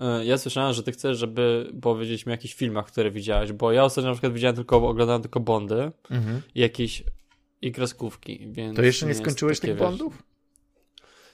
e, 0.00 0.24
ja 0.24 0.38
słyszałem, 0.38 0.72
że 0.74 0.82
ty 0.82 0.92
chcesz, 0.92 1.18
żeby 1.18 1.72
powiedzieć 1.82 2.26
mi 2.26 2.30
o 2.30 2.34
jakichś 2.34 2.54
filmach, 2.54 2.86
które 2.86 3.10
widziałeś, 3.10 3.52
bo 3.52 3.72
ja 3.72 3.84
ostatnio 3.84 4.10
na 4.10 4.14
przykład 4.14 4.32
widziałem 4.32 4.56
tylko, 4.56 4.88
oglądałem 4.88 5.22
tylko 5.22 5.40
Bondy 5.40 5.92
Mhm. 6.10 6.42
i 6.54 6.60
jakieś 6.60 7.02
i 7.62 7.72
kreskówki, 7.72 8.48
więc... 8.50 8.76
To 8.76 8.82
jeszcze 8.82 9.06
nie 9.06 9.10
jest 9.10 9.20
skończyłeś 9.20 9.60
tych 9.60 9.76
Bondów? 9.76 10.22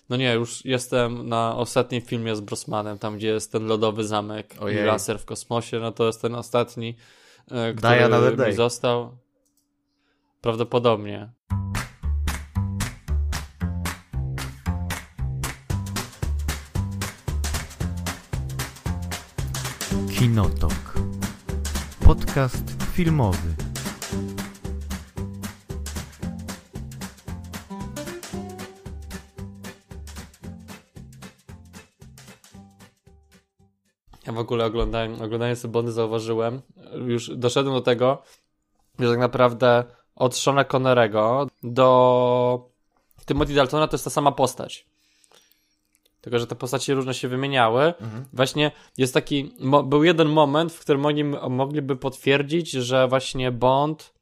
No 0.08 0.16
nie, 0.16 0.34
już 0.34 0.64
jestem 0.64 1.28
na 1.28 1.56
ostatnim 1.56 2.02
filmie 2.02 2.36
z 2.36 2.40
Brosmanem, 2.40 2.98
tam 2.98 3.16
gdzie 3.16 3.28
jest 3.28 3.52
ten 3.52 3.66
lodowy 3.66 4.04
zamek 4.04 4.54
Ojej. 4.60 4.82
i 4.82 4.86
laser 4.86 5.18
w 5.18 5.24
kosmosie, 5.24 5.78
no 5.78 5.92
to 5.92 6.06
jest 6.06 6.22
ten 6.22 6.34
ostatni, 6.34 6.96
e, 7.50 7.74
który 7.74 8.46
mi 8.46 8.52
został. 8.52 9.16
Prawdopodobnie. 10.40 11.32
Kinotok. 20.22 20.94
Podcast 22.04 22.64
filmowy. 22.92 23.38
Ja 34.26 34.32
w 34.32 34.38
ogóle 34.38 34.64
oglądałem, 34.64 35.22
oglądając 35.22 35.62
te 35.62 35.68
Bondy 35.68 35.92
zauważyłem, 35.92 36.62
już 37.06 37.30
doszedłem 37.36 37.74
do 37.74 37.80
tego, 37.80 38.22
że 38.98 39.10
tak 39.10 39.18
naprawdę 39.18 39.84
od 40.16 40.36
Shona 40.36 40.64
Connerego 40.64 41.46
do 41.62 42.70
Timothy 43.26 43.54
Daltona 43.54 43.88
to 43.88 43.94
jest 43.94 44.04
ta 44.04 44.10
sama 44.10 44.32
postać. 44.32 44.91
Tylko, 46.22 46.38
że 46.38 46.46
te 46.46 46.54
postacie 46.54 46.94
różne 46.94 47.14
się 47.14 47.28
wymieniały. 47.28 47.82
Mhm. 47.82 48.24
Właśnie 48.32 48.70
jest 48.98 49.14
taki, 49.14 49.54
mo, 49.60 49.82
był 49.82 50.04
jeden 50.04 50.28
moment, 50.28 50.72
w 50.72 50.80
którym 50.80 51.06
oni 51.06 51.24
mogliby 51.50 51.96
potwierdzić, 51.96 52.70
że 52.70 53.08
właśnie 53.08 53.52
Bond, 53.52 54.14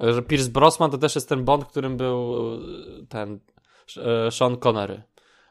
że 0.00 0.22
Pierce 0.22 0.50
Brosnan 0.50 0.90
to 0.90 0.98
też 0.98 1.14
jest 1.14 1.28
ten 1.28 1.44
Bond, 1.44 1.64
którym 1.64 1.96
był 1.96 2.34
e, 2.54 3.06
ten 3.08 3.40
e, 3.96 4.30
Sean 4.30 4.56
Connery. 4.56 5.02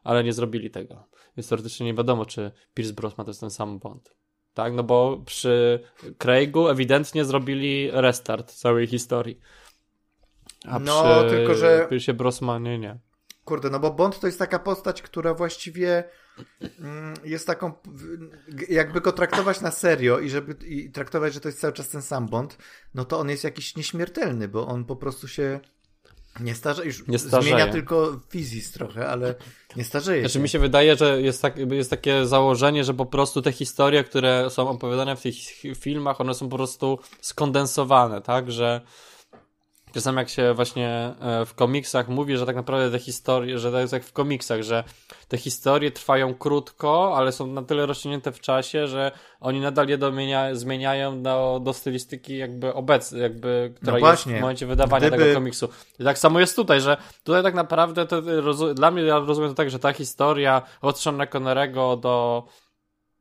Ale 0.03 0.23
nie 0.23 0.33
zrobili 0.33 0.69
tego. 0.69 1.03
Więc 1.37 1.49
teoretycznie 1.49 1.85
nie 1.85 1.93
wiadomo, 1.93 2.25
czy 2.25 2.51
Pierce 2.73 2.93
Brosnan 2.93 3.25
to 3.25 3.29
jest 3.29 3.39
ten 3.41 3.49
sam 3.49 3.79
Bond. 3.79 4.15
Tak, 4.53 4.73
no 4.73 4.83
bo 4.83 5.21
przy 5.25 5.79
Craigu 6.17 6.67
ewidentnie 6.67 7.25
zrobili 7.25 7.89
restart 7.91 8.51
całej 8.51 8.87
historii. 8.87 9.39
A 10.65 10.79
No, 10.79 11.03
przy 11.03 11.29
tylko 11.35 11.53
że- 11.53 11.87
Pierce 11.89 12.13
Brosnanie 12.13 12.79
nie. 12.79 12.99
Kurde, 13.45 13.69
no 13.69 13.79
bo 13.79 13.91
Bond 13.93 14.19
to 14.19 14.27
jest 14.27 14.39
taka 14.39 14.59
postać, 14.59 15.01
która 15.01 15.33
właściwie 15.33 16.03
mm, 16.79 17.13
jest 17.23 17.47
taką, 17.47 17.71
jakby 18.69 19.01
go 19.01 19.11
traktować 19.11 19.61
na 19.61 19.71
serio 19.71 20.19
i 20.19 20.29
żeby 20.29 20.65
i 20.67 20.91
traktować, 20.91 21.33
że 21.33 21.39
to 21.39 21.47
jest 21.47 21.59
cały 21.59 21.73
czas 21.73 21.89
ten 21.89 22.01
sam 22.01 22.27
Bond, 22.27 22.57
no 22.93 23.05
to 23.05 23.19
on 23.19 23.29
jest 23.29 23.43
jakiś 23.43 23.75
nieśmiertelny, 23.75 24.47
bo 24.47 24.67
on 24.67 24.85
po 24.85 24.95
prostu 24.95 25.27
się 25.27 25.59
nie 26.39 26.55
starzeje, 26.55 26.87
już 26.87 27.07
Nie 27.07 27.19
starzeje. 27.19 27.55
zmienia 27.55 27.71
tylko 27.71 28.19
fizis 28.29 28.71
trochę, 28.71 29.07
ale 29.07 29.35
nie 29.75 29.83
starzeje 29.83 30.21
Znaczy 30.21 30.33
się. 30.33 30.39
mi 30.39 30.49
się 30.49 30.59
wydaje, 30.59 30.95
że 30.95 31.21
jest, 31.21 31.41
tak, 31.41 31.57
jest 31.57 31.89
takie 31.89 32.25
założenie, 32.25 32.83
że 32.83 32.93
po 32.93 33.05
prostu 33.05 33.41
te 33.41 33.51
historie, 33.51 34.03
które 34.03 34.49
są 34.49 34.69
opowiadane 34.69 35.15
w 35.15 35.21
tych 35.21 35.35
filmach, 35.77 36.21
one 36.21 36.33
są 36.33 36.49
po 36.49 36.57
prostu 36.57 36.99
skondensowane, 37.21 38.21
tak, 38.21 38.51
że 38.51 38.81
czasami 39.93 40.17
jak 40.17 40.29
się 40.29 40.53
właśnie 40.53 41.13
e, 41.21 41.45
w 41.45 41.53
komiksach 41.53 42.07
mówi, 42.07 42.37
że 42.37 42.45
tak 42.45 42.55
naprawdę 42.55 42.91
te 42.91 42.99
historie, 42.99 43.59
że 43.59 43.71
to 43.71 43.79
jest 43.79 43.93
jak 43.93 44.03
w 44.03 44.13
komiksach, 44.13 44.61
że 44.61 44.83
te 45.27 45.37
historie 45.37 45.91
trwają 45.91 46.33
krótko, 46.33 47.17
ale 47.17 47.31
są 47.31 47.47
na 47.47 47.61
tyle 47.63 47.85
rozciągnięte 47.85 48.31
w 48.31 48.39
czasie, 48.39 48.87
że 48.87 49.11
oni 49.39 49.59
nadal 49.59 49.87
je 49.87 49.97
domienia, 49.97 50.55
zmieniają 50.55 51.23
do, 51.23 51.61
do 51.63 51.73
stylistyki 51.73 52.37
jakby 52.37 52.73
obecnej, 52.73 53.21
jakby, 53.21 53.73
która 53.75 53.93
jest 53.93 54.01
właśnie. 54.01 54.37
w 54.37 54.41
momencie 54.41 54.65
wydawania 54.65 55.07
Gdyby- 55.07 55.23
tego 55.23 55.33
komiksu. 55.33 55.69
I 55.99 56.03
tak 56.03 56.17
samo 56.17 56.39
jest 56.39 56.55
tutaj, 56.55 56.81
że 56.81 56.97
tutaj 57.23 57.43
tak 57.43 57.53
naprawdę 57.53 58.05
to, 58.05 58.21
dla 58.73 58.91
mnie 58.91 59.03
ja 59.03 59.19
rozumiem 59.19 59.49
to 59.49 59.55
tak, 59.55 59.69
że 59.69 59.79
ta 59.79 59.93
historia 59.93 60.61
od 60.81 60.99
Seana 60.99 61.25
Connerego 61.25 61.97
do 61.97 62.43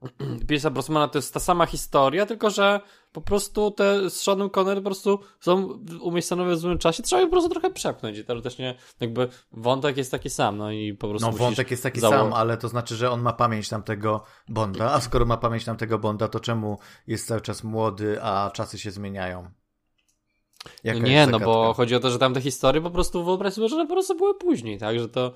Pierce'a 0.49 0.71
Brosmana 0.71 1.09
to 1.09 1.19
jest 1.19 1.35
ta 1.35 1.41
sama 1.41 1.67
historia, 1.67 2.27
tylko 2.27 2.51
że 2.51 2.81
po 3.13 3.21
prostu 3.21 3.71
te 3.71 4.11
z 4.11 4.21
Seanem 4.21 4.51
Connery 4.51 4.81
po 4.81 4.85
prostu 4.85 5.21
są 5.41 5.79
umiejscowione 6.01 6.55
w 6.55 6.59
złym 6.59 6.79
czasie, 6.79 7.03
trzeba 7.03 7.21
je 7.21 7.27
po 7.27 7.33
prostu 7.33 7.51
trochę 7.51 7.71
przepchnąć 7.71 8.19
i 8.19 8.25
teoretycznie 8.25 8.75
jakby 9.01 9.29
wątek 9.53 9.97
jest 9.97 10.11
taki 10.11 10.31
sam, 10.31 10.57
no 10.57 10.71
i 10.71 10.95
po 10.95 11.09
prostu 11.09 11.31
No 11.31 11.37
wątek 11.37 11.71
jest 11.71 11.83
taki 11.83 12.01
sam, 12.01 12.33
ale 12.33 12.57
to 12.57 12.69
znaczy, 12.69 12.97
że 12.97 13.11
on 13.11 13.23
ma 13.23 13.33
pamięć 13.33 13.69
tamtego 13.69 14.23
Bonda, 14.49 14.93
a 14.93 15.01
skoro 15.01 15.25
ma 15.25 15.37
pamięć 15.37 15.65
tamtego 15.65 15.99
Bonda, 15.99 16.29
to 16.29 16.41
czemu 16.41 16.79
jest 17.07 17.27
cały 17.27 17.41
czas 17.41 17.65
młody, 17.65 18.23
a 18.23 18.51
czasy 18.55 18.79
się 18.79 18.91
zmieniają? 18.91 19.51
Jaka 20.85 21.01
No 21.01 21.09
nie, 21.09 21.27
no 21.27 21.41
bo 21.41 21.75
chodzi 21.75 21.95
o 21.95 22.01
to, 22.01 22.11
że 22.11 22.19
tam 22.19 22.35
te 22.35 22.41
historie 22.41 22.83
po 22.83 22.91
prostu 22.91 23.25
wyobraź 23.25 23.55
sobie, 23.55 23.69
że 23.69 23.77
one 23.77 23.87
po 23.87 23.95
prostu 23.95 24.17
były 24.17 24.35
później, 24.35 24.79
tak, 24.79 24.99
że 24.99 25.09
to 25.09 25.33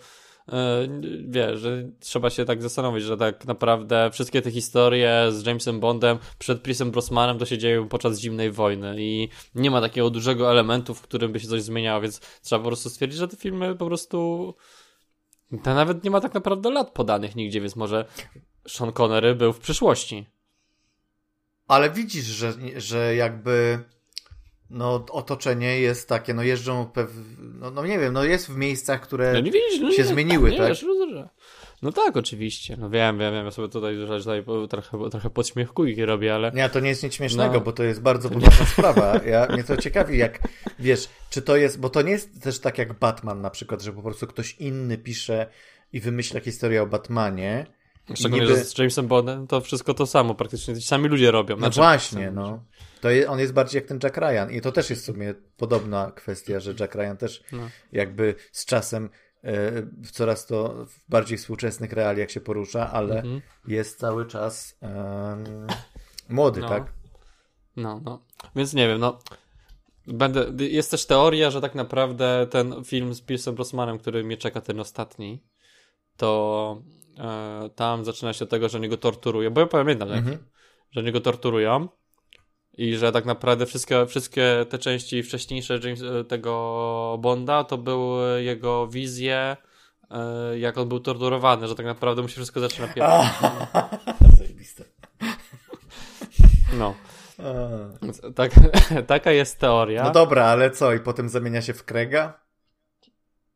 wiesz, 1.29 1.61
że 1.61 1.89
trzeba 2.01 2.31
się 2.31 2.45
tak 2.45 2.63
zastanowić, 2.63 3.05
że 3.05 3.17
tak 3.17 3.45
naprawdę 3.45 4.11
wszystkie 4.13 4.43
te 4.43 4.51
historie 4.51 5.27
z 5.31 5.47
Jamesem 5.47 5.81
Bondem 5.81 6.19
przed 6.39 6.63
Chrisem 6.63 6.91
Brosmanem 6.91 7.39
to 7.39 7.47
się 7.47 7.59
dzieją 7.59 7.89
podczas 7.89 8.19
zimnej 8.19 8.53
wojny 8.53 8.97
i 8.99 9.29
nie 9.55 9.71
ma 9.71 9.81
takiego 9.81 10.11
dużego 10.11 10.51
elementu, 10.51 10.95
w 10.95 11.03
którym 11.03 11.33
by 11.33 11.41
się 11.41 11.49
coś 11.49 11.63
zmieniało, 11.63 12.01
więc 12.01 12.21
trzeba 12.21 12.63
po 12.63 12.67
prostu 12.67 12.91
stwierdzić, 12.91 13.19
że 13.19 13.29
te 13.29 13.37
filmy 13.37 13.75
po 13.75 13.87
prostu 13.87 14.55
to 15.63 15.75
nawet 15.75 16.05
nie 16.05 16.11
ma 16.11 16.21
tak 16.21 16.35
naprawdę 16.35 16.71
lat 16.71 16.91
podanych 16.91 17.37
nigdzie, 17.37 17.61
więc 17.61 17.77
może 17.77 18.05
Sean 18.69 18.93
Connery 18.93 19.35
był 19.35 19.53
w 19.53 19.59
przyszłości. 19.59 20.27
Ale 21.69 21.91
widzisz, 21.91 22.25
że, 22.25 22.53
że 22.77 23.15
jakby 23.15 23.85
no 24.73 25.05
otoczenie 25.11 25.81
jest 25.81 26.09
takie, 26.09 26.35
no 26.35 26.43
jeżdżą 26.43 26.87
pew... 26.87 27.11
no, 27.39 27.71
no 27.71 27.87
nie 27.87 27.99
wiem, 27.99 28.13
no 28.13 28.25
jest 28.25 28.51
w 28.51 28.57
miejscach, 28.57 29.01
które 29.01 29.33
No 29.33 29.41
nie 29.41 29.51
widzisz, 29.51 29.81
no 29.81 29.91
się 29.91 30.03
nie, 30.03 30.09
zmieniły, 30.09 30.51
nie, 30.51 30.59
tak? 30.59 30.69
Wiesz, 30.69 30.81
że... 30.81 31.29
No 31.83 31.93
tak, 31.93 32.17
oczywiście. 32.17 32.77
No 32.77 32.91
wiem, 32.91 33.19
wiem, 33.19 33.35
wiem. 33.35 33.45
Ja 33.45 33.51
sobie 33.51 33.69
tutaj, 33.69 33.97
tutaj 33.97 34.45
trochę, 34.69 35.11
trochę 35.11 35.31
podśmiechkujki 35.31 36.05
robię, 36.05 36.35
ale... 36.35 36.53
Nie, 36.53 36.69
to 36.69 36.81
nie 36.81 36.89
jest 36.89 37.03
nic 37.03 37.15
śmiesznego, 37.15 37.55
No. 37.55 37.61
bo 37.61 37.73
to 37.73 37.83
jest 37.83 38.03
bardzo 38.03 38.31
poważna 38.31 38.67
sprawa. 38.67 39.21
Ja, 39.27 39.47
mnie 39.47 39.65
to 39.65 39.77
ciekawi, 39.77 40.19
jak, 40.19 40.39
wiesz, 40.79 41.09
czy 41.31 41.43
to 41.43 41.57
jest, 41.57 41.81
bo 41.81 41.91
to 41.91 42.03
nie 42.03 42.11
jest 42.11 42.43
też 42.43 42.59
tak 42.59 42.79
jak 42.79 42.99
Batman 42.99 43.41
na 43.41 43.51
przykład, 43.51 43.83
że 43.83 43.93
po 43.93 44.03
prostu 44.03 44.27
ktoś 44.27 44.57
inny 44.59 44.99
pisze 44.99 45.47
i 45.93 46.01
wymyśla 46.01 46.41
historię 46.41 46.83
o 46.83 46.87
Batmanie. 46.87 47.67
Szczególnie, 48.15 48.45
niby- 48.47 48.59
że 48.59 48.65
z 48.65 48.79
Jamesem 48.79 49.07
Bondem 49.09 49.47
to 49.47 49.61
wszystko 49.61 49.95
to 49.95 50.07
samo, 50.07 50.35
praktycznie 50.35 50.75
ci 50.77 50.83
sami 50.83 51.09
ludzie 51.09 51.31
robią. 51.31 51.55
No 51.57 51.61
Znaczy, 51.61 51.81
właśnie, 51.81 52.25
sami 52.25 52.37
no. 52.37 52.65
To 53.01 53.11
je, 53.11 53.31
on 53.31 53.39
jest 53.39 53.53
bardziej 53.53 53.79
jak 53.81 53.89
ten 53.89 53.99
Jack 54.03 54.17
Ryan 54.17 54.51
i 54.51 54.61
to 54.61 54.73
też 54.73 54.91
jest 54.91 55.03
w 55.03 55.05
sumie 55.05 55.35
podobna 55.57 56.11
kwestia, 56.11 56.61
że 56.61 56.75
Jack 56.81 56.95
Ryan 56.95 57.17
też 57.17 57.43
No. 57.53 57.69
jakby 57.93 58.35
z 58.53 58.65
czasem 58.67 59.05
e, 59.45 59.83
w 59.83 60.11
coraz 60.11 60.47
to 60.47 60.87
w 60.87 61.09
bardziej 61.09 61.39
współczesnych 61.39 61.93
realiach 61.93 62.31
się 62.31 62.41
porusza, 62.41 62.91
ale 62.93 63.15
Mhm. 63.17 63.41
jest 63.69 63.99
cały 63.99 64.27
czas 64.27 64.79
em, 64.81 65.67
młody, 66.29 66.61
No. 66.61 66.69
tak? 66.69 66.93
No, 67.77 68.01
no. 68.05 68.25
Więc 68.57 68.75
nie 68.75 68.89
wiem, 68.89 69.01
no. 69.01 69.19
Będę, 70.07 70.47
jest 70.65 70.91
też 70.91 71.07
teoria, 71.07 71.51
że 71.51 71.61
tak 71.61 71.75
naprawdę 71.75 72.47
ten 72.51 72.85
film 72.85 73.15
z 73.15 73.23
Pierce'em 73.23 73.53
Brosmanem, 73.53 73.99
który 73.99 74.25
mnie 74.25 74.37
czeka, 74.37 74.61
ten 74.61 74.81
ostatni, 74.81 75.43
to 76.17 76.83
tam 77.75 78.05
zaczyna 78.05 78.33
się 78.33 78.45
od 78.45 78.51
tego, 78.51 78.69
że 78.69 78.79
oni 78.79 78.89
go 78.89 78.97
torturują, 78.97 79.51
bo 79.51 79.61
ja 79.61 79.67
pamiętam, 79.67 80.13
Mhm. 80.13 80.39
że 80.91 81.01
oni 81.01 81.13
go 81.13 81.21
torturują 81.21 81.89
i 82.79 82.97
że 82.97 83.13
tak 83.13 83.25
naprawdę 83.25 83.67
wszystkie, 83.67 84.07
wszystkie 84.07 84.67
te 84.69 84.79
części 84.79 85.23
wcześniejsze 85.23 85.81
James, 85.85 86.03
e, 86.03 86.25
tego 86.25 87.17
Bonda 87.21 87.65
to 87.65 87.79
były 87.79 88.43
jego 88.43 88.87
wizje, 88.87 89.57
e, 90.11 90.59
jak 90.59 90.79
on 90.79 90.89
był 90.89 91.01
torturowany, 91.01 91.69
że 91.69 91.75
tak 91.75 91.87
naprawdę 91.87 92.23
mu 92.23 92.29
się 92.29 92.35
wszystko 92.35 92.61
zaczyna 92.61 92.89
pierdolić. 92.89 93.33
Zajebiste. 94.39 94.85
No. 96.79 96.95
Tak, 98.35 98.51
taka 99.07 99.33
jest 99.33 99.59
teoria. 99.59 100.05
No 100.05 100.11
dobra, 100.11 100.45
ale 100.45 100.71
co? 100.71 100.93
I 100.93 101.01
potem 101.01 101.29
zamienia 101.29 101.63
się 101.63 101.73
w 101.75 101.85
Krega? 101.85 102.42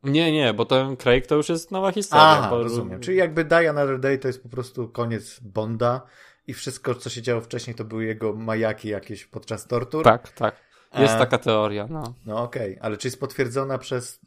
Nie, 0.03 0.31
nie, 0.31 0.53
bo 0.53 0.65
ten 0.65 0.97
Craig 0.97 1.27
to 1.27 1.35
już 1.35 1.49
jest 1.49 1.71
nowa 1.71 1.91
historia. 1.91 2.25
Aha, 2.25 2.49
bo, 2.49 2.63
rozumiem. 2.63 2.99
Czyli 2.99 3.17
jakby 3.17 3.45
Die 3.45 3.69
Another 3.69 3.99
Day 3.99 4.17
to 4.17 4.27
jest 4.27 4.43
po 4.43 4.49
prostu 4.49 4.87
koniec 4.89 5.39
Bonda 5.39 6.01
i 6.47 6.53
wszystko, 6.53 6.95
co 6.95 7.09
się 7.09 7.21
działo 7.21 7.41
wcześniej, 7.41 7.75
to 7.75 7.83
były 7.85 8.05
jego 8.05 8.33
majaki 8.33 8.89
jakieś 8.89 9.25
podczas 9.25 9.67
tortur? 9.67 10.03
Tak, 10.03 10.31
tak. 10.31 10.55
Jest 10.99 11.13
A- 11.13 11.19
taka 11.19 11.37
teoria, 11.37 11.87
no. 11.89 12.13
No 12.25 12.43
okej, 12.43 12.77
ale 12.81 12.97
czy 12.97 13.07
jest 13.07 13.19
potwierdzona 13.19 13.77
przez 13.77 14.19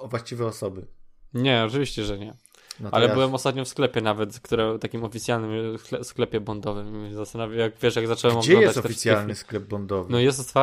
y, 0.00 0.08
właściwe 0.08 0.46
osoby? 0.46 0.86
Nie, 1.34 1.64
oczywiście, 1.66 2.04
że 2.04 2.18
nie. 2.18 2.34
No 2.80 2.88
Ale 2.92 3.06
ja- 3.06 3.14
byłem 3.14 3.34
ostatnio 3.34 3.64
w 3.64 3.68
sklepie 3.68 4.00
nawet, 4.00 4.40
które, 4.40 4.78
takim 4.78 5.04
oficjalnym 5.04 5.78
sklepie 6.02 6.40
bondowym. 6.40 7.14
Zastanawiam, 7.14 7.58
jak 7.58 7.72
wiesz, 7.82 7.96
jak 7.96 8.06
zacząłem 8.06 8.38
Gdzie 8.38 8.52
oglądać 8.52 8.76
jest 8.76 8.82
te 8.82 8.88
oficjalny 8.88 9.34
sklep 9.34 9.62
bondowy? 9.62 10.12
No 10.12 10.18
jest 10.18 10.54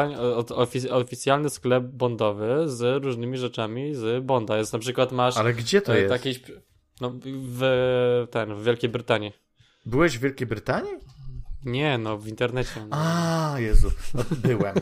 oficjalny 0.92 1.50
sklep 1.50 1.84
bondowy 1.84 2.70
z 2.70 3.04
różnymi 3.04 3.38
rzeczami 3.38 3.96
z 3.96 4.26
Bonda. 4.26 4.58
Jest 4.58 4.74
na 4.74 4.80
przykład 4.80 5.12
masz 5.12 5.38
Ale 5.38 5.54
gdzie 5.54 5.82
to 5.82 5.96
e, 5.96 6.00
jest? 6.00 6.12
jakieś 6.12 6.42
no 7.02 7.14
w 7.24 8.28
ten 8.32 8.56
w 8.56 8.64
Wielkiej 8.64 8.90
Brytanii. 8.90 9.34
Byłeś 9.86 10.18
w 10.18 10.22
Wielkiej 10.22 10.48
Brytanii? 10.48 10.92
Nie, 11.66 11.98
no 11.98 12.18
w 12.18 12.28
internecie. 12.28 12.86
No. 12.90 12.98
A, 13.00 13.60
Jezu, 13.60 13.92
no, 14.14 14.24
byłem. 14.38 14.76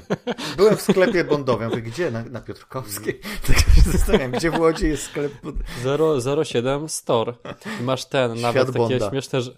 Byłem 0.57 0.77
w 0.77 0.81
sklepie 0.81 1.23
bondowym. 1.23 1.69
Mówię, 1.69 1.81
gdzie? 1.81 2.11
Na, 2.11 2.23
na 2.23 2.41
Piotrkowskiej? 2.41 3.19
Tak 3.47 3.59
się 3.59 3.81
zastanawiam, 3.91 4.31
gdzie 4.31 4.51
w 4.51 4.59
Łodzi 4.59 4.85
jest 4.87 5.03
sklep 5.03 5.33
bond- 5.43 6.43
007 6.45 6.89
Store. 6.89 7.33
I 7.79 7.83
masz 7.83 8.05
ten, 8.05 8.31
Świat 8.37 8.41
nawet 8.41 8.67
takie 8.67 8.79
Bonda. 8.79 9.09
śmieszne... 9.09 9.41
że- 9.41 9.51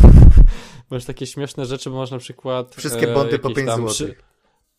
Masz 0.90 1.04
takie 1.04 1.26
śmieszne 1.26 1.66
rzeczy, 1.66 1.90
bo 1.90 1.96
masz 1.96 2.10
na 2.10 2.18
przykład... 2.18 2.74
Wszystkie 2.74 3.10
e, 3.10 3.14
bondy 3.14 3.38
po 3.38 3.48
jakieś 3.48 3.64
5 3.64 3.68
tam 3.68 3.80
złotych. 3.88 4.22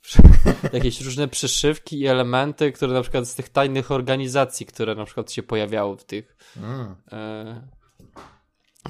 przy- 0.02 0.22
jakieś 0.74 1.02
różne 1.02 1.28
przyszywki 1.28 2.00
i 2.00 2.08
elementy, 2.08 2.72
które 2.72 2.94
na 2.94 3.02
przykład 3.02 3.28
z 3.28 3.36
tych 3.36 3.50
tajnych 3.50 3.92
organizacji, 3.92 4.66
które 4.66 4.96
na 4.96 5.06
przykład 5.06 5.32
się 5.32 5.44
pojawiały 5.44 5.98
w 5.98 6.04
tych 6.04 6.38
Mm. 6.58 6.96
e... 7.12 7.79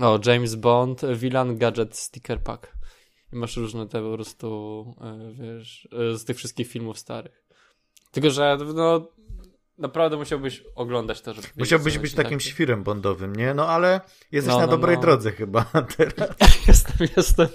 o, 0.02 0.20
James 0.26 0.56
Bond 0.56 1.02
Villain 1.14 1.58
Gadget 1.58 1.98
Sticker 1.98 2.44
Pack 2.44 2.74
i 3.34 3.36
masz 3.36 3.58
różne 3.58 3.88
te 3.88 4.02
po 4.02 4.14
prostu 4.14 4.86
e, 5.02 5.32
wiesz, 5.34 5.88
e, 6.14 6.18
z 6.18 6.26
tych 6.26 6.38
wszystkich 6.38 6.68
filmów 6.68 7.00
starych 7.00 7.46
tylko, 8.12 8.30
że 8.30 8.58
no 8.76 9.08
naprawdę 9.78 10.18
musiałbyś 10.18 10.64
oglądać 10.76 11.22
to, 11.22 11.34
żeby 11.34 11.48
Musiałbyś 11.58 11.98
być 11.98 12.14
takim 12.14 12.40
tak? 12.40 12.48
świrem 12.48 12.84
bondowym, 12.84 13.36
nie? 13.36 13.54
No 13.54 13.68
ale 13.68 14.02
jesteś 14.32 14.54
No, 14.54 14.60
na 14.60 14.66
no, 14.66 14.72
dobrej 14.72 14.96
no. 14.96 15.02
drodze 15.02 15.32
chyba 15.32 15.64
teraz. 15.98 16.30
jestem, 16.68 17.08
jestem 17.18 17.48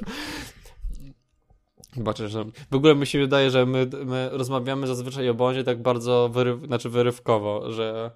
Zobaczę, 1.96 2.28
że 2.28 2.44
w 2.70 2.74
ogóle 2.74 2.94
mi 2.94 3.06
się 3.06 3.18
wydaje, 3.18 3.50
że 3.50 3.66
my, 3.66 3.86
my 4.04 4.28
rozmawiamy 4.32 4.86
zazwyczaj 4.86 5.28
o 5.28 5.34
Bondzie 5.34 5.64
tak 5.64 5.82
bardzo 5.82 6.28
wyryw, 6.28 6.60
znaczy 6.66 6.90
wyrywkowo, 6.90 7.72
że 7.72 8.10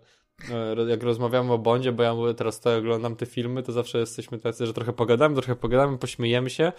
jak 0.88 1.02
rozmawiamy 1.02 1.52
o 1.52 1.58
Bondzie, 1.58 1.93
bo 1.93 2.02
ja 2.02 2.14
mówię 2.14 2.35
teraz 2.35 2.61
to 2.61 2.76
oglądam 2.76 3.17
te 3.17 3.26
filmy, 3.26 3.62
to 3.62 3.73
zawsze 3.73 3.99
jesteśmy 3.99 4.38
tacy, 4.38 4.67
że 4.67 4.75
trochę 4.75 4.93
pogadamy, 4.93 5.35
trochę 5.35 5.56
pogadamy, 5.56 5.99
pośmiejemy 5.99 6.50
się. 6.50 6.73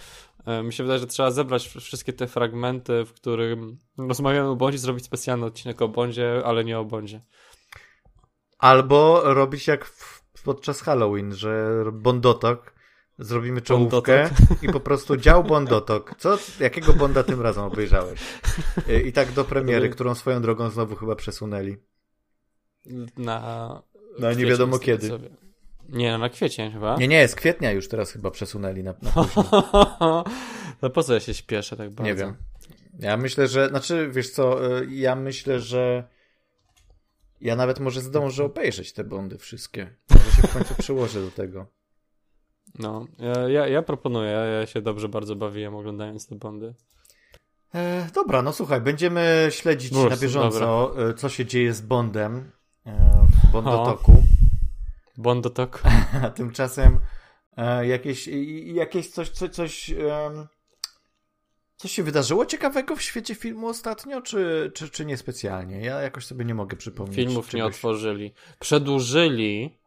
E, 0.45 0.63
Mi 0.63 0.73
się 0.73 0.83
wydaje, 0.83 0.99
że 0.99 1.07
trzeba 1.07 1.31
zebrać 1.31 1.67
wszystkie 1.67 2.13
te 2.13 2.27
fragmenty, 2.27 3.05
w 3.05 3.13
którym 3.13 3.77
rozmawiamy 3.97 4.49
o 4.49 4.55
Bondzie, 4.55 4.77
zrobić 4.77 5.05
specjalny 5.05 5.45
odcinek 5.45 5.81
o 5.81 5.87
Bondzie, 5.87 6.41
ale 6.45 6.63
nie 6.63 6.79
o 6.79 6.85
Bondzie. 6.85 7.21
Albo 8.59 9.21
robić 9.33 9.67
jak 9.67 9.85
w, 9.85 10.23
podczas 10.43 10.81
Halloween, 10.81 11.35
że 11.35 11.83
Bondotok, 11.93 12.73
zrobimy 13.19 13.61
czołówkę 13.61 14.29
i 14.61 14.69
po 14.69 14.79
prostu 14.79 15.17
dział 15.17 15.43
Bondotok. 15.43 16.15
Co, 16.17 16.37
jakiego 16.59 16.93
Bonda 16.93 17.23
tym 17.23 17.41
razem 17.41 17.63
obejrzałeś? 17.63 18.19
Y, 18.89 19.01
I 19.01 19.13
tak 19.13 19.31
do 19.31 19.43
premiery, 19.45 19.89
którą 19.95 20.15
swoją 20.15 20.41
drogą 20.41 20.69
znowu 20.69 20.95
chyba 20.95 21.15
przesunęli. 21.15 21.77
Na, 23.17 23.81
No, 24.19 24.33
nie 24.33 24.45
wiadomo 24.45 24.79
kiedy. 24.79 25.07
co 25.09 25.19
wiem. 25.19 25.35
Nie, 25.89 26.11
no 26.11 26.17
na 26.17 26.29
kwiecień 26.29 26.71
chyba. 26.71 26.97
Nie, 26.97 27.07
nie, 27.07 27.27
z 27.27 27.35
kwietnia 27.35 27.71
już 27.71 27.87
teraz 27.87 28.11
chyba 28.11 28.31
przesunęli 28.31 28.83
na, 28.83 28.93
na 29.01 29.11
no 30.81 30.89
po 30.89 31.03
co 31.03 31.13
ja 31.13 31.19
się 31.19 31.33
śpieszę 31.33 31.77
tak 31.77 31.89
bardzo? 31.89 32.03
Nie 32.03 32.15
wiem. 32.15 32.35
Ja 32.99 33.17
myślę, 33.17 33.47
że, 33.47 33.69
znaczy, 33.69 34.09
wiesz 34.11 34.29
co, 34.29 34.77
y, 34.81 34.87
ja 34.89 35.15
myślę, 35.15 35.59
że 35.59 36.07
ja 37.41 37.55
nawet 37.55 37.79
może 37.79 38.01
zdążę 38.01 38.43
obejrzeć 38.43 38.93
te 38.93 39.03
Bondy 39.03 39.37
wszystkie. 39.37 39.95
Może 40.09 40.31
się 40.31 40.41
w 40.47 40.53
końcu 40.53 40.75
przyłożę 40.75 41.21
do 41.21 41.31
tego. 41.31 41.65
No, 42.79 43.07
ja, 43.47 43.67
ja, 43.67 43.81
proponuję, 43.81 44.29
ja, 44.29 44.65
się 44.65 44.81
dobrze 44.81 45.09
bardzo 45.09 45.35
bawiłem 45.35 45.75
oglądając 45.75 46.27
te 46.27 46.35
Bondy. 46.35 46.73
E, 47.75 48.07
dobra, 48.13 48.41
no 48.41 48.53
słuchaj, 48.53 48.81
będziemy 48.81 49.47
śledzić 49.49 49.91
na 49.91 50.17
bieżąco, 50.17 50.93
e, 51.09 51.13
co 51.13 51.29
się 51.29 51.45
dzieje 51.45 51.73
z 51.73 51.81
Bondem 51.81 52.51
w 53.43 53.51
Bondotoku. 53.51 54.23
Bondotok. 55.17 55.83
A 56.23 56.29
tymczasem 56.39 56.99
e, 57.57 57.87
jakieś, 57.87 58.29
jakieś 58.65 59.09
coś, 59.09 59.29
coś, 59.29 59.49
coś, 59.49 59.93
coś 61.75 61.91
się 61.91 62.03
wydarzyło 62.03 62.45
ciekawego 62.45 62.95
w 62.95 63.01
świecie 63.01 63.35
filmu 63.35 63.67
ostatnio, 63.67 64.21
czy, 64.21 64.71
czy, 64.75 64.89
czy 64.89 65.05
niespecjalnie? 65.05 65.81
Ja 65.81 66.01
jakoś 66.01 66.25
sobie 66.25 66.45
nie 66.45 66.55
mogę 66.55 66.77
przypomnieć. 66.77 67.15
Filmów 67.15 67.45
nie 67.45 67.51
czegoś. 67.51 67.75
otworzyli. 67.75 68.33
Przedłużyli 68.59 69.79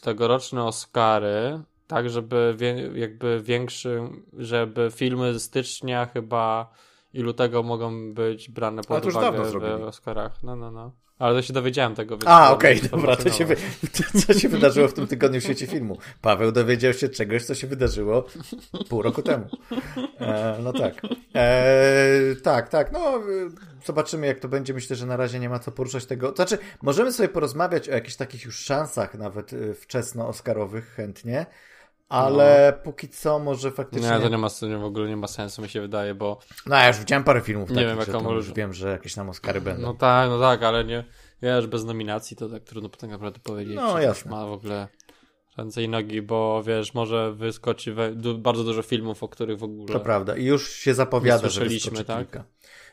tegoroczne 0.00 0.64
Oscary, 0.64 1.62
tak 1.86 2.10
żeby 2.10 2.54
wie, 2.58 2.90
jakby 2.94 3.40
większy, 3.42 4.00
żeby 4.32 4.90
filmy 4.94 5.38
z 5.38 5.42
stycznia 5.42 6.06
chyba 6.06 6.72
i 7.12 7.20
lutego 7.20 7.62
mogą 7.62 8.14
być 8.14 8.50
brane 8.50 8.82
pod 8.82 9.06
uwagę 9.06 9.44
w 9.44 9.50
zrobili. 9.50 9.72
Oscarach. 9.72 10.42
No, 10.42 10.56
no, 10.56 10.70
no. 10.70 10.92
Ale 11.22 11.34
to 11.34 11.42
się 11.42 11.52
dowiedziałem 11.52 11.94
tego. 11.94 12.16
więc 12.16 12.26
A, 12.26 12.52
okej, 12.52 12.80
mnie 12.80 12.88
dobra, 12.88 13.16
to 13.16 13.30
się, 13.30 13.44
wy... 13.44 13.56
co 14.26 14.34
się 14.34 14.48
wydarzyło 14.48 14.88
w 14.88 14.92
tym 14.92 15.06
tygodniu 15.06 15.40
w 15.40 15.44
świecie 15.44 15.66
filmu? 15.66 15.98
Paweł 16.20 16.52
dowiedział 16.52 16.92
się 16.92 17.08
czegoś, 17.08 17.44
co 17.44 17.54
się 17.54 17.66
wydarzyło 17.66 18.26
pół 18.88 19.02
roku 19.02 19.22
temu. 19.22 19.46
E, 20.20 20.58
no 20.62 20.72
tak. 20.72 20.94
E, 21.34 22.36
tak, 22.42 22.68
tak, 22.68 22.92
no 22.92 23.20
zobaczymy 23.84 24.26
jak 24.26 24.40
to 24.40 24.48
będzie. 24.48 24.74
Myślę, 24.74 24.96
że 24.96 25.06
na 25.06 25.16
razie 25.16 25.38
nie 25.38 25.48
ma 25.48 25.58
co 25.58 25.72
poruszać 25.72 26.06
tego. 26.06 26.32
Znaczy, 26.34 26.58
możemy 26.82 27.12
sobie 27.12 27.28
porozmawiać 27.28 27.88
o 27.88 27.92
jakichś 27.92 28.16
takich 28.16 28.44
już 28.44 28.58
szansach 28.58 29.14
nawet 29.14 29.52
e, 29.52 29.56
wczesno-oscarowych 29.74 30.84
chętnie, 30.96 31.46
ale 32.12 32.80
póki 32.84 33.08
co 33.08 33.38
może 33.38 33.70
faktycznie... 33.70 34.10
Nie, 34.10 34.20
to 34.20 34.28
nie 34.28 34.38
ma, 34.38 34.48
nie, 34.62 34.78
w 34.78 34.84
ogóle 34.84 35.08
nie 35.08 35.16
ma 35.16 35.26
sensu, 35.26 35.62
mi 35.62 35.68
się 35.68 35.80
wydaje, 35.80 36.14
bo 36.14 36.38
No 36.66 36.76
ja 36.76 36.88
już 36.88 36.98
widziałem 36.98 37.24
parę 37.24 37.40
filmów 37.40 37.70
Nie 37.70 37.74
takich, 37.74 37.88
wiem, 37.90 38.00
że 38.00 38.12
jaką 38.12 38.24
to 38.24 38.32
już 38.32 38.44
może- 38.46 38.54
wiem, 38.54 38.72
że 38.72 38.90
jakieś 38.90 39.14
tam 39.14 39.28
Oscary 39.28 39.60
będą. 39.60 39.82
No 39.82 39.94
tak, 39.94 40.28
no 40.28 40.40
tak, 40.40 40.62
ale 40.62 40.84
nie, 40.84 41.04
wiesz, 41.42 41.66
bez 41.66 41.84
nominacji 41.84 42.36
to 42.36 42.48
tak 42.48 42.62
trudno 42.62 42.88
tak 42.88 43.10
naprawdę 43.10 43.40
powiedzieć, 43.40 43.76
No, 43.76 44.00
jasne. 44.00 44.30
ma 44.30 44.46
w 44.46 44.52
ogóle 44.52 44.88
ręce 45.56 45.82
i 45.82 45.88
nogi, 45.88 46.22
bo 46.22 46.62
wiesz, 46.62 46.94
może 46.94 47.32
wyskoczy 47.32 47.94
we, 47.94 48.12
bardzo 48.38 48.64
dużo 48.64 48.82
filmów, 48.82 49.22
o 49.22 49.28
których 49.28 49.58
w 49.58 49.64
ogóle... 49.64 49.92
To 49.92 50.00
prawda. 50.00 50.36
I 50.36 50.44
już 50.44 50.70
się 50.72 50.94
zapowiada, 50.94 51.48
że 51.48 51.64
wyskoczy 51.64 52.04
tak? 52.04 52.18
kilka. 52.18 52.44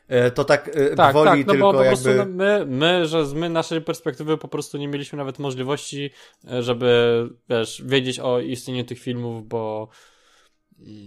E, 0.09 0.31
To 0.31 0.45
tak, 0.45 0.71
e, 0.73 0.95
Tak, 0.95 1.11
gwoli 1.11 1.29
tak, 1.29 1.47
no 1.47 1.53
tylko 1.53 1.71
bo 1.71 1.77
po 1.77 1.83
jakby... 1.83 2.03
prostu 2.03 2.17
no, 2.17 2.25
my, 2.25 2.65
my, 2.65 3.05
że 3.05 3.25
z 3.25 3.33
my 3.33 3.49
naszej 3.49 3.81
perspektywy 3.81 4.37
po 4.37 4.47
prostu 4.47 4.77
nie 4.77 4.87
mieliśmy 4.87 5.17
nawet 5.17 5.39
możliwości, 5.39 6.11
e, 6.51 6.63
żeby, 6.63 7.29
wiesz, 7.49 7.83
wiedzieć 7.85 8.19
o 8.19 8.39
istnieniu 8.39 8.83
tych 8.83 8.99
filmów, 8.99 9.47
bo... 9.47 9.89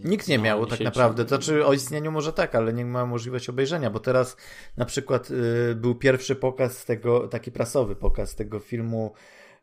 Nikt 0.05 0.29
nie 0.29 0.39
no, 0.39 0.45
miał 0.45 0.67
tak 0.67 0.81
naprawdę. 0.81 1.25
To 1.25 1.29
znaczy 1.29 1.67
o 1.67 1.73
istnieniu 1.73 2.13
może 2.13 2.33
tak, 2.33 2.55
ale 2.55 2.73
nie 2.73 2.85
ma 2.85 3.07
możliwości 3.07 3.51
obejrzenia, 3.51 3.91
bo 3.91 4.01
teraz 4.01 4.37
na 4.77 4.85
przykład 4.85 5.31
y, 5.31 5.75
był 5.75 5.95
pierwszy 5.95 6.37
pokaz 6.37 6.85
tego, 6.85 7.29
taki 7.29 7.53
prasowy 7.53 7.97
pokaz 7.97 8.35
tego 8.35 8.59
filmu 8.59 9.13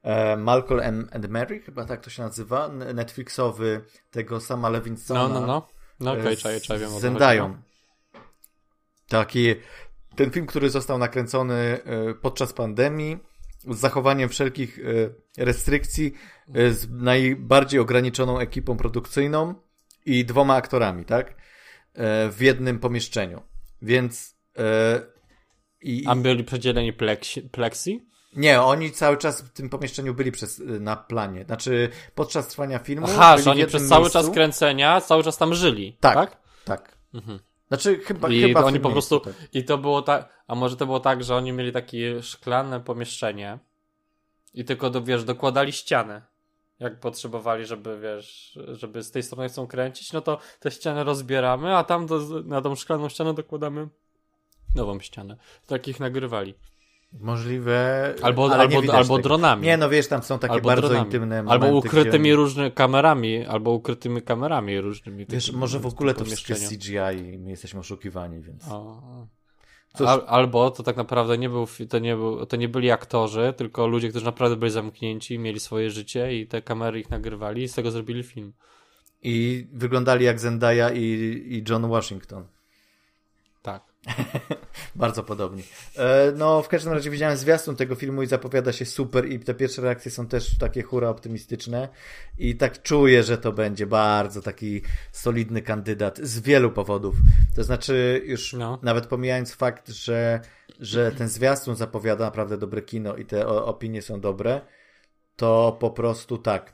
e, 0.03 0.37
Malcolm 0.37 1.07
and, 1.11 1.29
Mary, 1.29 1.59
chyba 1.59 1.85
tak 1.85 2.03
to 2.03 2.09
się 2.09 2.23
nazywa, 2.23 2.67
Netflixowy, 2.93 3.81
tego 4.11 4.39
sama 4.39 4.69
Lewinsona. 4.69 5.27
No, 5.27 5.39
no, 5.39 5.47
no. 5.47 5.67
No 5.99 6.11
okej, 6.11 6.37
czaję, 6.37 6.59
wiem 6.79 6.89
Zendają. 6.89 7.68
Taki, 9.09 9.55
ten 10.15 10.31
film, 10.31 10.45
który 10.45 10.69
został 10.69 10.97
nakręcony 10.97 11.53
e, 11.55 12.13
podczas 12.13 12.53
pandemii, 12.53 13.17
z 13.67 13.77
zachowaniem 13.79 14.29
wszelkich 14.29 14.79
e, 15.37 15.43
restrykcji, 15.45 16.13
e, 16.53 16.71
z 16.71 16.89
najbardziej 16.89 17.79
ograniczoną 17.79 18.39
ekipą 18.39 18.77
produkcyjną 18.77 19.55
i 20.05 20.25
dwoma 20.25 20.55
aktorami, 20.55 21.05
tak? 21.05 21.35
W 22.31 22.37
jednym 22.39 22.79
pomieszczeniu. 22.79 23.41
Więc. 23.81 24.35
I. 25.81 26.03
A 26.07 26.15
byli 26.15 26.43
przedzieleni 26.43 26.93
plexi, 26.93 27.41
plexi? 27.41 28.09
nie, 28.35 28.61
oni 28.61 28.91
cały 28.91 29.17
czas 29.17 29.41
w 29.41 29.49
tym 29.49 29.69
pomieszczeniu 29.69 30.13
byli 30.13 30.31
przez, 30.31 30.61
na 30.79 30.95
planie. 30.95 31.43
Znaczy, 31.45 31.89
podczas 32.15 32.47
trwania 32.47 32.79
filmu. 32.79 33.07
Aha, 33.09 33.37
że 33.37 33.51
oni 33.51 33.65
przez 33.65 33.87
cały 33.87 34.01
miejscu. 34.01 34.19
czas 34.19 34.29
kręcenia 34.29 35.01
cały 35.01 35.23
czas 35.23 35.37
tam 35.37 35.53
żyli, 35.53 35.97
Tak. 35.99 36.15
tak? 36.15 36.37
Tak. 36.65 36.97
Mhm. 37.13 37.39
Znaczy, 37.69 37.99
chyba. 37.99 38.29
I 38.29 38.41
chyba 38.41 38.63
oni 38.63 38.79
po 38.79 38.89
prostu, 38.89 39.19
tak. 39.19 39.33
i 39.53 39.63
to 39.63 39.77
było 39.77 40.01
tak, 40.01 40.43
a 40.47 40.55
może 40.55 40.77
to 40.77 40.85
było 40.85 40.99
tak, 40.99 41.23
że 41.23 41.35
oni 41.35 41.51
mieli 41.51 41.71
takie 41.71 42.23
szklane 42.23 42.79
pomieszczenie 42.79 43.59
i 44.53 44.65
tylko, 44.65 44.89
do, 44.89 45.01
wiesz, 45.01 45.23
dokładali 45.23 45.71
ścianę. 45.71 46.21
Jak 46.79 46.99
potrzebowali, 46.99 47.65
żeby, 47.65 47.99
wiesz, 47.99 48.59
żeby 48.67 49.03
z 49.03 49.11
tej 49.11 49.23
strony 49.23 49.49
chcą 49.49 49.67
kręcić, 49.67 50.13
no 50.13 50.21
to 50.21 50.39
te 50.59 50.71
ściany 50.71 51.03
rozbieramy, 51.03 51.77
a 51.77 51.83
tam 51.83 52.05
do, 52.05 52.19
na 52.43 52.61
tą 52.61 52.75
szklaną 52.75 53.09
ścianę 53.09 53.33
dokładamy 53.33 53.87
nową 54.75 54.99
ścianę. 54.99 55.37
Takich 55.67 55.99
nagrywali. 55.99 56.53
Możliwe. 57.13 58.15
Albo, 58.21 58.51
albo, 58.53 58.93
albo 58.93 59.17
tego. 59.17 59.17
dronami. 59.17 59.63
Nie, 59.63 59.77
no 59.77 59.89
wiesz, 59.89 60.07
tam 60.07 60.23
są 60.23 60.39
takie 60.39 60.53
albo 60.53 60.69
bardzo 60.69 60.87
dronami. 60.87 61.07
intymne 61.07 61.37
Albo 61.37 61.65
momenty, 61.65 61.87
ukrytymi 61.87 62.29
gdzie... 62.29 62.35
różnymi 62.35 62.71
kamerami, 62.71 63.45
albo 63.45 63.71
ukrytymi 63.71 64.21
kamerami 64.21 64.81
różnymi. 64.81 65.25
Wiesz, 65.29 65.51
może 65.51 65.79
w 65.79 65.85
ogóle 65.85 66.13
to 66.13 66.25
wszystko 66.25 66.53
jest 66.53 66.69
CGI 66.69 67.33
i 67.33 67.37
my 67.37 67.49
jesteśmy 67.49 67.79
oszukiwani, 67.79 68.41
więc... 68.41 68.67
O. 68.71 69.27
Al, 70.05 70.23
albo 70.27 70.71
to 70.71 70.83
tak 70.83 70.97
naprawdę 70.97 71.37
nie 71.37 71.49
był, 71.49 71.67
to 71.89 71.99
nie, 71.99 72.15
był, 72.15 72.45
to 72.45 72.57
nie 72.57 72.69
byli 72.69 72.91
aktorzy, 72.91 73.53
tylko 73.57 73.87
ludzie, 73.87 74.09
którzy 74.09 74.25
naprawdę 74.25 74.55
byli 74.55 74.71
zamknięci, 74.71 75.39
mieli 75.39 75.59
swoje 75.59 75.89
życie 75.89 76.35
i 76.35 76.47
te 76.47 76.61
kamery 76.61 76.99
ich 76.99 77.09
nagrywali 77.09 77.63
i 77.63 77.67
z 77.67 77.73
tego 77.73 77.91
zrobili 77.91 78.23
film. 78.23 78.53
I 79.21 79.67
wyglądali 79.73 80.25
jak 80.25 80.39
Zendaya 80.39 80.93
i, 80.93 81.01
i 81.47 81.63
John 81.69 81.89
Washington. 81.89 82.47
Bardzo 84.95 85.23
podobnie. 85.23 85.63
E, 85.97 86.31
no, 86.35 86.61
w 86.61 86.67
każdym 86.67 86.93
razie 86.93 87.09
widziałem 87.09 87.37
zwiastun 87.37 87.75
tego 87.75 87.95
filmu 87.95 88.23
i 88.23 88.27
zapowiada 88.27 88.71
się 88.71 88.85
super 88.85 89.31
i 89.31 89.39
te 89.39 89.53
pierwsze 89.53 89.81
reakcje 89.81 90.11
są 90.11 90.27
też 90.27 90.57
takie 90.57 90.83
hura 90.83 91.09
optymistyczne 91.09 91.89
i 92.37 92.55
tak 92.55 92.81
czuję, 92.81 93.23
że 93.23 93.37
to 93.37 93.51
będzie 93.51 93.87
bardzo 93.87 94.41
taki 94.41 94.81
solidny 95.11 95.61
kandydat 95.61 96.17
z 96.17 96.39
wielu 96.39 96.71
powodów. 96.71 97.15
To 97.55 97.63
znaczy 97.63 98.21
już 98.25 98.53
no. 98.53 98.79
nawet 98.83 99.07
pomijając 99.07 99.53
fakt, 99.53 99.89
że, 99.89 100.41
że 100.79 101.11
ten 101.11 101.29
zwiastun 101.29 101.75
zapowiada 101.75 102.25
naprawdę 102.25 102.57
dobre 102.57 102.81
kino 102.81 103.15
i 103.15 103.25
te 103.25 103.47
opinie 103.47 104.01
są 104.01 104.21
dobre, 104.21 104.61
to 105.35 105.77
po 105.79 105.91
prostu 105.91 106.37
tak. 106.37 106.73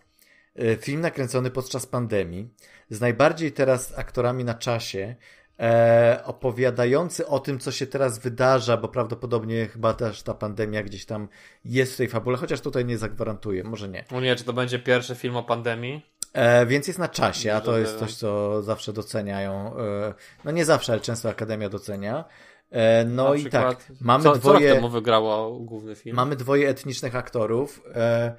E, 0.55 0.75
film 0.75 1.01
nakręcony 1.01 1.51
podczas 1.51 1.85
pandemii, 1.85 2.49
z 2.89 3.01
najbardziej 3.01 3.51
teraz 3.51 3.97
aktorami 3.97 4.43
na 4.43 4.53
czasie, 4.53 5.15
e, 5.59 6.21
opowiadający 6.25 7.27
o 7.27 7.39
tym, 7.39 7.59
co 7.59 7.71
się 7.71 7.87
teraz 7.87 8.19
wydarza, 8.19 8.77
bo 8.77 8.87
prawdopodobnie 8.87 9.67
chyba 9.67 9.93
też 9.93 10.23
ta 10.23 10.33
pandemia 10.33 10.83
gdzieś 10.83 11.05
tam 11.05 11.27
jest 11.65 11.93
w 11.93 11.97
tej 11.97 12.07
fabule, 12.07 12.37
chociaż 12.37 12.61
tutaj 12.61 12.85
nie 12.85 12.97
zagwarantuję, 12.97 13.63
może 13.63 13.89
nie. 13.89 14.05
No 14.11 14.21
nie, 14.21 14.35
czy 14.35 14.43
to 14.43 14.53
będzie 14.53 14.79
pierwszy 14.79 15.15
film 15.15 15.35
o 15.35 15.43
pandemii? 15.43 16.15
E, 16.33 16.65
więc 16.65 16.87
jest 16.87 16.99
na 16.99 17.07
czasie, 17.07 17.53
a 17.53 17.61
to 17.61 17.77
jest 17.77 17.99
coś, 17.99 18.15
co 18.15 18.61
zawsze 18.63 18.93
doceniają. 18.93 19.77
E, 19.77 20.13
no 20.43 20.51
nie 20.51 20.65
zawsze, 20.65 20.91
ale 20.91 21.01
często 21.01 21.29
Akademia 21.29 21.69
docenia. 21.69 22.25
E, 22.71 23.05
no 23.05 23.29
na 23.29 23.35
i 23.35 23.39
przykład, 23.39 23.87
tak, 23.87 23.97
mamy 24.01 24.23
co, 24.23 24.35
dwoje. 24.35 24.69
Co 24.69 24.75
temu 24.75 24.89
wygrało 24.89 25.59
główny 25.59 25.95
film? 25.95 26.15
Mamy 26.15 26.35
dwoje 26.35 26.69
etnicznych 26.69 27.15
aktorów. 27.15 27.81
E, 27.95 28.35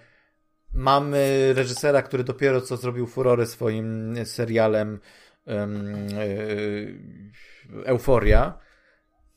mamy 0.74 1.52
reżysera, 1.56 2.02
który 2.02 2.24
dopiero 2.24 2.60
co 2.60 2.76
zrobił 2.76 3.06
furorę 3.06 3.46
swoim 3.46 4.14
serialem 4.24 5.00
euforia. 7.84 8.58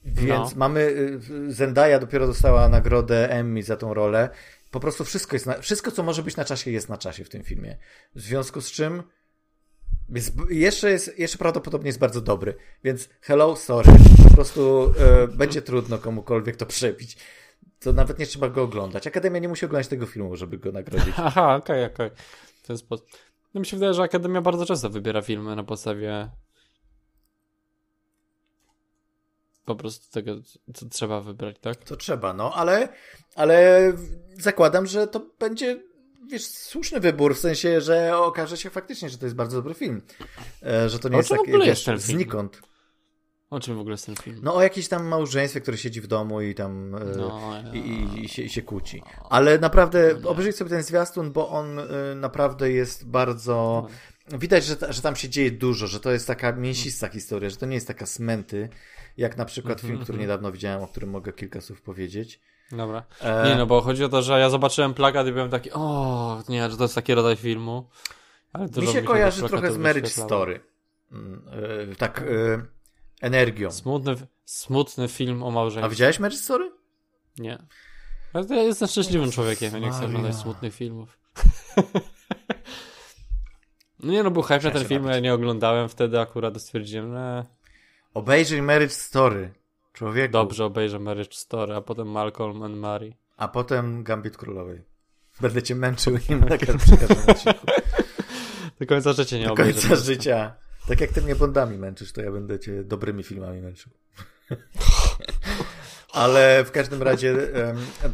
Więc 0.06 0.52
no. 0.52 0.58
mamy. 0.60 0.80
Y, 0.80 1.54
Zendaya 1.54 2.00
dopiero 2.00 2.28
dostała 2.28 2.70
nagrodę 2.70 3.30
Emmy 3.30 3.64
za 3.64 3.78
tą 3.78 3.94
rolę. 3.94 4.30
Po 4.72 4.80
prostu 4.80 5.06
wszystko 5.06 5.36
jest. 5.36 5.46
Na, 5.46 5.62
wszystko, 5.62 5.92
co 5.92 6.04
może 6.04 6.24
być 6.24 6.36
na 6.36 6.46
czasie, 6.46 6.72
jest 6.72 6.90
na 6.90 6.98
czasie 6.98 7.24
w 7.24 7.30
tym 7.30 7.44
filmie. 7.44 7.78
W 8.16 8.22
związku 8.22 8.62
z 8.62 8.72
czym. 8.72 9.04
Jest, 10.10 10.34
jeszcze, 10.50 10.92
jest, 10.92 11.20
jeszcze 11.20 11.38
prawdopodobnie 11.38 11.88
jest 11.88 12.00
bardzo 12.00 12.22
dobry. 12.22 12.56
Więc 12.84 13.10
hello, 13.22 13.56
sorry. 13.56 13.92
Po 14.24 14.36
prostu 14.36 14.94
e, 15.00 15.28
będzie 15.28 15.62
trudno 15.62 15.98
komukolwiek 15.98 16.56
to 16.56 16.66
przebić. 16.66 17.18
To 17.80 17.94
nawet 17.94 18.20
nie 18.20 18.26
trzeba 18.26 18.50
go 18.50 18.64
oglądać. 18.64 19.08
Akademia 19.08 19.40
nie 19.40 19.48
musi 19.48 19.66
oglądać 19.66 19.88
tego 19.88 20.06
filmu, 20.06 20.36
żeby 20.36 20.58
go 20.58 20.72
nagrodzić. 20.72 21.14
Aha, 21.18 21.56
okej, 21.56 21.86
okay, 21.86 21.94
okej. 21.94 22.08
Okay. 22.08 22.18
W 22.64 22.68
ten 22.68 22.78
sposób. 22.78 23.08
No 23.54 23.60
mi 23.60 23.66
się 23.66 23.78
wydaje, 23.78 23.94
że 23.94 24.04
Akademia 24.04 24.42
bardzo 24.42 24.66
często 24.66 24.90
wybiera 24.90 25.22
filmy 25.22 25.56
na 25.56 25.64
podstawie 25.64 26.30
po 29.66 29.76
prostu 29.76 30.12
tego, 30.12 30.36
co 30.74 30.86
trzeba 30.86 31.22
wybrać, 31.22 31.56
tak? 31.62 31.76
To 31.76 31.96
trzeba, 31.96 32.34
no, 32.34 32.54
ale, 32.54 32.90
ale 33.36 33.94
zakładam, 34.34 34.86
że 34.86 35.08
to 35.08 35.22
będzie 35.40 35.84
wiesz, 36.30 36.46
słuszny 36.46 37.00
wybór, 37.00 37.36
w 37.36 37.40
sensie, 37.40 37.82
że 37.82 38.18
okaże 38.18 38.58
się 38.58 38.70
faktycznie, 38.70 39.10
że 39.10 39.18
to 39.18 39.26
jest 39.26 39.36
bardzo 39.36 39.58
dobry 39.58 39.74
film. 39.74 40.02
E, 40.66 40.90
że 40.90 41.00
to 41.00 41.10
nie 41.10 41.18
jest 41.18 41.30
tak, 41.30 41.40
wiesz, 41.48 41.88
jest 41.88 42.06
znikąd. 42.06 42.62
O 43.50 43.60
czym 43.60 43.76
w 43.76 43.80
ogóle 43.80 43.94
jest 43.94 44.06
ten 44.06 44.16
film? 44.16 44.40
No 44.44 44.56
o 44.56 44.62
jakimś 44.62 44.88
tam 44.88 45.06
małżeństwie, 45.06 45.62
które 45.62 45.78
siedzi 45.78 46.02
w 46.02 46.08
domu 46.08 46.42
i 46.42 46.56
tam 46.56 46.96
e, 46.96 47.00
no, 47.18 47.54
i, 47.74 47.78
i, 47.78 48.26
i, 48.26 48.30
się, 48.30 48.42
i, 48.42 48.50
się, 48.50 48.62
kłóci. 48.62 49.04
Ale 49.30 49.60
naprawdę 49.60 50.16
no, 50.22 50.30
obejrzyj 50.30 50.54
sobie 50.54 50.70
ten 50.70 50.84
zwiastun, 50.84 51.32
bo 51.32 51.50
on 51.50 51.80
e, 51.80 51.86
naprawdę 52.16 52.72
jest 52.72 53.10
bardzo... 53.10 53.88
Widać, 54.28 54.66
że, 54.66 54.76
że 54.90 55.02
tam 55.02 55.16
się 55.16 55.30
dzieje 55.30 55.52
dużo, 55.52 55.88
że 55.88 56.00
to 56.00 56.12
jest 56.12 56.28
taka 56.28 56.52
mięsista 56.52 57.08
historia, 57.08 57.50
że 57.50 57.56
to 57.56 57.66
nie 57.66 57.76
jest 57.76 57.88
taka 57.88 58.06
smenty, 58.06 58.70
jak 59.18 59.38
na 59.38 59.46
przykład 59.46 59.82
film, 59.82 60.00
który 60.00 60.18
niedawno 60.18 60.52
widziałem, 60.52 60.84
o 60.84 60.88
którym 60.88 61.10
mogę 61.10 61.34
kilka 61.34 61.62
słów 61.62 61.82
powiedzieć. 61.82 62.42
Dobra. 62.72 63.04
E... 63.22 63.50
Nie, 63.50 63.56
no 63.56 63.66
bo 63.66 63.82
chodzi 63.82 64.04
o 64.04 64.10
to, 64.10 64.22
że 64.22 64.40
ja 64.40 64.50
zobaczyłem 64.50 64.94
plakat 64.94 65.28
i 65.28 65.32
byłem 65.32 65.50
taki, 65.50 65.72
o, 65.74 66.44
nie, 66.50 66.70
że 66.70 66.78
to 66.78 66.84
jest 66.84 66.96
taki 66.96 67.14
rodzaj 67.14 67.36
filmu. 67.36 67.90
Ale 68.54 68.68
mi 68.82 68.88
się 68.88 69.02
kojarzy 69.02 69.44
trochę 69.44 69.72
z 69.72 69.78
Marriage 69.78 70.10
Story. 70.10 70.60
Mm, 71.12 71.96
tak 71.98 72.24
energią. 73.22 73.72
Smutny, 73.72 74.16
smutny 74.46 75.08
film 75.08 75.44
o 75.44 75.52
małżeństwie. 75.52 75.86
A 75.86 75.90
widziałeś 75.90 76.20
Marriage 76.20 76.44
Story? 76.44 76.72
Nie. 77.38 77.58
Ja 78.50 78.64
jestem 78.64 78.88
szczęśliwym 78.88 79.32
człowiekiem, 79.32 79.74
ja 79.74 79.80
nie 79.80 79.92
chcę 79.92 80.06
oglądać 80.06 80.36
smutnych 80.36 80.76
filmów. 80.76 81.20
no 84.04 84.12
nie 84.12 84.24
no, 84.24 84.32
był 84.32 84.42
hype 84.42 84.64
na 84.64 84.72
ten 84.72 84.86
film, 84.86 85.06
ja 85.06 85.20
nie 85.20 85.34
oglądałem 85.34 85.90
wtedy 85.90 86.20
akurat 86.20 86.62
stwierdziłem, 86.62 87.14
że... 87.14 87.46
Obejrzyj 88.14 88.62
Marriage 88.62 88.94
Story, 88.94 89.54
człowieku. 89.94 90.32
Dobrze, 90.32 90.66
obejrzę 90.66 91.00
Marriage 91.00 91.34
Story, 91.34 91.76
a 91.76 91.82
potem 91.82 92.08
Malcolm 92.08 92.64
and 92.64 92.78
Mary. 92.78 93.14
A 93.38 93.48
potem 93.48 94.04
Gambit 94.04 94.38
Królowej. 94.38 94.82
Będę 95.42 95.64
cię 95.64 95.76
męczył 95.76 96.18
im 96.30 96.40
na 96.40 96.58
każdym. 96.68 96.98
Do 98.80 98.86
końca 98.88 99.14
życia 99.14 99.38
nie 99.38 99.52
obejrzę. 99.52 99.74
Do 99.74 99.88
końca 99.88 100.04
życia. 100.04 100.56
Tak 100.90 101.02
jak 101.02 101.12
ty 101.12 101.22
mnie 101.22 101.36
Bondami 101.36 101.78
męczysz, 101.78 102.12
to 102.12 102.22
ja 102.22 102.32
będę 102.32 102.60
cię 102.60 102.84
dobrymi 102.84 103.24
filmami 103.24 103.62
męczył. 103.62 103.92
Ale 106.14 106.64
w 106.66 106.72
każdym 106.72 107.04
razie 107.04 107.36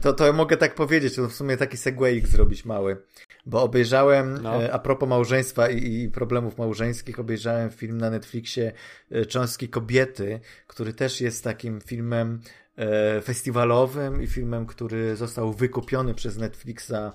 to, 0.02 0.14
to 0.14 0.34
mogę 0.34 0.58
tak 0.58 0.76
powiedzieć, 0.76 1.16
to 1.16 1.28
w 1.28 1.34
sumie 1.34 1.58
taki 1.58 1.78
segwayik 1.78 2.28
zrobić 2.28 2.66
mały. 2.66 2.98
Bo 3.46 3.64
obejrzałem, 3.64 4.38
no. 4.42 4.64
E, 4.64 4.74
a 4.74 4.80
propos 4.80 5.10
małżeństwa 5.10 5.70
i, 5.70 6.02
i, 6.02 6.10
problemów 6.10 6.58
małżeńskich, 6.58 7.20
obejrzałem 7.20 7.70
film 7.70 7.98
na 7.98 8.10
Netflixie 8.10 8.72
e, 9.12 9.26
Cząstki 9.26 9.70
Kobiety, 9.70 10.40
który 10.68 10.94
też 10.94 11.22
jest 11.22 11.44
takim 11.44 11.82
filmem 11.82 12.42
e, 12.76 13.22
festiwalowym 13.22 14.22
i 14.22 14.28
filmem, 14.28 14.66
który 14.66 15.16
został 15.16 15.54
wykupiony 15.54 16.14
przez 16.14 16.38
Netflixa 16.38 17.14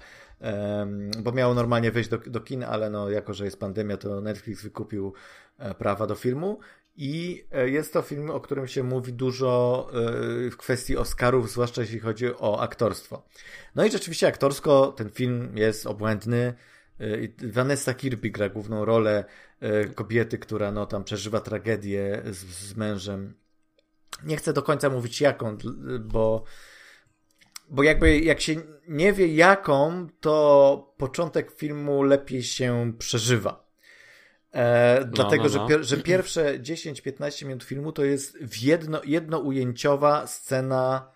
bo 1.19 1.33
miało 1.33 1.55
normalnie 1.55 1.91
wejść 1.91 2.11
do, 2.11 2.19
do 2.19 2.41
kin, 2.41 2.65
ale 2.65 2.91
no, 2.91 3.11
jako 3.11 3.35
że 3.35 3.45
jest 3.45 3.61
pandemia, 3.61 3.97
to 3.97 4.21
Netflix 4.21 4.63
wykupił 4.63 5.13
e, 5.59 5.75
prawa 5.75 6.07
do 6.07 6.15
filmu. 6.15 6.59
I 6.97 7.45
e, 7.53 7.71
jest 7.71 7.93
to 7.93 8.03
film, 8.03 8.31
o 8.31 8.41
którym 8.41 8.67
się 8.67 8.83
mówi 8.83 9.13
dużo 9.13 9.87
e, 10.47 10.51
w 10.51 10.57
kwestii 10.57 10.97
Oscarów, 10.97 11.51
zwłaszcza 11.51 11.81
jeśli 11.81 11.99
chodzi 11.99 12.27
o 12.35 12.61
aktorstwo. 12.61 13.23
No 13.75 13.85
i 13.85 13.91
rzeczywiście 13.91 14.29
aktorsko 14.29 14.93
ten 14.97 15.11
film 15.11 15.57
jest 15.57 15.87
obłędny. 15.87 16.55
Vanessa 17.43 17.95
Kirby 17.95 18.31
gra 18.31 18.49
główną 18.49 18.85
rolę 18.85 19.25
kobiety, 19.95 20.39
która 20.39 20.73
no, 20.73 20.87
tam 20.87 21.05
przeżywa 21.05 21.41
tragedię 21.41 22.23
z, 22.31 22.37
z 22.37 22.77
mężem. 22.77 23.35
Nie 24.25 24.37
chcę 24.37 24.53
do 24.53 24.63
końca 24.63 24.91
mówić 24.91 25.21
jaką, 25.21 25.59
bo 26.01 26.45
bo 27.71 27.83
jakby 27.83 28.21
jak 28.21 28.41
się 28.41 28.55
nie 28.89 29.13
wie 29.13 29.35
jaką, 29.35 30.09
to 30.21 30.95
początek 30.97 31.51
filmu 31.51 32.03
lepiej 32.03 32.43
się 32.43 32.93
przeżywa. 32.99 33.71
E, 34.53 35.01
no, 35.01 35.07
dlatego, 35.07 35.45
no, 35.45 35.69
no. 35.69 35.69
Że, 35.69 35.85
że 35.85 35.97
pierwsze 35.97 36.59
10-15 36.59 37.47
minut 37.47 37.65
filmu 37.65 37.93
to 37.93 38.05
jest 38.05 38.39
jedno, 38.63 39.01
jednoujęciowa 39.05 40.27
scena, 40.27 41.11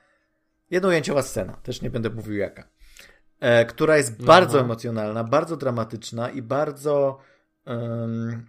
jednoujęciowa 0.71 1.23
scena, 1.23 1.53
też 1.53 1.83
nie 1.83 1.91
będę 1.91 2.11
mówił 2.11 2.37
jaka, 2.37 2.69
e, 3.41 3.65
która 3.65 3.97
jest 3.97 4.21
no, 4.21 4.27
bardzo 4.27 4.59
no. 4.59 4.65
emocjonalna, 4.65 5.25
bardzo 5.25 5.57
dramatyczna 5.57 6.31
i 6.31 6.43
bardzo 6.43 7.19
um, 7.67 8.47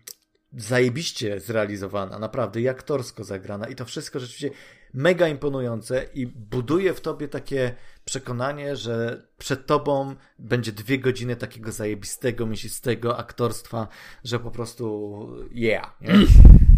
zajebiście 0.57 1.39
zrealizowana, 1.39 2.19
naprawdę 2.19 2.61
i 2.61 2.69
aktorsko 2.69 3.23
zagrana 3.23 3.67
i 3.67 3.75
to 3.75 3.85
wszystko 3.85 4.19
rzeczywiście 4.19 4.49
mega 4.93 5.27
imponujące 5.27 6.05
i 6.13 6.27
buduje 6.27 6.93
w 6.93 7.01
tobie 7.01 7.27
takie 7.27 7.75
przekonanie, 8.05 8.75
że 8.75 9.27
przed 9.37 9.65
tobą 9.65 10.15
będzie 10.39 10.71
dwie 10.71 10.99
godziny 10.99 11.35
takiego 11.35 11.71
zajebistego, 11.71 12.45
mięsistego 12.45 13.17
aktorstwa, 13.17 13.87
że 14.23 14.39
po 14.39 14.51
prostu 14.51 15.27
yeah. 15.51 16.01
Nie? 16.01 16.13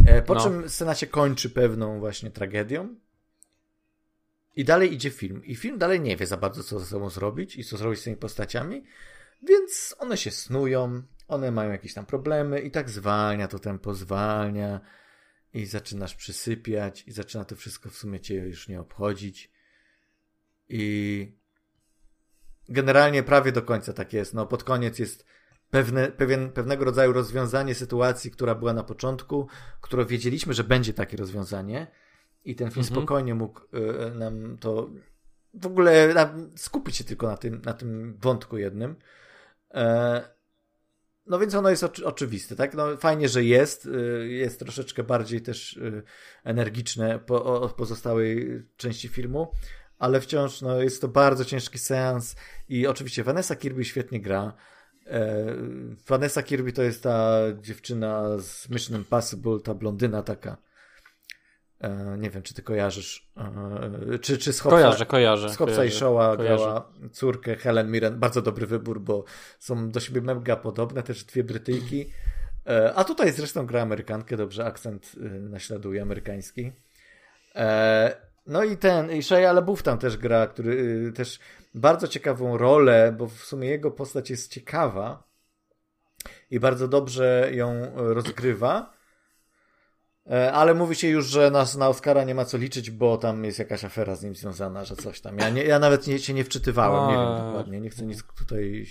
E, 0.08 0.22
po 0.22 0.34
no. 0.34 0.44
czym 0.44 0.70
scena 0.70 0.96
się 0.96 1.08
kończy 1.08 1.50
pewną 1.50 2.00
właśnie 2.00 2.32
tragedią 2.32 2.96
i 4.56 4.66
dalej 4.66 4.94
idzie 4.94 5.10
film. 5.10 5.46
I 5.46 5.56
film 5.56 5.78
dalej 5.78 6.02
nie 6.02 6.18
wie 6.18 6.28
za 6.28 6.38
bardzo, 6.38 6.64
co 6.64 6.80
ze 6.80 6.86
sobą 6.86 7.10
zrobić 7.10 7.56
i 7.56 7.64
co 7.64 7.78
zrobić 7.78 8.00
z 8.00 8.04
tymi 8.04 8.16
postaciami, 8.16 8.84
więc 9.44 9.96
one 10.00 10.18
się 10.18 10.32
snują, 10.32 11.02
one 11.28 11.52
mają 11.52 11.72
jakieś 11.72 11.94
tam 11.94 12.06
problemy 12.06 12.62
i 12.62 12.72
tak 12.72 12.90
zwalnia 12.90 13.48
to 13.48 13.60
tempo, 13.60 13.94
zwalnia 13.94 14.82
i 15.54 15.66
zaczynasz 15.66 16.16
przysypiać 16.16 17.04
i 17.08 17.12
zaczyna 17.12 17.46
to 17.46 17.56
wszystko 17.56 17.90
w 17.90 17.96
sumie 17.96 18.20
cię 18.20 18.36
już 18.36 18.68
nie 18.68 18.80
obchodzić. 18.80 19.57
I 20.70 21.32
generalnie 22.70 23.24
prawie 23.24 23.52
do 23.52 23.62
końca 23.62 23.94
tak 23.94 24.14
jest. 24.14 24.34
No, 24.34 24.46
pod 24.46 24.64
koniec 24.64 25.00
jest 25.00 25.26
pewne, 25.72 26.12
pewien, 26.12 26.52
pewnego 26.52 26.86
rodzaju 26.86 27.14
rozwiązanie 27.14 27.76
sytuacji, 27.76 28.32
która 28.32 28.56
była 28.56 28.74
na 28.74 28.84
początku, 28.84 29.48
którą 29.82 30.06
wiedzieliśmy, 30.06 30.54
że 30.54 30.64
będzie 30.64 30.94
takie 30.94 31.18
rozwiązanie. 31.18 31.88
I 32.46 32.56
ten 32.56 32.72
film 32.72 32.86
mhm. 32.86 32.96
spokojnie 32.96 33.36
mógł 33.36 33.62
y, 33.62 34.16
nam 34.16 34.58
to 34.58 34.90
w 35.54 35.66
ogóle 35.66 36.14
skupić 36.56 36.96
się 36.96 37.04
tylko 37.04 37.28
na 37.28 37.38
tym, 37.38 37.62
na 37.66 37.74
tym 37.74 38.18
wątku 38.22 38.58
jednym. 38.58 38.96
E, 39.74 40.38
no 41.26 41.40
więc 41.40 41.56
ono 41.56 41.70
jest 41.70 41.84
oczy, 41.84 42.06
oczywiste, 42.06 42.56
tak? 42.56 42.74
No 42.74 42.98
fajnie, 42.98 43.30
że 43.30 43.44
jest. 43.44 43.86
Y, 43.86 44.28
jest 44.30 44.60
troszeczkę 44.60 45.04
bardziej 45.04 45.42
też 45.42 45.78
y, 45.78 46.04
energiczne 46.44 47.20
po, 47.20 47.62
od 47.62 47.74
pozostałej 47.74 48.64
części 48.78 49.08
filmu, 49.08 49.52
ale 50.00 50.22
wciąż 50.22 50.62
no, 50.62 50.82
jest 50.82 51.02
to 51.02 51.08
bardzo 51.08 51.46
ciężki 51.46 51.80
seans 51.80 52.36
i 52.70 52.88
oczywiście 52.88 53.24
Vanessa 53.24 53.56
Kirby 53.56 53.86
świetnie 53.86 54.22
gra. 54.22 54.54
E, 55.08 55.46
Vanessa 56.08 56.44
Kirby 56.44 56.74
to 56.74 56.84
jest 56.84 57.04
ta 57.04 57.40
dziewczyna 57.62 58.38
z 58.38 58.70
Mission 58.70 58.98
Impossible, 58.98 59.60
ta 59.60 59.74
blondyna 59.74 60.24
taka. 60.24 60.58
E, 61.80 62.18
nie 62.18 62.30
wiem, 62.30 62.44
czy 62.44 62.54
ty 62.54 62.62
kojarzysz. 62.62 63.32
E, 64.14 64.20
czy, 64.20 64.38
czy 64.38 64.54
z 64.54 64.60
Hopsa, 64.60 64.78
kojarzę, 64.78 65.06
kojarzę. 65.06 65.50
Z 65.50 65.58
Hopsa 65.58 65.86
i 65.86 65.92
Showa 65.92 66.38
grała 66.38 66.94
córkę 67.12 67.56
Helen 67.56 67.92
Mirren. 67.92 68.20
Bardzo 68.20 68.42
dobry 68.42 68.68
wybór, 68.68 69.02
bo 69.02 69.24
są 69.60 69.92
do 69.92 70.00
siebie 70.00 70.22
mega 70.22 70.56
podobne, 70.56 71.04
też 71.04 71.24
dwie 71.24 71.44
Brytyjki. 71.44 72.12
A 72.96 73.04
tutaj 73.04 73.32
zresztą 73.32 73.66
gra 73.66 73.82
Amerykankę, 73.82 74.38
dobrze 74.38 74.66
akcent 74.66 75.16
naśladuje 75.40 76.02
amerykański. 76.02 76.72
No 78.48 78.64
i 78.64 78.78
ten, 78.78 79.12
i 79.12 79.24
Shia 79.24 79.54
LaBeouf 79.54 79.84
tam 79.84 79.98
też 79.98 80.18
gra, 80.18 80.48
który 80.48 81.12
też 81.12 81.40
bardzo 81.76 82.08
ciekawą 82.08 82.58
rolę, 82.58 83.16
bo 83.18 83.28
w 83.28 83.40
sumie 83.40 83.70
jego 83.70 83.92
postać 83.92 84.30
jest 84.30 84.52
ciekawa 84.52 85.24
i 86.52 86.60
bardzo 86.60 86.88
dobrze 86.88 87.50
ją 87.52 87.92
rozgrywa. 87.96 88.94
E, 90.32 90.52
ale 90.52 90.74
mówi 90.74 90.96
się 90.96 91.08
już, 91.08 91.28
że 91.28 91.52
na, 91.52 91.66
na 91.78 91.88
Oscara 91.88 92.24
nie 92.24 92.36
ma 92.36 92.46
co 92.46 92.58
liczyć, 92.58 92.92
bo 92.92 93.18
tam 93.18 93.44
jest 93.44 93.60
jakaś 93.60 93.86
afera 93.86 94.16
z 94.16 94.24
nim 94.24 94.36
związana, 94.36 94.86
że 94.86 94.96
coś 94.96 95.22
tam. 95.22 95.38
Ja, 95.38 95.50
nie, 95.50 95.64
ja 95.64 95.80
nawet 95.80 96.08
nie, 96.08 96.20
się 96.20 96.34
nie 96.34 96.44
wczytywałem, 96.44 97.10
nie 97.12 97.24
wiem 97.24 97.48
dokładnie, 97.48 97.82
nie 97.82 97.90
chcę 97.90 98.06
nic 98.06 98.24
tutaj 98.38 98.86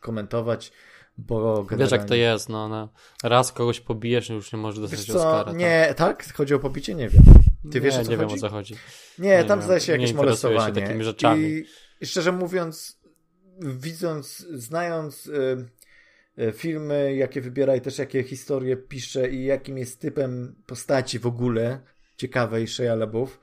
komentować, 0.00 0.72
bo 1.18 1.64
generalnie... 1.64 1.84
Wiesz 1.84 1.92
jak 1.92 2.04
to 2.04 2.14
jest, 2.14 2.48
no, 2.48 2.68
no. 2.68 2.92
raz 3.24 3.52
kogoś 3.52 3.80
pobijesz, 3.80 4.28
już 4.28 4.52
nie 4.52 4.58
możesz 4.58 4.80
dostać 4.80 5.04
co? 5.04 5.16
Oscara. 5.16 5.44
Tak? 5.44 5.56
Nie, 5.56 5.94
tak? 5.96 6.34
Chodzi 6.34 6.54
o 6.54 6.58
pobicie? 6.58 6.94
Nie 6.94 7.08
wiem. 7.08 7.22
Ty 7.72 7.80
wiesz, 7.80 7.94
nie, 7.94 8.00
o 8.00 8.04
co 8.04 8.10
nie 8.10 8.16
chodzi? 8.16 8.28
wiem 8.28 8.38
o 8.38 8.40
co 8.40 8.48
chodzi. 8.48 8.74
Nie, 9.18 9.28
nie 9.28 9.44
tam 9.44 9.62
zdaje 9.62 9.80
się 9.80 9.92
jakieś 9.92 10.12
molestowanie. 10.12 10.74
Się 10.74 10.80
takimi 10.80 11.04
rzeczami. 11.04 11.62
I, 12.00 12.06
szczerze 12.06 12.32
mówiąc, 12.32 13.00
widząc, 13.60 14.46
znając... 14.50 15.26
Yy, 15.26 15.66
filmy, 16.52 17.14
jakie 17.14 17.40
wybiera 17.40 17.76
i 17.76 17.80
też 17.80 17.98
jakie 17.98 18.22
historie 18.22 18.76
pisze 18.76 19.30
i 19.30 19.44
jakim 19.44 19.78
jest 19.78 20.00
typem 20.00 20.54
postaci 20.66 21.18
w 21.18 21.26
ogóle 21.26 21.80
ciekawej 22.16 22.68
Shia 22.68 22.94
LaBeouf, 22.94 23.40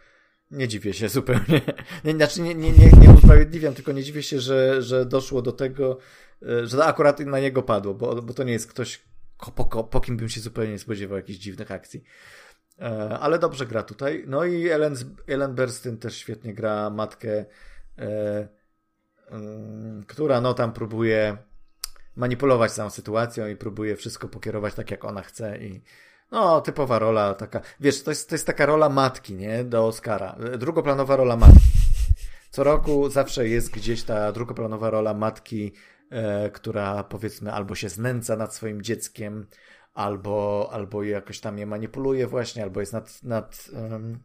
nie 0.52 0.68
dziwię 0.68 0.94
się 0.94 1.10
zupełnie. 1.10 1.62
Nie, 2.06 2.12
znaczy 2.12 2.42
nie, 2.42 2.56
nie, 2.56 2.72
nie, 2.72 2.92
nie 3.02 3.10
usprawiedliwiam, 3.10 3.74
tylko 3.74 3.92
nie 3.92 4.04
dziwię 4.04 4.24
się, 4.24 4.40
że, 4.40 4.82
że 4.82 5.06
doszło 5.06 5.42
do 5.42 5.52
tego, 5.52 5.98
e, 6.42 6.68
że 6.68 6.86
akurat 6.86 7.20
na 7.20 7.40
niego 7.40 7.64
padło, 7.64 7.94
bo, 7.94 8.22
bo 8.22 8.34
to 8.34 8.44
nie 8.44 8.54
jest 8.54 8.68
ktoś, 8.68 9.02
po, 9.56 9.84
po 9.84 10.02
kim 10.02 10.18
bym 10.18 10.30
się 10.30 10.42
zupełnie 10.42 10.72
nie 10.72 10.80
spodziewał 10.80 11.18
jakichś 11.18 11.40
dziwnych 11.40 11.72
akcji. 11.72 12.04
E, 12.82 13.20
ale 13.20 13.40
dobrze 13.40 13.66
gra 13.66 13.84
tutaj. 13.84 14.24
No 14.28 14.46
i 14.46 14.68
Ellen, 14.68 14.96
Ellen 15.28 15.56
Burstyn 15.56 15.98
też 15.98 16.18
świetnie 16.18 16.54
gra 16.54 16.90
matkę, 16.90 17.46
e, 17.98 18.48
mm, 19.32 20.04
która 20.04 20.42
no 20.42 20.54
tam 20.54 20.74
próbuje 20.74 21.38
manipulować 22.16 22.72
całą 22.72 22.90
sytuacją 22.90 23.48
i 23.48 23.56
próbuje 23.56 23.96
wszystko 23.96 24.28
pokierować 24.28 24.74
tak, 24.74 24.92
jak 24.92 25.06
ona 25.06 25.22
chce 25.22 25.58
i 25.58 25.82
no, 26.32 26.62
typowa 26.62 27.00
rola 27.00 27.34
taka, 27.34 27.62
wiesz, 27.80 28.04
to 28.04 28.12
jest, 28.12 28.30
to 28.30 28.36
jest 28.36 28.48
taka 28.48 28.66
rola 28.66 28.90
matki, 28.90 29.34
nie, 29.34 29.64
do 29.64 29.88
Oscara, 29.88 30.36
drugoplanowa 30.58 31.16
rola 31.16 31.36
matki. 31.36 31.60
Co 32.52 32.64
roku 32.64 33.10
zawsze 33.10 33.48
jest 33.48 33.72
gdzieś 33.72 34.04
ta 34.04 34.32
drugoplanowa 34.32 34.90
rola 34.90 35.14
matki, 35.14 35.74
która 36.54 37.04
powiedzmy 37.04 37.52
albo 37.52 37.76
się 37.76 37.90
znęca 37.90 38.36
nad 38.36 38.56
swoim 38.56 38.82
dzieckiem, 38.82 39.48
albo, 39.94 40.70
albo 40.72 41.04
jakoś 41.04 41.40
tam 41.40 41.58
je 41.58 41.66
manipuluje 41.66 42.28
właśnie, 42.28 42.64
albo 42.64 42.80
jest 42.80 42.94
nad, 42.94 43.24
nad 43.24 43.70
um, 43.74 44.20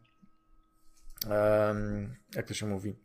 um, 1.31 2.15
jak 2.35 2.49
to 2.49 2.55
się 2.55 2.67
mówi, 2.67 2.97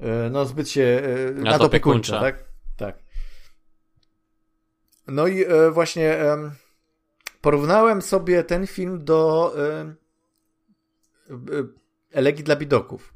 e, 0.00 0.30
no 0.30 0.44
zbyt 0.44 0.68
się 0.68 1.02
e, 1.28 1.32
nadopiekuńcza, 1.32 2.20
tak? 2.20 2.44
Tak. 2.76 2.98
No 5.06 5.26
i 5.26 5.44
e, 5.44 5.70
właśnie 5.70 6.20
e, 6.20 6.50
porównałem 7.40 8.02
sobie 8.02 8.44
ten 8.44 8.66
film 8.66 9.04
do 9.04 9.54
e, 9.58 9.94
Elegii 12.12 12.44
dla 12.44 12.56
Bidoków, 12.56 13.14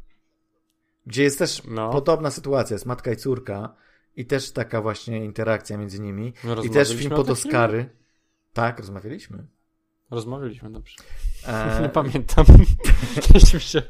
gdzie 1.06 1.22
jest 1.22 1.38
też 1.38 1.62
no. 1.64 1.90
podobna 1.90 2.30
sytuacja, 2.30 2.74
jest 2.74 2.86
matka 2.86 3.12
i 3.12 3.16
córka 3.16 3.74
i 4.16 4.26
też 4.26 4.50
taka 4.50 4.82
właśnie 4.82 5.24
interakcja 5.24 5.78
między 5.78 6.00
nimi. 6.00 6.32
I 6.64 6.70
też 6.70 6.96
film 6.96 7.10
pod 7.10 7.30
Oscary. 7.30 7.90
Tak, 8.52 8.78
rozmawialiśmy. 8.78 9.46
Rozmawialiśmy, 10.10 10.70
dobrze. 10.70 10.96
E... 11.46 11.78
Nie 11.82 11.88
pamiętam. 11.88 12.46
Też 13.32 13.64
się... 13.64 13.82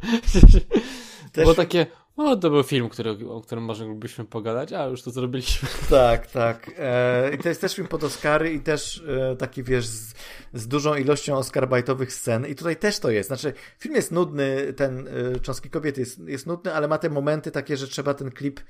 Też... 1.32 1.44
Było 1.44 1.54
takie, 1.54 1.86
o, 2.30 2.36
to 2.36 2.50
był 2.50 2.62
film, 2.62 2.88
który, 2.88 3.28
o 3.28 3.40
którym 3.40 3.64
moglibyśmy 3.64 4.24
pogadać, 4.24 4.72
a 4.72 4.84
już 4.84 5.02
to 5.02 5.10
zrobiliśmy. 5.10 5.68
Tak, 5.90 6.26
tak. 6.26 6.70
E, 6.78 7.34
I 7.34 7.38
to 7.38 7.48
jest 7.48 7.60
też 7.60 7.74
film 7.74 7.88
pod 7.88 8.04
Oscary 8.04 8.52
i 8.52 8.60
też 8.60 9.04
e, 9.08 9.36
taki, 9.36 9.62
wiesz, 9.62 9.86
z, 9.86 10.14
z 10.52 10.68
dużą 10.68 10.94
ilością 10.94 11.36
Oscarbajtowych 11.36 12.12
scen. 12.12 12.46
I 12.46 12.54
tutaj 12.54 12.76
też 12.76 12.98
to 12.98 13.10
jest. 13.10 13.26
Znaczy, 13.26 13.52
film 13.78 13.94
jest 13.94 14.12
nudny, 14.12 14.72
ten 14.72 15.08
e, 15.08 15.40
Cząstki 15.40 15.70
Kobiety 15.70 16.00
jest, 16.00 16.18
jest 16.18 16.46
nudny, 16.46 16.74
ale 16.74 16.88
ma 16.88 16.98
te 16.98 17.10
momenty 17.10 17.50
takie, 17.50 17.76
że 17.76 17.88
trzeba 17.88 18.14
ten 18.14 18.30
klip 18.30 18.60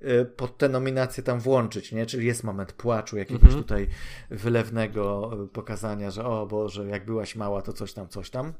e, 0.00 0.24
pod 0.24 0.58
te 0.58 0.68
nominacje 0.68 1.22
tam 1.22 1.40
włączyć, 1.40 1.92
nie? 1.92 2.06
Czyli 2.06 2.26
jest 2.26 2.44
moment 2.44 2.72
płaczu, 2.72 3.16
jakiegoś 3.16 3.44
mhm. 3.44 3.62
tutaj 3.62 3.88
wylewnego 4.30 5.30
e, 5.44 5.46
pokazania, 5.46 6.10
że 6.10 6.24
o 6.24 6.46
Boże, 6.46 6.86
jak 6.86 7.04
byłaś 7.04 7.36
mała, 7.36 7.62
to 7.62 7.72
coś 7.72 7.92
tam, 7.92 8.08
coś 8.08 8.30
tam. 8.30 8.52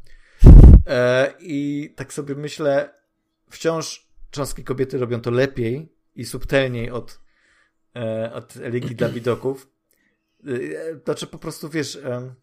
E, 0.87 1.35
I 1.41 1.93
tak 1.97 2.13
sobie 2.13 2.35
myślę, 2.35 2.95
wciąż 3.51 4.12
cząstki 4.33 4.65
kobiety 4.65 4.99
robią 4.99 5.21
to 5.21 5.31
lepiej 5.31 5.93
i 6.15 6.25
subtelniej 6.25 6.91
od, 6.91 7.21
e, 7.97 8.33
od 8.33 8.55
Ligi 8.57 8.95
dla 8.95 9.09
Widoków. 9.09 9.71
E, 10.47 10.97
to 10.97 11.15
czy 11.15 11.27
po 11.27 11.39
prostu 11.39 11.69
wiesz, 11.69 11.97
e, 11.97 12.35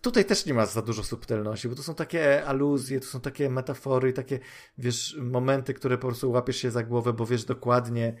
tutaj 0.00 0.24
też 0.24 0.46
nie 0.46 0.54
ma 0.54 0.66
za 0.66 0.82
dużo 0.82 1.04
subtelności, 1.04 1.68
bo 1.68 1.74
to 1.74 1.82
są 1.82 1.94
takie 1.94 2.44
aluzje, 2.44 3.00
to 3.00 3.06
są 3.06 3.20
takie 3.20 3.50
metafory, 3.50 4.12
takie 4.12 4.38
wiesz, 4.78 5.16
momenty, 5.20 5.74
które 5.74 5.98
po 5.98 6.06
prostu 6.06 6.30
łapiesz 6.30 6.56
się 6.56 6.70
za 6.70 6.82
głowę, 6.82 7.12
bo 7.12 7.26
wiesz 7.26 7.44
dokładnie. 7.44 8.16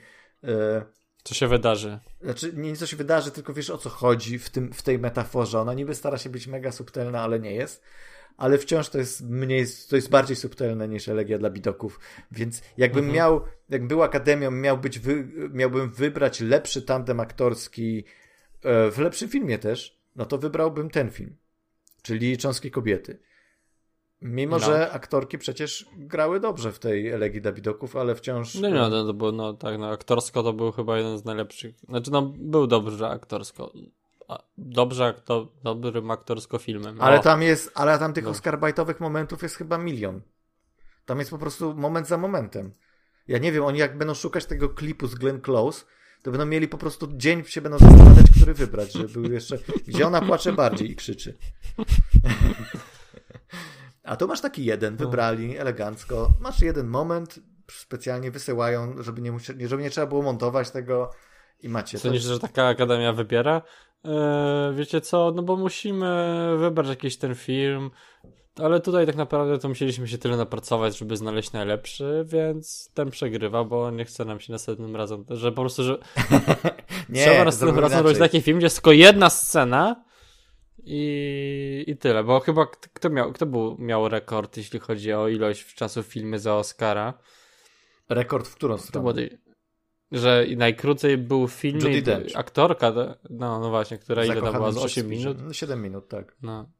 Co 1.24 1.34
się 1.34 1.48
wydarzy. 1.48 1.98
Znaczy, 2.22 2.52
nie 2.56 2.76
co 2.76 2.86
się 2.86 2.96
wydarzy, 2.96 3.30
tylko 3.30 3.54
wiesz 3.54 3.70
o 3.70 3.78
co 3.78 3.90
chodzi 3.90 4.38
w, 4.38 4.50
tym, 4.50 4.72
w 4.72 4.82
tej 4.82 4.98
metaforze. 4.98 5.60
Ona 5.60 5.74
niby 5.74 5.94
stara 5.94 6.18
się 6.18 6.30
być 6.30 6.46
mega 6.46 6.72
subtelna, 6.72 7.20
ale 7.20 7.40
nie 7.40 7.54
jest 7.54 7.82
ale 8.40 8.58
wciąż 8.58 8.88
to 8.88 8.98
jest 8.98 9.22
mniej, 9.22 9.66
to 9.88 9.96
jest 9.96 10.10
bardziej 10.10 10.36
subtelne 10.36 10.88
niż 10.88 11.08
elegia 11.08 11.38
dla 11.38 11.50
bidoków. 11.50 12.00
Więc 12.32 12.62
jakbym 12.76 13.04
mhm. 13.04 13.16
miał, 13.16 13.40
jak 13.68 13.86
był 13.86 14.02
akademią, 14.02 14.50
miał 14.50 14.78
być 14.78 14.98
wy, 14.98 15.28
miałbym 15.52 15.90
wybrać 15.90 16.40
lepszy 16.40 16.82
tandem 16.82 17.20
aktorski 17.20 18.04
e, 18.62 18.90
w 18.90 18.98
lepszym 18.98 19.28
filmie 19.28 19.58
też, 19.58 20.00
no 20.16 20.26
to 20.26 20.38
wybrałbym 20.38 20.90
ten 20.90 21.10
film, 21.10 21.36
czyli 22.02 22.38
Cząstki 22.38 22.70
Kobiety. 22.70 23.18
Mimo, 24.22 24.58
no. 24.58 24.66
że 24.66 24.90
aktorki 24.90 25.38
przecież 25.38 25.86
grały 25.96 26.40
dobrze 26.40 26.72
w 26.72 26.78
tej 26.78 27.08
Elegii 27.08 27.40
Dawidoków, 27.40 27.96
ale 27.96 28.14
wciąż... 28.14 28.54
No, 28.54 28.70
no, 28.70 28.88
no, 28.88 29.14
bo 29.14 29.32
no, 29.32 29.52
tak, 29.52 29.78
no, 29.78 29.90
aktorsko 29.90 30.42
to 30.42 30.52
był 30.52 30.72
chyba 30.72 30.98
jeden 30.98 31.18
z 31.18 31.24
najlepszych, 31.24 31.74
znaczy 31.88 32.10
no, 32.10 32.22
był 32.38 32.66
dobrze 32.66 33.08
aktorsko 33.08 33.72
dobrze, 34.58 35.14
to 35.24 35.52
dobrym 35.64 36.10
aktorsko 36.10 36.58
filmem. 36.58 37.00
Ale 37.00 37.20
tam 37.20 37.42
jest, 37.42 37.72
ale 37.74 37.98
tam 37.98 38.12
tych 38.12 38.24
no. 38.24 38.30
Oscarbajtowych 38.30 39.00
momentów 39.00 39.42
jest 39.42 39.56
chyba 39.56 39.78
milion. 39.78 40.20
Tam 41.04 41.18
jest 41.18 41.30
po 41.30 41.38
prostu 41.38 41.74
moment 41.74 42.08
za 42.08 42.18
momentem. 42.18 42.72
Ja 43.28 43.38
nie 43.38 43.52
wiem, 43.52 43.64
oni 43.64 43.78
jak 43.78 43.98
będą 43.98 44.14
szukać 44.14 44.46
tego 44.46 44.68
klipu 44.68 45.06
z 45.06 45.14
Glenn 45.14 45.40
Close, 45.40 45.84
to 46.22 46.30
będą 46.30 46.46
mieli 46.46 46.68
po 46.68 46.78
prostu 46.78 47.08
dzień 47.16 47.44
się 47.44 47.60
będą 47.60 47.78
zastanawiać, 47.78 48.26
który 48.36 48.54
wybrać, 48.54 48.92
żeby 48.92 49.08
był 49.08 49.32
jeszcze, 49.32 49.58
gdzie 49.86 50.06
ona 50.06 50.20
płacze 50.20 50.52
bardziej 50.52 50.90
i 50.90 50.96
krzyczy. 50.96 51.38
A 54.02 54.16
tu 54.16 54.28
masz 54.28 54.40
taki 54.40 54.64
jeden, 54.64 54.96
no. 54.98 55.04
wybrali 55.04 55.56
elegancko. 55.56 56.32
Masz 56.40 56.62
jeden 56.62 56.86
moment, 56.86 57.38
specjalnie 57.70 58.30
wysyłają, 58.30 59.02
żeby 59.02 59.20
nie, 59.20 59.32
żeby 59.68 59.82
nie 59.82 59.90
trzeba 59.90 60.06
było 60.06 60.22
montować 60.22 60.70
tego 60.70 61.10
i 61.62 61.68
macie. 61.68 61.98
Sądzisz, 61.98 62.22
że 62.22 62.38
taka 62.38 62.66
akademia 62.66 63.12
wybiera? 63.12 63.62
Eee, 64.04 64.74
wiecie 64.74 65.00
co, 65.00 65.32
no 65.34 65.42
bo 65.42 65.56
musimy 65.56 66.36
wybrać 66.58 66.88
jakiś 66.88 67.16
ten 67.16 67.34
film, 67.34 67.90
ale 68.56 68.80
tutaj 68.80 69.06
tak 69.06 69.16
naprawdę 69.16 69.58
to 69.58 69.68
musieliśmy 69.68 70.08
się 70.08 70.18
tyle 70.18 70.36
napracować, 70.36 70.98
żeby 70.98 71.16
znaleźć 71.16 71.52
najlepszy, 71.52 72.24
więc 72.28 72.90
ten 72.94 73.10
przegrywa, 73.10 73.64
bo 73.64 73.90
nie 73.90 74.04
chce 74.04 74.24
nam 74.24 74.40
się 74.40 74.52
następnym 74.52 74.96
razem, 74.96 75.24
że 75.30 75.52
po 75.52 75.62
prostu, 75.62 75.82
że 75.82 75.98
nie, 77.08 77.22
trzeba 77.22 77.44
następnym 77.44 77.82
razem 77.82 78.04
robić 78.04 78.18
taki 78.18 78.42
film, 78.42 78.58
gdzie 78.58 78.66
jest 78.66 78.76
tylko 78.76 78.92
jedna 78.92 79.30
scena 79.30 80.04
i, 80.84 81.84
i 81.86 81.96
tyle, 81.96 82.24
bo 82.24 82.40
chyba 82.40 82.66
kto 82.66 83.10
miał, 83.10 83.32
kto 83.32 83.46
był, 83.46 83.76
miał 83.78 84.08
rekord, 84.08 84.56
jeśli 84.56 84.78
chodzi 84.78 85.12
o 85.12 85.28
ilość 85.28 85.74
czasu 85.74 86.02
filmy 86.02 86.38
za 86.38 86.56
Oscara? 86.56 87.14
Rekord 88.08 88.48
w 88.48 88.54
którą 88.54 88.78
stronę? 88.78 89.28
Że 90.12 90.44
najkrócej 90.56 91.18
był 91.18 91.48
film 91.48 91.80
aktorka, 92.34 92.92
to- 92.92 93.16
no, 93.30 93.60
no 93.60 93.70
właśnie, 93.70 93.98
która 93.98 94.24
ile 94.24 94.42
tam 94.42 94.52
była, 94.52 94.72
z 94.72 94.74
przez 94.74 94.84
8 94.84 95.08
Fisze. 95.10 95.18
minut? 95.18 95.38
No, 95.46 95.52
7 95.52 95.82
minut, 95.82 96.08
tak. 96.08 96.36
No, 96.42 96.70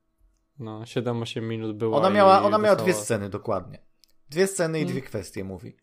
no 0.59 0.81
7-8 0.85 1.43
minut 1.43 1.77
było. 1.77 1.99
Ona 1.99 2.11
miała, 2.11 2.43
ona 2.43 2.59
miała 2.59 2.77
dwie 2.77 2.95
sceny 2.95 3.29
dokładnie. 3.31 3.79
Dwie 4.31 4.47
sceny 4.47 4.79
i 4.79 4.83
Mm. 4.83 4.93
dwie 4.93 5.03
kwestie 5.03 5.45
mówi. 5.45 5.77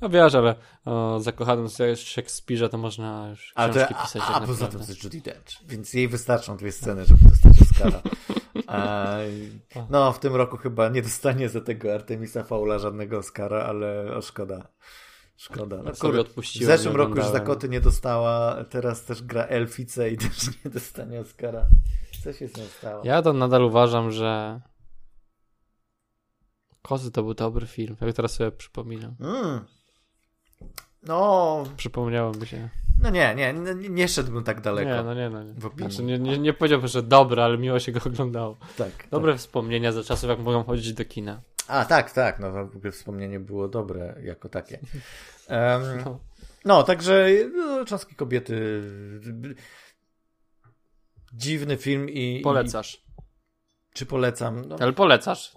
No 0.00 0.08
wiesz, 0.08 0.34
ale 0.34 0.54
o 0.84 1.20
zakochanym 1.20 1.66
Szekspirze 1.96 2.68
to 2.68 2.78
można 2.78 3.26
już 3.30 3.52
Ale 3.54 3.72
to, 3.72 3.78
książki 3.78 3.94
a, 3.98 4.02
pisać 4.02 4.22
a, 4.26 4.34
a 4.34 4.46
poza 4.46 4.66
tym 4.66 4.80
to 4.80 4.86
jest 4.86 5.04
Judy 5.04 5.20
Dench, 5.20 5.64
więc 5.68 5.94
jej 5.94 6.08
wystarczą 6.08 6.56
dwie 6.56 6.72
sceny, 6.72 7.04
żeby 7.04 7.20
dostać 7.30 7.52
Oscara. 7.62 8.02
No, 9.90 10.12
w 10.12 10.18
tym 10.18 10.34
roku 10.36 10.56
chyba 10.56 10.88
nie 10.88 11.02
dostanie 11.02 11.48
za 11.48 11.60
tego 11.60 11.94
Artemisa 11.94 12.42
Faula 12.44 12.78
żadnego 12.78 13.18
Oscara, 13.18 13.62
ale 13.64 14.14
o, 14.16 14.22
szkoda. 14.22 14.68
Szkoda. 15.40 15.82
No, 15.82 15.94
sobie 15.94 16.24
kurde, 16.24 16.42
w 16.42 16.64
zeszłym 16.64 16.96
roku 16.96 17.16
już 17.16 17.26
za 17.26 17.40
koty 17.40 17.68
nie 17.68 17.80
dostała, 17.80 18.64
teraz 18.64 19.04
też 19.04 19.22
gra 19.22 19.42
Elfice 19.44 20.10
i 20.10 20.16
też 20.28 20.64
nie 20.64 20.70
dostanie 20.70 21.20
Oscara. 21.20 21.66
Co 22.24 22.32
się 22.32 22.48
z 22.48 22.56
nią 22.56 22.64
stało? 22.64 23.02
Ja 23.04 23.22
to 23.22 23.32
nadal 23.32 23.64
uważam, 23.64 24.10
że 24.10 24.60
Kozy 26.82 27.10
to 27.10 27.22
był 27.22 27.34
dobry 27.34 27.66
film, 27.66 27.96
jak 28.00 28.16
teraz 28.16 28.32
sobie 28.32 28.52
przypominam. 28.52 29.14
Mm. 29.20 29.60
No, 31.02 31.64
Przypomniało 31.76 32.32
mi 32.32 32.46
się. 32.46 32.68
no 33.02 33.10
nie, 33.10 33.34
nie, 33.34 33.52
nie, 33.52 33.88
nie 33.88 34.08
szedłbym 34.08 34.44
tak 34.44 34.60
daleko. 34.60 34.90
Nie, 34.90 35.02
no 35.02 35.14
nie, 35.14 35.30
no 35.30 35.42
nie. 35.42 35.54
W 35.54 35.66
opinii. 35.66 35.92
Znaczy, 35.92 36.04
nie, 36.04 36.18
nie, 36.18 36.38
nie 36.38 36.52
powiedziałbym, 36.52 36.88
że 36.88 37.02
dobre, 37.02 37.44
ale 37.44 37.58
miło 37.58 37.78
się 37.78 37.92
go 37.92 38.00
oglądało. 38.06 38.56
Tak, 38.76 39.08
Dobre 39.10 39.36
wspomnienia 39.36 39.92
ze 39.92 40.04
czasów, 40.04 40.28
jak 40.28 40.38
mogłem 40.38 40.64
chodzić 40.64 40.92
do 40.92 41.04
kina. 41.04 41.40
A, 41.70 41.84
tak, 41.84 42.10
tak, 42.12 42.38
no 42.38 42.66
w 42.66 42.76
ogóle 42.76 42.92
wspomnienie 42.92 43.40
było 43.40 43.68
dobre 43.68 44.16
jako 44.22 44.48
takie. 44.48 44.78
Em, 45.48 45.82
No. 46.04 46.20
no, 46.64 46.82
także 46.82 47.28
no, 47.54 47.84
Czaski 47.84 48.14
Kobiety 48.14 48.82
dziwny 51.32 51.76
film 51.76 52.08
i... 52.08 52.40
Polecasz. 52.44 52.94
I, 52.94 53.22
czy 53.94 54.06
polecam? 54.06 54.64
No, 54.64 54.76
Ale 54.80 54.92
polecasz. 54.92 55.52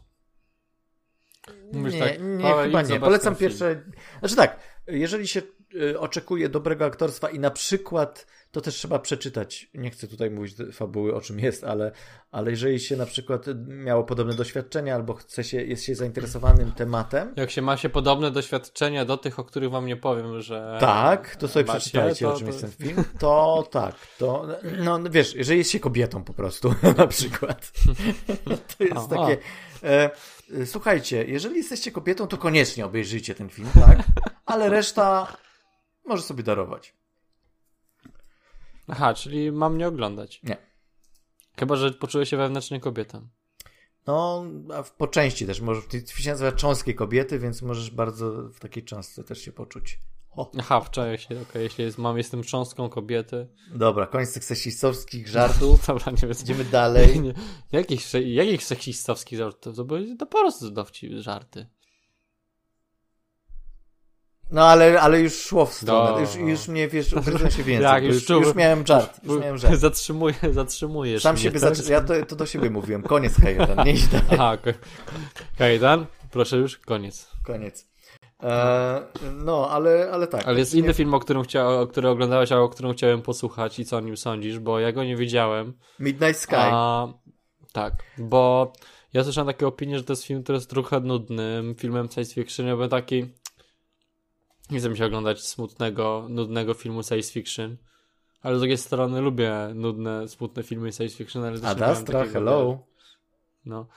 nie, 1.71 1.79
Mówisz 1.79 1.93
nie, 1.93 1.99
tak, 1.99 2.19
nie 2.21 2.53
chyba 2.63 2.81
nie. 2.81 2.99
Polecam 2.99 3.35
ten 3.35 3.39
film. 3.39 3.49
pierwsze... 3.49 3.83
Znaczy 4.19 4.35
tak, 4.35 4.59
jeżeli 4.87 5.27
się 5.27 5.41
y, 5.75 5.99
oczekuje 5.99 6.49
dobrego 6.49 6.85
aktorstwa 6.85 7.29
i 7.29 7.39
na 7.39 7.51
przykład, 7.51 8.27
to 8.51 8.61
też 8.61 8.75
trzeba 8.75 8.99
przeczytać, 8.99 9.69
nie 9.73 9.89
chcę 9.91 10.07
tutaj 10.07 10.31
mówić 10.31 10.55
fabuły 10.73 11.15
o 11.15 11.21
czym 11.21 11.39
jest, 11.39 11.63
ale, 11.63 11.91
ale 12.31 12.51
jeżeli 12.51 12.79
się 12.79 12.97
na 12.97 13.05
przykład 13.05 13.45
miało 13.67 14.03
podobne 14.03 14.33
doświadczenia 14.33 14.95
albo 14.95 15.13
chce 15.13 15.43
się, 15.43 15.63
jest 15.63 15.83
się 15.83 15.95
zainteresowanym 15.95 16.71
tematem, 16.71 17.33
Jak 17.35 17.51
się 17.51 17.61
ma 17.61 17.77
się 17.77 17.89
podobne 17.89 18.31
doświadczenia 18.31 19.05
do 19.05 19.17
tych, 19.17 19.39
o 19.39 19.43
których 19.43 19.69
wam 19.71 19.85
nie 19.85 19.97
powiem, 19.97 20.41
że. 20.41 20.77
Tak, 20.79 21.35
to 21.35 21.47
sobie 21.47 21.65
macie, 21.65 21.79
przeczytajcie, 21.79 22.25
to- 22.25 22.33
o 22.33 22.37
czym 22.37 22.47
to- 22.47 22.53
jest 22.53 22.61
ten 22.61 22.71
film. 22.87 23.03
To 23.19 23.67
tak, 23.71 23.95
to 24.17 24.47
no 24.79 24.97
no 24.97 25.09
wiesz, 25.09 25.35
jeżeli 25.35 25.57
jest 25.57 25.71
się 25.71 25.79
kobietą 25.79 26.23
po 26.23 26.33
prostu, 26.33 26.75
na 26.97 27.07
przykład. 27.07 27.71
To 28.77 28.83
jest 28.83 28.95
Aha. 28.97 29.07
takie. 29.09 29.37
E, 29.83 30.09
słuchajcie, 30.65 31.25
jeżeli 31.27 31.55
jesteście 31.57 31.91
kobietą, 31.91 32.27
to 32.27 32.37
koniecznie 32.37 32.85
obejrzyjcie 32.85 33.35
ten 33.35 33.49
film, 33.49 33.69
tak? 33.73 34.03
Ale 34.45 34.69
reszta 34.69 35.37
może 36.05 36.23
sobie 36.23 36.43
darować. 36.43 36.93
Aha, 38.87 39.13
czyli 39.13 39.51
mam 39.51 39.77
nie 39.77 39.87
oglądać. 39.87 40.41
Nie. 40.43 40.57
Chyba, 41.59 41.75
że 41.75 41.91
poczuję 41.91 42.25
się 42.25 42.37
wewnętrznie 42.37 42.79
kobietą. 42.79 43.27
No, 44.07 44.45
a 44.73 44.83
w, 44.83 44.91
po 44.91 45.07
części 45.07 45.45
też. 45.45 45.61
Może, 45.61 45.81
film 45.81 46.05
się 46.07 46.29
nazywa 46.29 46.51
Cząstkie 46.51 46.93
Kobiety, 46.93 47.39
więc 47.39 47.61
możesz 47.61 47.91
bardzo 47.91 48.49
w 48.49 48.59
takiej 48.59 48.83
cząstce 48.83 49.23
też 49.23 49.41
się 49.41 49.51
poczuć. 49.51 49.99
O, 50.31 50.51
Aha, 50.59 50.81
wczoraj 50.81 51.17
się, 51.17 51.41
okej, 51.41 51.63
jeśli 51.63 51.83
jest, 51.83 51.97
mam, 51.97 52.17
jestem 52.17 52.43
cząstką 52.43 52.89
kobiety. 52.89 53.47
dobra, 53.75 54.07
koniec 54.07 54.33
tych 54.33 54.43
seksistowskich 54.45 55.27
żartów. 55.37 55.87
Dobra, 55.87 56.11
nie 56.11 56.17
wiem. 56.17 56.31
Idziemy 56.43 56.63
dalej. 56.65 57.19
Nie, 57.21 57.33
jakich, 57.71 58.13
jakich 58.25 58.63
seksistowskich 58.63 59.39
żartów? 59.39 59.75
To 59.75 59.85
były 59.85 60.15
po 60.17 60.25
prostu 60.25 60.71
dowcip, 60.71 61.11
żarty. 61.13 61.67
No 64.53 64.61
ale, 64.67 65.01
ale 65.01 65.19
już 65.21 65.33
szło 65.35 65.65
w 65.65 65.73
stronę. 65.73 66.11
No. 66.11 66.19
Już, 66.19 66.35
już 66.35 66.67
mnie, 66.67 66.87
wiesz, 66.87 67.13
ugryzłem 67.13 67.51
się 67.51 67.63
więcej. 67.63 67.89
Tak, 67.89 68.03
już 68.03 68.25
czułem- 68.25 68.43
już 68.43 68.55
miałem 68.55 68.87
żart. 68.87 69.19
Już 69.23 69.41
miałem 69.41 69.57
żart. 69.57 69.75
Zatrzymuję, 69.87 70.35
zatrzymujesz 70.51 71.23
Sam 71.23 71.35
mnie, 71.35 71.43
siebie 71.43 71.59
tak? 71.59 71.87
Ja 71.89 72.01
to, 72.01 72.13
to 72.25 72.35
do 72.35 72.45
siebie 72.45 72.69
mówiłem. 72.69 73.03
Koniec 73.03 73.41
Kajetan, 73.41 73.85
nie 73.85 73.91
idź 73.93 74.07
dalej. 74.07 74.25
Aha, 74.31 74.57
ko- 74.57 74.69
Kajdan, 75.57 76.05
proszę 76.31 76.57
już, 76.57 76.77
koniec. 76.77 77.27
Koniec. 77.45 77.87
E, 78.43 79.01
no, 79.33 79.69
ale, 79.69 80.09
ale 80.11 80.27
tak. 80.27 80.47
Ale 80.47 80.59
jest 80.59 80.73
Nie- 80.73 80.79
inny 80.79 80.93
film, 80.93 81.13
o 81.13 81.19
którym, 81.19 81.43
chcia, 81.43 81.67
o 81.69 81.87
który 81.87 82.09
oglądałeś, 82.09 82.51
a 82.51 82.59
o 82.59 82.69
którym 82.69 82.93
chciałem 82.93 83.21
posłuchać 83.21 83.79
i 83.79 83.85
co 83.85 83.97
o 83.97 83.99
nim 83.99 84.17
sądzisz, 84.17 84.59
bo 84.59 84.79
ja 84.79 84.91
go 84.91 85.03
nie 85.03 85.15
widziałem. 85.15 85.73
Midnight 85.99 86.37
Sky. 86.41 86.55
A, 86.57 87.07
tak, 87.71 87.93
bo 88.17 88.73
ja 89.13 89.23
słyszałem 89.23 89.47
takie 89.47 89.67
opinie, 89.67 89.97
że 89.97 90.03
to 90.03 90.13
jest 90.13 90.23
film, 90.23 90.43
który 90.43 90.55
jest 90.57 90.69
trochę 90.69 90.99
nudnym 90.99 91.75
filmem 91.75 92.09
science 92.11 92.33
fiction, 92.33 92.67
ja 92.67 92.73
byłem 92.75 92.89
taki 92.89 93.25
nie 94.71 94.79
chcę 94.79 94.89
mi 94.89 94.97
się 94.97 95.05
oglądać 95.05 95.47
smutnego, 95.47 96.27
nudnego 96.29 96.73
filmu 96.73 97.03
science 97.03 97.33
fiction, 97.33 97.77
ale 98.41 98.55
z 98.55 98.59
drugiej 98.59 98.77
strony 98.77 99.21
lubię 99.21 99.53
nudne, 99.75 100.27
smutne 100.27 100.63
filmy 100.63 100.91
science 100.91 101.17
fiction, 101.17 101.43
ale 101.43 101.59
też 101.59 101.69
Ad 101.69 101.77
nie 101.77 101.81
miałem 101.81 101.97
Astra, 101.97 102.19
takiego, 102.19 102.33
hello. 102.33 102.79
No. 103.65 103.87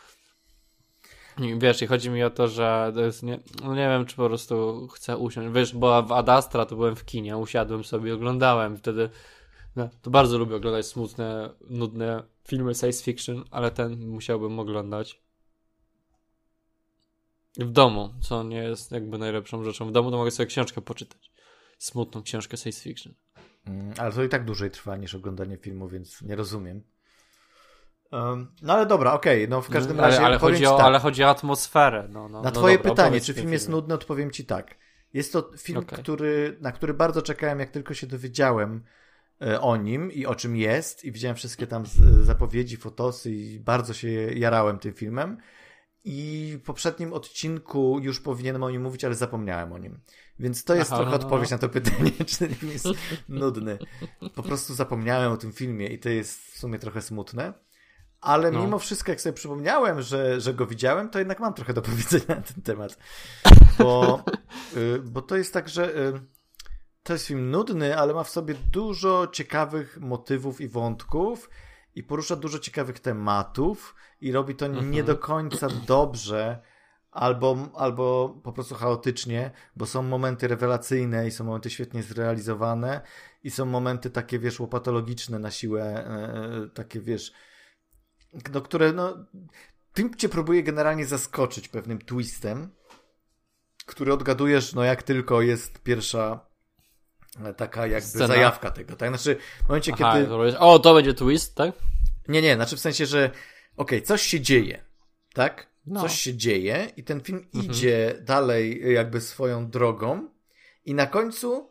Wiesz, 1.59 1.83
i 1.83 1.87
chodzi 1.87 2.11
mi 2.11 2.23
o 2.23 2.31
to, 2.31 2.49
że 2.49 2.93
to 2.95 3.01
jest 3.01 3.23
nie, 3.23 3.39
no 3.65 3.75
nie 3.75 3.89
wiem, 3.89 4.07
czy 4.07 4.17
po 4.17 4.27
prostu 4.27 4.89
chcę 4.89 5.17
usiąść. 5.17 5.55
Wiesz, 5.55 5.75
bo 5.75 6.03
w 6.03 6.13
Ad 6.13 6.29
Astra 6.29 6.67
to 6.67 6.77
byłem 6.77 6.97
w 6.97 7.05
kinie, 7.05 7.37
usiadłem 7.37 7.85
sobie, 7.85 8.15
oglądałem. 8.15 8.77
Wtedy 8.77 9.11
no, 9.77 9.89
to 10.03 10.11
bardzo 10.11 10.39
lubię 10.39 10.57
oglądać 10.57 10.87
smutne, 10.87 11.51
nudne 11.71 12.23
filmy 12.45 12.75
science 12.75 13.05
fiction, 13.05 13.45
ale 13.51 13.71
ten 13.71 14.09
musiałbym 14.09 14.59
oglądać 14.59 15.26
w 17.59 17.71
domu, 17.71 18.15
co 18.21 18.43
nie 18.43 18.63
jest 18.63 18.93
jakby 18.93 19.19
najlepszą 19.19 19.65
rzeczą. 19.65 19.89
W 19.89 19.93
domu 19.93 20.11
to 20.11 20.17
mogę 20.17 20.31
sobie 20.31 20.47
książkę 20.47 20.81
poczytać. 20.81 21.33
Smutną 21.79 22.23
książkę 22.23 22.57
science 22.57 22.81
fiction. 22.83 23.15
Mm, 23.67 23.95
Ale 23.99 24.13
to 24.13 24.23
i 24.23 24.29
tak 24.29 24.45
dłużej 24.45 24.71
trwa 24.71 24.97
niż 24.97 25.15
oglądanie 25.15 25.57
filmu, 25.57 25.89
więc 25.89 26.23
nie 26.23 26.37
rozumiem. 26.37 26.83
Um, 28.13 28.53
no 28.63 28.73
ale 28.73 28.87
dobra, 28.87 29.13
okej, 29.13 29.49
no 29.49 29.63
w 29.63 29.71
każdym 29.71 30.01
razie 30.01 30.19
ale, 30.19 30.27
ale, 30.27 30.39
chodzi 30.39 30.67
o, 30.67 30.77
tak. 30.77 30.87
ale 30.87 30.99
chodzi 30.99 31.25
o 31.25 31.29
atmosferę. 31.29 32.09
No, 32.11 32.29
no, 32.29 32.43
Na 32.43 32.51
no 32.51 32.51
twoje 32.51 32.77
dobra, 32.77 32.91
pytanie, 32.91 33.21
czy 33.21 33.35
film 33.35 33.53
jest 33.53 33.69
nudny, 33.69 33.95
odpowiem 33.95 34.31
ci 34.31 34.45
tak. 34.45 34.75
Jest 35.13 35.33
to 35.33 35.51
film, 35.59 35.79
Okej. 35.79 35.99
który, 35.99 36.57
na 36.61 36.73
który 36.73 36.95
bardzo 36.95 37.23
czekałem, 37.23 37.61
jak 37.61 37.71
tylko 37.71 37.95
się 37.95 38.07
dowiedziałem 38.07 38.85
e, 39.43 39.61
o 39.61 39.77
nim 39.77 40.13
i 40.13 40.27
o 40.27 40.35
czym 40.35 40.57
jest 40.57 41.05
i 41.05 41.13
widziałem 41.13 41.37
wszystkie 41.37 41.67
tam 41.67 41.85
zapowiedzi, 42.21 42.77
fotosy 42.77 43.33
i 43.33 43.61
bardzo 43.61 43.95
się 43.95 44.09
jarałem 44.33 44.79
tym 44.79 44.93
filmem. 44.93 45.39
I 46.09 46.53
w 46.59 46.63
poprzednim 46.63 47.13
odcinku 47.13 47.99
już 48.03 48.21
powinienem 48.21 48.63
o 48.63 48.71
nim 48.71 48.83
mówić, 48.83 49.05
ale 49.05 49.15
zapomniałem 49.15 49.73
o 49.73 49.79
nim. 49.79 50.01
Więc 50.39 50.65
to 50.65 50.75
jest 50.75 50.93
Aha, 50.93 50.97
trochę 50.97 51.19
no, 51.19 51.25
odpowiedź 51.25 51.51
no. 51.51 51.55
na 51.55 51.59
to 51.59 51.69
pytanie, 51.69 52.11
czy 52.27 52.39
ten 52.39 52.55
film 52.55 52.73
jest 52.73 52.89
nudny. 53.29 53.79
Po 54.35 54.43
prostu 54.43 54.75
zapomniałem 54.75 55.33
o 55.33 55.37
tym 55.37 55.53
filmie 55.53 55.87
i 55.87 55.99
to 55.99 56.09
jest 56.09 56.41
w 56.41 56.59
sumie 56.59 56.79
trochę 56.79 57.03
smutne. 57.03 57.53
Ale 58.21 58.51
No. 58.51 58.61
mimo 58.61 58.79
wszystko, 58.79 59.13
jak 59.13 59.21
sobie 59.21 59.33
przypomniałem, 59.33 60.03
że, 60.03 60.41
że 60.41 60.55
go 60.55 60.67
widziałem, 60.67 61.11
to 61.11 61.19
jednak 61.19 61.41
mam 61.41 61.55
trochę 61.55 61.75
do 61.75 61.83
powiedzenia 61.83 62.25
na 62.29 62.43
ten 62.43 62.63
temat. 62.63 62.99
Bo, 63.79 64.23
y, 64.77 64.99
bo 65.05 65.23
to 65.23 65.37
jest 65.37 65.53
tak, 65.53 65.69
że 65.69 65.97
y, 65.97 66.21
to 67.03 67.13
jest 67.13 67.27
film 67.27 67.51
nudny, 67.51 67.99
ale 67.99 68.15
ma 68.15 68.25
w 68.25 68.31
sobie 68.31 68.55
dużo 68.55 69.27
ciekawych 69.33 70.01
motywów 70.01 70.61
i 70.61 70.69
wątków 70.69 71.51
i 71.97 72.03
porusza 72.03 72.37
dużo 72.37 72.59
ciekawych 72.59 73.01
tematów 73.01 73.95
i 74.21 74.33
robi 74.33 74.55
to 74.55 74.67
Mhm. 74.67 74.91
nie 74.91 75.03
do 75.05 75.17
końca 75.17 75.69
dobrze 75.87 76.63
albo, 77.11 77.69
albo 77.75 78.29
po 78.45 78.53
prostu 78.53 78.75
chaotycznie, 78.75 79.51
bo 79.77 79.87
są 79.87 80.03
momenty 80.03 80.49
rewelacyjne 80.49 81.27
i 81.27 81.31
są 81.31 81.45
momenty 81.45 81.71
świetnie 81.71 82.03
zrealizowane 82.03 83.01
i 83.43 83.51
są 83.51 83.67
momenty 83.67 84.11
takie, 84.11 84.39
wiesz, 84.39 84.61
łopatologiczne 84.61 85.39
na 85.39 85.51
siłę, 85.51 85.83
e, 85.85 86.69
takie, 86.75 87.01
wiesz, 87.01 87.33
no, 88.53 88.61
które, 88.61 88.93
no, 88.93 89.17
film 89.95 90.15
cię 90.15 90.29
próbuje 90.29 90.63
generalnie 90.63 91.07
zaskoczyć 91.07 91.69
pewnym 91.69 91.99
twistem, 91.99 92.69
który 93.87 94.13
odgadujesz, 94.13 94.75
no, 94.75 94.85
jak 94.85 95.03
tylko 95.03 95.43
jest 95.43 95.83
pierwsza 95.83 96.41
e, 96.41 96.56
taka 97.57 97.87
jakby 97.87 98.09
Scena. 98.09 98.27
zajawka 98.27 98.71
tego, 98.71 98.97
tak? 98.97 99.09
Znaczy, 99.09 99.37
w 99.65 99.69
momencie, 99.69 99.93
Aha, 99.95 100.13
kiedy... 100.13 100.27
to 100.27 100.61
O, 100.61 100.79
to 100.79 100.95
będzie 100.95 101.15
twist, 101.15 101.55
tak? 101.55 101.73
Nie, 102.29 102.43
nie, 102.43 102.55
znaczy 102.55 102.77
w 102.77 102.81
sensie, 102.81 103.07
że 103.07 103.31
okej, 103.77 104.03
coś 104.03 104.23
się 104.23 104.41
dzieje, 104.41 104.85
tak? 105.35 105.67
No. 105.87 106.01
Coś 106.01 106.21
się 106.21 106.35
dzieje 106.35 106.89
i 106.97 107.05
ten 107.05 107.21
film 107.21 107.39
Mhm. 107.39 107.65
idzie 107.65 108.15
dalej 108.23 108.93
jakby 108.95 109.21
swoją 109.21 109.71
drogą 109.71 110.29
i 110.85 110.95
na 110.95 111.07
końcu 111.07 111.71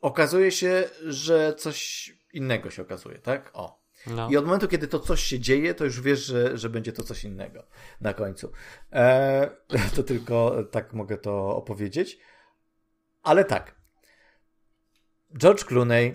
okazuje 0.00 0.50
się, 0.52 0.88
że 1.06 1.54
coś 1.54 2.12
innego 2.32 2.70
się 2.70 2.82
okazuje, 2.82 3.18
tak? 3.18 3.50
O. 3.52 3.78
No. 4.06 4.30
I 4.30 4.36
od 4.36 4.44
momentu, 4.44 4.68
kiedy 4.68 4.88
to 4.88 5.00
coś 5.00 5.22
się 5.22 5.40
dzieje, 5.40 5.74
to 5.74 5.84
już 5.84 6.00
wiesz, 6.00 6.24
że, 6.26 6.58
że 6.58 6.70
będzie 6.70 6.92
to 6.92 7.02
coś 7.02 7.24
innego 7.24 7.66
na 8.00 8.14
końcu. 8.14 8.52
E, 8.92 9.50
to 9.96 10.02
tylko 10.02 10.56
tak 10.70 10.92
mogę 10.92 11.18
to 11.18 11.56
opowiedzieć. 11.56 12.18
Ale 13.22 13.44
tak. 13.44 13.77
George 15.36 15.64
Clooney 15.64 16.14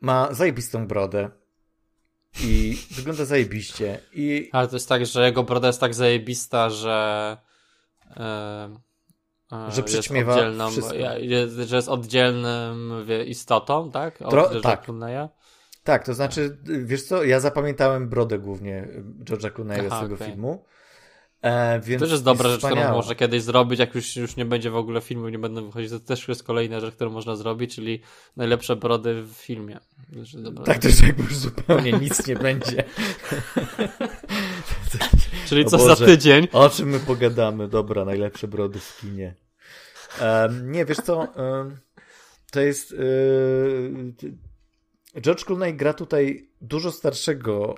ma 0.00 0.34
zajebistą 0.34 0.86
brodę 0.86 1.30
i 2.40 2.78
wygląda 2.90 3.24
zajebiście. 3.24 4.00
I... 4.12 4.48
Ale 4.52 4.68
to 4.68 4.76
jest 4.76 4.88
tak, 4.88 5.06
że 5.06 5.26
jego 5.26 5.42
broda 5.42 5.66
jest 5.66 5.80
tak 5.80 5.94
zajebista, 5.94 6.70
że. 6.70 7.36
E, 8.16 8.76
e, 9.52 9.72
że 9.72 9.82
przyćmiewa 9.82 10.40
jest 10.40 10.94
jest, 11.18 11.54
że 11.54 11.76
jest 11.76 11.88
oddzielnym 11.88 13.06
wie, 13.06 13.24
istotą, 13.24 13.90
tak? 13.90 14.22
Od 14.22 14.34
Tro- 14.34 14.60
tak. 14.60 14.88
Clooney'a? 14.88 15.28
Tak, 15.84 16.06
to 16.06 16.14
znaczy, 16.14 16.58
wiesz 16.64 17.02
co, 17.02 17.24
ja 17.24 17.40
zapamiętałem 17.40 18.08
brodę 18.08 18.38
głównie 18.38 18.88
George'a 19.24 19.50
Clooney'a 19.50 19.98
z 19.98 20.00
tego 20.00 20.14
okej. 20.14 20.28
filmu. 20.28 20.64
E, 21.44 21.80
więc 21.80 22.00
To 22.00 22.06
też 22.06 22.12
jest 22.12 22.24
dobra 22.24 22.48
rzecz, 22.50 22.64
którą 22.64 22.92
można 22.92 23.14
kiedyś 23.14 23.42
zrobić, 23.42 23.80
jak 23.80 23.94
już, 23.94 24.16
już 24.16 24.36
nie 24.36 24.44
będzie 24.44 24.70
w 24.70 24.76
ogóle 24.76 25.00
filmu, 25.00 25.28
nie 25.28 25.38
będą 25.38 25.66
wychodzić. 25.66 25.90
To 25.90 26.00
też 26.00 26.28
jest 26.28 26.42
kolejna 26.42 26.80
rzecz, 26.80 26.94
którą 26.94 27.10
można 27.10 27.36
zrobić, 27.36 27.74
czyli 27.74 28.00
najlepsze 28.36 28.76
brody 28.76 29.22
w 29.22 29.32
filmie. 29.32 29.78
Też 30.14 30.34
jest 30.34 30.46
Tak, 30.64 30.84
jest 30.84 31.02
jakby 31.02 31.22
już 31.22 31.36
zupełnie 31.36 31.92
nic 31.92 32.26
nie 32.26 32.36
będzie. 32.36 32.84
Czyli 35.48 35.64
co 35.64 35.78
za 35.78 35.88
Boże. 35.88 36.06
tydzień? 36.06 36.48
O 36.52 36.70
czym 36.70 36.88
my 36.88 37.00
pogadamy? 37.00 37.68
Dobra, 37.68 38.04
najlepsze 38.04 38.48
brody 38.48 38.78
w 38.78 39.00
kinie. 39.00 39.34
Em, 40.20 40.72
nie, 40.72 40.84
wiesz 40.84 40.98
co, 40.98 41.22
em, 41.36 41.76
to 42.52 42.60
jest... 42.60 42.92
y, 42.92 44.14
George 45.20 45.44
Clooney 45.44 45.74
gra 45.74 45.92
tutaj 45.92 46.48
dużo 46.60 46.92
starszego 46.92 47.74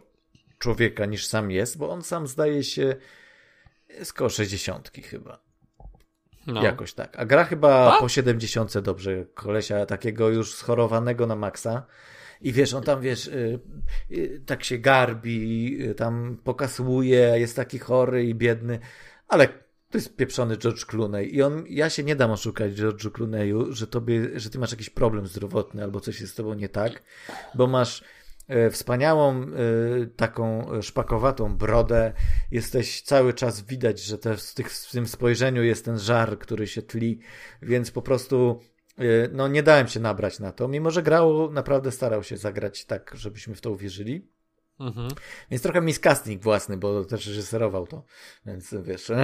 człowieka 0.59 1.07
niż 1.07 1.27
sam 1.27 1.51
jest, 1.51 1.79
bo 1.79 1.91
on 1.91 2.03
sam 2.03 2.27
zdaje 2.27 2.65
się 2.65 2.97
jest 3.89 4.13
koło 4.13 4.31
60 4.31 4.91
chyba. 5.11 5.47
No. 6.47 6.63
Jakoś 6.63 6.95
tak. 6.95 7.19
A 7.19 7.27
gra 7.27 7.45
chyba 7.45 7.97
A? 7.97 8.01
po 8.01 8.09
70 8.09 8.79
dobrze 8.79 9.25
kolesia, 9.35 9.87
takiego 9.87 10.29
już 10.29 10.55
schorowanego 10.55 11.27
na 11.27 11.37
maksa. 11.37 11.87
I 12.41 12.53
wiesz, 12.53 12.75
on 12.75 12.83
tam, 12.83 13.01
wiesz, 13.01 13.27
y, 13.27 13.61
y, 14.11 14.43
tak 14.47 14.65
się 14.65 14.79
garbi, 14.79 15.77
y, 15.83 15.95
tam 15.95 16.39
pokasłuje, 16.45 17.33
jest 17.37 17.57
taki 17.57 17.79
chory 17.79 18.25
i 18.25 18.35
biedny, 18.35 18.79
ale 19.29 19.49
to 19.91 19.99
jest 19.99 20.17
pieprzony 20.17 20.57
George 20.57 20.85
Clooney 20.85 21.35
i 21.35 21.43
on, 21.43 21.65
ja 21.69 21.91
się 21.91 22.03
nie 22.03 22.17
dam 22.17 22.31
oszukać 22.31 22.73
George'u 22.73 23.11
Clooney'u, 23.11 23.73
że 23.73 23.87
tobie, 23.87 24.41
że 24.41 24.51
ty 24.51 24.59
masz 24.59 24.71
jakiś 24.71 24.91
problem 24.91 25.27
zdrowotny 25.27 25.83
albo 25.85 26.01
coś 26.01 26.21
jest 26.21 26.33
z 26.33 26.37
tobą 26.37 26.55
nie 26.55 26.69
tak, 26.69 27.03
bo 27.55 27.67
masz 27.67 28.05
wspaniałą 28.71 29.43
e, 29.43 29.47
taką 30.17 30.69
szpakowatą 30.83 31.57
brodę, 31.57 32.13
jesteś 32.51 33.03
cały 33.03 33.35
czas 33.35 33.63
widać, 33.63 34.01
że 34.01 34.19
te, 34.19 34.37
w, 34.37 34.55
tych, 34.55 34.73
w 34.73 34.91
tym 34.91 35.07
spojrzeniu 35.07 35.63
jest 35.63 35.85
ten 35.85 35.99
żar, 35.99 36.39
który 36.39 36.67
się 36.67 36.83
tli, 36.83 37.21
więc 37.63 37.91
po 37.91 38.03
prostu 38.03 38.61
e, 38.99 39.03
no 39.33 39.49
nie 39.49 39.63
dałem 39.63 39.89
się 39.89 40.01
nabrać 40.01 40.41
na 40.41 40.53
to, 40.53 40.69
mimo 40.69 40.91
że 40.91 41.03
grał, 41.03 41.53
naprawdę 41.53 41.93
starał 41.93 42.23
się 42.23 42.37
zagrać 42.37 42.85
tak, 42.85 43.13
żebyśmy 43.15 43.55
w 43.55 43.61
to 43.61 43.71
uwierzyli. 43.71 44.36
Mhm. 44.81 45.09
Więc 45.51 45.63
trochę 45.63 45.81
miscasting 45.81 46.43
własny, 46.43 46.77
bo 46.77 47.05
też 47.05 47.27
reżyserował 47.27 47.87
to, 47.87 48.05
więc 48.47 48.75
wiesz. 48.83 49.13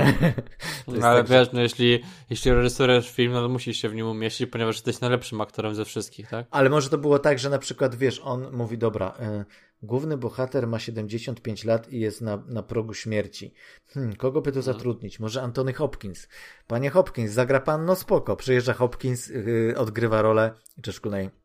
No, 0.88 1.06
ale 1.06 1.20
tak, 1.20 1.30
wiesz, 1.30 1.52
no 1.52 1.60
jeśli, 1.60 2.02
jeśli 2.30 2.52
reżyserujesz 2.52 3.10
film, 3.10 3.32
no 3.32 3.42
to 3.42 3.48
musisz 3.48 3.76
się 3.76 3.88
w 3.88 3.94
nim 3.94 4.06
umieścić, 4.06 4.50
ponieważ 4.50 4.76
jesteś 4.76 5.00
najlepszym 5.00 5.40
aktorem 5.40 5.74
ze 5.74 5.84
wszystkich, 5.84 6.28
tak? 6.28 6.46
Ale 6.50 6.70
może 6.70 6.90
to 6.90 6.98
było 6.98 7.18
tak, 7.18 7.38
że 7.38 7.50
na 7.50 7.58
przykład, 7.58 7.94
wiesz, 7.94 8.20
on 8.24 8.52
mówi, 8.52 8.78
dobra, 8.78 9.14
y, 9.40 9.44
główny 9.82 10.16
bohater 10.16 10.66
ma 10.66 10.78
75 10.78 11.64
lat 11.64 11.92
i 11.92 12.00
jest 12.00 12.20
na, 12.20 12.36
na 12.46 12.62
progu 12.62 12.94
śmierci. 12.94 13.54
Hmm, 13.86 14.16
kogo 14.16 14.40
by 14.40 14.52
tu 14.52 14.62
zatrudnić? 14.62 15.20
Może 15.20 15.42
Antony 15.42 15.72
Hopkins. 15.72 16.28
Panie 16.66 16.90
Hopkins, 16.90 17.32
zagra 17.32 17.60
pan? 17.60 17.84
No 17.84 17.96
spoko. 17.96 18.36
Przyjeżdża 18.36 18.72
Hopkins, 18.72 19.28
y, 19.28 19.74
odgrywa 19.76 20.22
rolę 20.22 20.54
Clooney. 21.02 21.41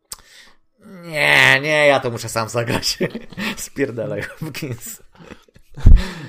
Nie, 0.87 1.59
nie, 1.61 1.87
ja 1.87 1.99
to 1.99 2.11
muszę 2.11 2.29
sam 2.29 2.49
zagrać. 2.49 2.97
Spierdalaj 3.57 4.21
Hopkins. 4.21 5.03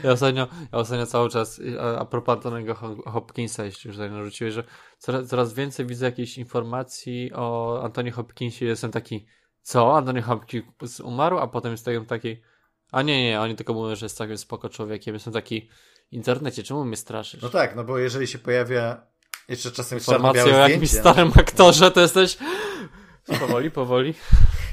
Ja 0.05 0.13
ostatnio, 0.13 0.49
ja 0.73 0.79
ostatnio 0.79 1.07
cały 1.07 1.31
czas, 1.31 1.61
a, 1.81 1.99
a 1.99 2.05
propos 2.05 2.37
Antonego 2.37 2.75
Ho- 2.75 3.03
Hopkinsa, 3.07 3.65
jeśli 3.65 3.89
już 3.89 3.97
tutaj 3.97 4.11
narzuciłeś, 4.11 4.55
że 4.55 4.65
coraz, 4.99 5.29
coraz 5.29 5.55
więcej 5.55 5.87
widzę 5.87 6.07
jakichś 6.07 6.39
informacji 6.39 7.31
o 7.35 7.81
Antoni 7.85 8.11
Hopkinsie 8.11 8.65
jestem 8.65 8.91
taki, 8.91 9.27
co? 9.63 9.97
Antoni 9.97 10.23
Hopkins 10.23 11.01
umarł, 11.01 11.39
a 11.39 11.47
potem 11.47 11.73
jestem 11.73 12.07
taki, 12.07 12.43
a 12.93 13.03
nie, 13.03 13.25
nie, 13.25 13.41
oni 13.41 13.55
tylko 13.55 13.75
mówią, 13.75 13.95
że 13.97 14.07
jest 14.07 14.17
całkiem 14.17 14.39
spoko 14.39 14.69
człowiekiem. 14.69 15.15
Jestem 15.15 15.33
taki, 15.33 15.69
internecie, 16.11 16.63
czemu 16.63 16.85
mnie 16.85 16.97
straszysz? 16.97 17.43
No 17.43 17.49
tak, 17.49 17.77
no 17.77 17.85
bo 17.85 17.99
jeżeli 17.99 18.27
się 18.27 18.39
pojawia 18.39 19.07
jeszcze 19.49 19.71
czasem 19.73 19.99
Informacja 19.99 20.45
o 20.45 20.49
jakimś 20.49 20.93
no. 20.93 21.01
starym 21.01 21.33
aktorze, 21.41 21.91
to 21.91 22.01
jesteś... 22.01 22.39
Powoli, 23.41 23.71
powoli. 23.71 24.15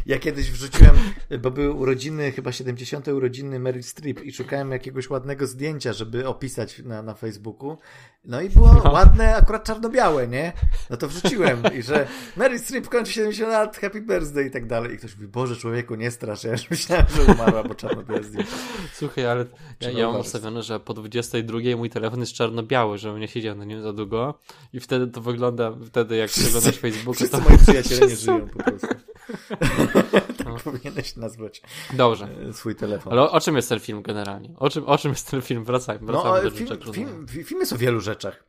Ja 0.05 0.19
kiedyś 0.19 0.51
wrzuciłem, 0.51 0.95
bo 1.41 1.51
były 1.51 1.71
urodziny, 1.73 2.31
chyba 2.31 2.51
70. 2.51 3.07
urodziny 3.07 3.59
Meryl 3.59 3.83
Streep 3.83 4.23
i 4.23 4.33
szukałem 4.33 4.71
jakiegoś 4.71 5.09
ładnego 5.09 5.47
zdjęcia, 5.47 5.93
żeby 5.93 6.27
opisać 6.27 6.79
na, 6.79 7.01
na 7.01 7.13
Facebooku. 7.13 7.77
No 8.25 8.41
i 8.41 8.49
było 8.49 8.81
No. 8.83 8.91
ładne, 8.91 9.35
akurat 9.35 9.63
czarno-białe, 9.63 10.27
nie? 10.27 10.53
No 10.89 10.97
to 10.97 11.07
wrzuciłem 11.07 11.63
i 11.79 11.81
że 11.83 12.07
Meryl 12.37 12.59
Streep 12.59 12.89
kończy 12.89 13.11
70 13.13 13.51
lat, 13.51 13.77
happy 13.77 14.01
birthday 14.01 14.45
i 14.45 14.51
tak 14.51 14.67
dalej. 14.67 14.93
I 14.93 14.97
ktoś 14.97 15.15
mówi, 15.15 15.27
Boże 15.27 15.55
człowieku, 15.55 15.95
nie 15.95 16.11
strasz, 16.11 16.43
ja 16.43 16.51
już 16.51 16.69
myślałem, 16.71 17.05
że 17.15 17.33
umarła, 17.33 17.63
bo 17.63 17.75
czarno-białe 17.75 18.23
zdjęcie. 18.23 18.51
Słuchaj, 18.93 19.25
ale 19.25 19.45
ja, 19.81 19.89
ja 19.91 20.11
mam 20.11 20.21
ustawione, 20.21 20.63
że 20.63 20.79
po 20.79 20.93
22 20.93 21.59
mój 21.77 21.89
telefon 21.89 22.19
jest 22.19 22.33
czarno-biały, 22.33 22.97
żebym 22.97 23.19
nie 23.19 23.27
siedział 23.27 23.55
na 23.55 23.65
nim 23.65 23.81
za 23.81 23.93
długo 23.93 24.39
i 24.73 24.79
wtedy 24.79 25.07
to 25.07 25.21
wygląda, 25.21 25.71
wtedy 25.87 26.15
jak 26.15 26.29
przeglądasz 26.29 26.77
Facebooka, 26.77 27.15
Wszyscy 27.15 27.37
to... 27.37 27.49
moi 27.49 27.57
przyjaciele 27.57 28.01
nie 28.01 28.07
Wszyscy- 28.07 28.25
żyją 28.25 28.47
po 28.49 28.63
prostu. 28.63 28.87
tak 30.37 30.45
No. 30.45 30.55
powinieneś 30.63 31.15
nazwać 31.15 31.61
Dobrze. 31.93 32.29
e, 32.49 32.53
swój 32.53 32.75
telefon. 32.75 33.13
Ale 33.13 33.21
o, 33.21 33.31
o 33.31 33.39
czym 33.41 33.55
jest 33.55 33.69
ten 33.69 33.79
film 33.79 34.01
generalnie? 34.01 34.49
O 34.57 34.69
czym, 34.69 34.83
o 34.87 34.97
czym 34.97 35.11
jest 35.11 35.31
ten 35.31 35.41
film? 35.41 35.65
Wracajmy, 35.65 36.05
No, 36.05 36.13
wracamy 36.13 36.33
ale 36.33 36.43
do 36.43 36.51
film, 36.51 36.79
film, 36.93 37.27
film 37.27 37.59
jest 37.59 37.73
o 37.73 37.77
wielu 37.77 37.99
rzeczach. 38.01 38.43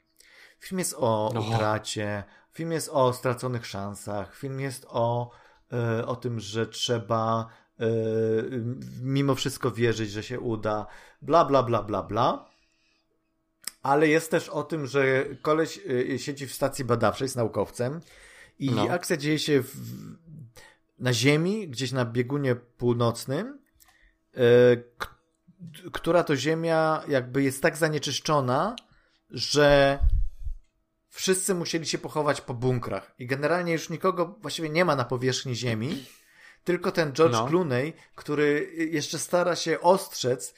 Film 0.61 0.79
jest 0.79 0.95
o 0.99 1.31
No. 1.35 1.41
utracie, 1.41 2.25
film 2.53 2.73
jest 2.73 2.89
o 2.93 3.13
straconych 3.13 3.67
szansach, 3.67 4.37
film 4.37 4.61
jest 4.61 4.87
o, 4.89 5.31
e, 5.73 6.07
o 6.07 6.17
tym, 6.17 6.41
że 6.41 6.67
trzeba 6.67 7.47
e, 7.81 7.85
mimo 9.03 9.35
wszystko 9.35 9.71
wierzyć, 9.71 10.11
że 10.11 10.23
się 10.23 10.41
uda, 10.41 10.87
bla, 11.23 11.45
bla, 11.45 11.63
bla, 11.63 11.83
bla, 11.83 12.03
bla. 12.03 12.47
Ale 13.83 14.09
jest 14.09 14.31
też 14.31 14.49
o 14.49 14.63
tym, 14.63 14.87
że 14.87 15.25
koleś 15.43 15.81
siedzi 16.17 16.47
w 16.47 16.53
stacji 16.55 16.85
badawczej, 16.85 17.25
jest 17.25 17.37
naukowcem 17.37 18.01
i 18.59 18.71
No. 18.71 18.83
akcja 18.91 19.17
dzieje 19.17 19.39
się 19.39 19.63
w, 19.63 19.71
na 20.99 21.13
Ziemi, 21.13 21.69
gdzieś 21.69 21.93
na 21.93 22.05
biegunie 22.05 22.55
północnym, 22.55 23.59
e, 24.37 24.41
która 25.93 26.25
to 26.25 26.37
ziemia 26.37 27.03
jakby 27.09 27.43
jest 27.43 27.63
tak 27.63 27.77
zanieczyszczona, 27.77 28.77
że 29.31 29.99
wszyscy 31.09 31.55
musieli 31.55 31.87
się 31.87 31.99
pochować 31.99 32.41
po 32.41 32.55
bunkrach. 32.55 33.15
I 33.19 33.27
generalnie 33.27 33.73
już 33.73 33.91
nikogo 33.91 34.39
właściwie 34.41 34.69
nie 34.71 34.85
ma 34.85 34.97
na 34.97 35.05
powierzchni 35.05 35.55
ziemi, 35.55 36.05
tylko 36.65 36.93
ten 36.93 37.13
George 37.13 37.33
No. 37.33 37.47
Clooney, 37.47 37.93
który 38.15 38.73
jeszcze 38.91 39.19
stara 39.19 39.57
się 39.57 39.81
ostrzec 39.81 40.55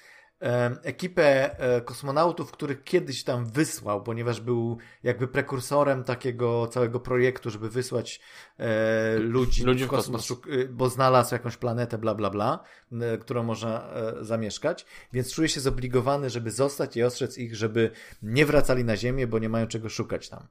ekipę 0.83 1.59
e, 1.59 1.81
kosmonautów, 1.81 2.53
których 2.53 2.85
kiedyś 2.85 3.25
tam 3.25 3.47
wysłał, 3.47 4.03
ponieważ 4.03 4.41
był 4.41 4.79
jakby 5.03 5.29
prekursorem 5.29 6.05
takiego 6.05 6.67
całego 6.67 7.01
projektu, 7.01 7.51
żeby 7.51 7.71
wysłać 7.71 8.21
e, 8.59 9.19
ludzi, 9.19 9.65
Ludzi 9.65 9.85
w 9.85 9.89
kosmos, 9.89 10.29
kosmos. 10.29 10.55
y, 10.55 10.69
bo 10.69 10.89
znalazł 10.89 11.35
jakąś 11.35 11.57
planetę, 11.57 11.99
bla, 11.99 12.15
bla, 12.15 12.31
bla, 12.31 12.65
e, 12.93 13.19
którą 13.19 13.43
można 13.43 13.91
e, 13.91 14.25
zamieszkać, 14.25 14.87
więc 15.13 15.35
czuje 15.35 15.49
się 15.49 15.61
zobligowany, 15.61 16.31
żeby 16.31 16.51
zostać 16.51 16.97
i 16.97 17.03
ostrzec 17.03 17.39
ich, 17.39 17.57
żeby 17.57 17.91
nie 18.23 18.47
wracali 18.47 18.85
na 18.85 18.97
Ziemię, 18.97 19.27
bo 19.27 19.39
nie 19.39 19.49
mają 19.49 19.67
czego 19.67 19.89
szukać 19.89 20.29
tam. 20.29 20.47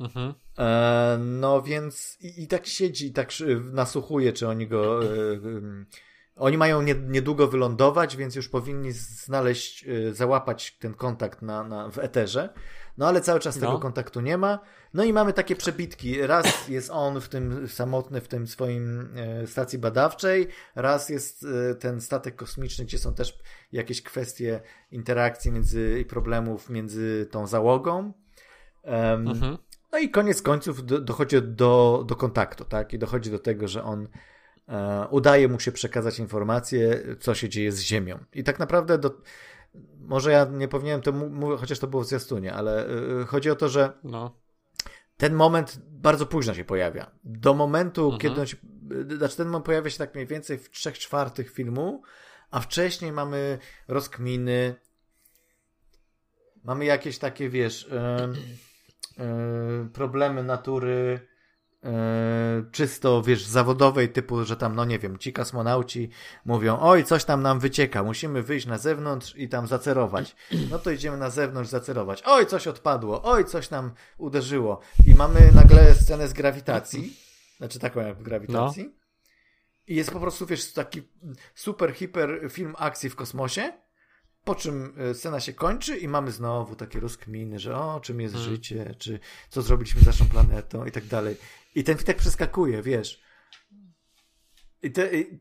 Mhm. 0.00 0.34
E, 0.58 1.18
no 1.20 1.62
więc 1.62 2.18
i, 2.20 2.42
i 2.42 2.46
tak 2.48 2.66
siedzi, 2.66 3.06
i 3.06 3.12
tak 3.12 3.30
nasłuchuje, 3.72 4.32
czy 4.32 4.48
oni 4.48 4.68
go. 4.68 5.00
Oni 6.36 6.58
mają 6.58 6.82
nie, 6.82 6.94
niedługo 6.94 7.48
wylądować, 7.48 8.16
więc 8.16 8.34
już 8.34 8.48
powinni 8.48 8.92
znaleźć, 8.92 9.84
e, 9.88 10.14
załapać 10.14 10.76
ten 10.78 10.94
kontakt 10.94 11.42
na, 11.42 11.64
na, 11.64 11.90
w 11.90 11.98
eterze. 11.98 12.48
No 12.98 13.08
ale 13.08 13.20
cały 13.20 13.40
czas 13.40 13.54
tego 13.58 13.72
No. 13.72 13.78
kontaktu 13.78 14.20
nie 14.20 14.38
ma. 14.38 14.58
No 14.94 15.04
i 15.04 15.12
mamy 15.12 15.32
takie 15.32 15.56
przebitki. 15.56 16.26
Raz 16.26 16.68
jest 16.68 16.90
on 16.90 17.20
w 17.20 17.28
tym 17.28 17.68
samotny, 17.68 18.20
w 18.20 18.28
tym 18.28 18.46
swoim 18.46 19.08
e, 19.16 19.46
stacji 19.46 19.78
badawczej, 19.78 20.48
raz 20.74 21.08
jest 21.08 21.46
e, 21.70 21.74
ten 21.74 22.00
statek 22.00 22.36
kosmiczny, 22.36 22.84
gdzie 22.84 22.98
są 22.98 23.14
też 23.14 23.38
jakieś 23.72 24.02
kwestie 24.02 24.60
interakcji 24.90 25.52
między 25.52 26.00
i 26.00 26.04
problemów 26.04 26.70
między 26.70 27.26
tą 27.30 27.46
załogą. 27.46 28.12
Em, 28.82 29.28
Mhm. 29.28 29.58
no 29.92 29.98
i 29.98 30.10
koniec 30.10 30.42
końców 30.42 30.86
do, 30.86 31.00
dochodzi 31.00 31.42
do, 31.42 32.04
do 32.06 32.16
kontaktu, 32.16 32.64
tak? 32.64 32.92
I 32.92 32.98
dochodzi 32.98 33.30
do 33.30 33.38
tego, 33.38 33.68
że 33.68 33.84
on 33.84 34.08
udaje 35.10 35.48
mu 35.48 35.60
się 35.60 35.72
przekazać 35.72 36.18
informację, 36.18 37.00
co 37.20 37.34
się 37.34 37.48
dzieje 37.48 37.72
z 37.72 37.80
Ziemią. 37.80 38.18
I 38.32 38.44
tak 38.44 38.58
naprawdę 38.58 38.98
do, 38.98 39.20
może 39.98 40.32
ja 40.32 40.44
nie 40.44 40.68
powinienem 40.68 41.00
to 41.02 41.12
mówić, 41.12 41.60
chociaż 41.60 41.78
to 41.78 41.86
było 41.86 42.02
w 42.02 42.06
zwiastunie, 42.06 42.54
ale 42.54 42.86
e, 43.20 43.24
chodzi 43.24 43.50
o 43.50 43.56
to, 43.56 43.68
że 43.68 43.92
No. 44.04 44.36
ten 45.16 45.34
moment 45.34 45.78
bardzo 45.88 46.26
późno 46.26 46.54
się 46.54 46.64
pojawia. 46.64 47.10
Do 47.24 47.54
momentu, 47.54 48.04
Mhm. 48.04 48.20
kiedy 48.20 48.40
on 48.40 48.46
się, 48.46 48.56
znaczy 49.16 49.36
ten 49.36 49.46
moment 49.46 49.64
pojawia 49.64 49.90
się 49.90 49.98
tak 49.98 50.14
mniej 50.14 50.26
więcej 50.26 50.58
w 50.58 50.70
trzech 50.70 50.98
czwartych 50.98 51.50
filmu, 51.50 52.02
a 52.50 52.60
wcześniej 52.60 53.12
mamy 53.12 53.58
rozkminy, 53.88 54.74
mamy 56.64 56.84
jakieś 56.84 57.18
takie, 57.18 57.48
wiesz, 57.48 57.88
em, 57.92 58.34
e, 59.18 59.88
problemy 59.92 60.42
natury 60.42 61.20
e, 61.22 61.35
czysto, 62.72 63.22
wiesz, 63.22 63.44
zawodowej, 63.44 64.08
typu, 64.08 64.44
że 64.44 64.56
tam, 64.56 64.74
no 64.74 64.84
nie 64.84 64.98
wiem, 64.98 65.18
ci 65.18 65.32
kosmonauci 65.32 66.10
mówią, 66.44 66.78
oj, 66.80 67.04
coś 67.04 67.24
tam 67.24 67.42
nam 67.42 67.60
wycieka, 67.60 68.02
musimy 68.02 68.42
wyjść 68.42 68.66
na 68.66 68.78
zewnątrz 68.78 69.36
i 69.36 69.48
tam 69.48 69.66
zacerować. 69.66 70.36
No 70.70 70.78
to 70.78 70.90
idziemy 70.90 71.16
na 71.16 71.30
zewnątrz 71.30 71.70
zacerować. 71.70 72.22
Oj, 72.26 72.46
coś 72.46 72.66
odpadło, 72.66 73.22
oj, 73.22 73.44
coś 73.44 73.70
nam 73.70 73.92
uderzyło. 74.18 74.80
I 75.06 75.14
mamy 75.14 75.50
nagle 75.54 75.94
scenę 75.94 76.28
z 76.28 76.32
grawitacji, 76.32 77.16
znaczy 77.56 77.78
taką 77.78 78.00
jak 78.00 78.18
w 78.18 78.22
grawitacji. 78.22 78.94
I 79.86 79.96
jest 79.96 80.10
po 80.10 80.20
prostu, 80.20 80.46
wiesz, 80.46 80.72
taki 80.72 81.02
super, 81.54 81.94
hiper 81.94 82.40
film 82.50 82.74
akcji 82.78 83.10
w 83.10 83.16
kosmosie, 83.16 83.72
po 84.46 84.54
czym 84.54 84.94
e, 84.98 85.14
scena 85.14 85.40
się 85.40 85.52
kończy 85.52 85.96
i 85.96 86.08
mamy 86.08 86.32
znowu 86.32 86.76
takie 86.76 87.00
rozkminy, 87.00 87.58
że 87.58 87.76
o, 87.78 88.00
czym 88.00 88.20
jest 88.20 88.34
Hmm. 88.34 88.54
życie, 88.54 88.94
czy 88.98 89.20
co 89.48 89.62
zrobiliśmy 89.62 90.00
z 90.00 90.06
naszą 90.06 90.28
planetą 90.28 90.84
i 90.84 90.92
tak 90.92 91.04
dalej. 91.04 91.36
I 91.74 91.84
ten 91.84 91.96
tak 91.96 92.16
przeskakuje, 92.16 92.82
wiesz. 92.82 93.22
I, 94.82 94.90
te, 94.90 95.16
i 95.16 95.40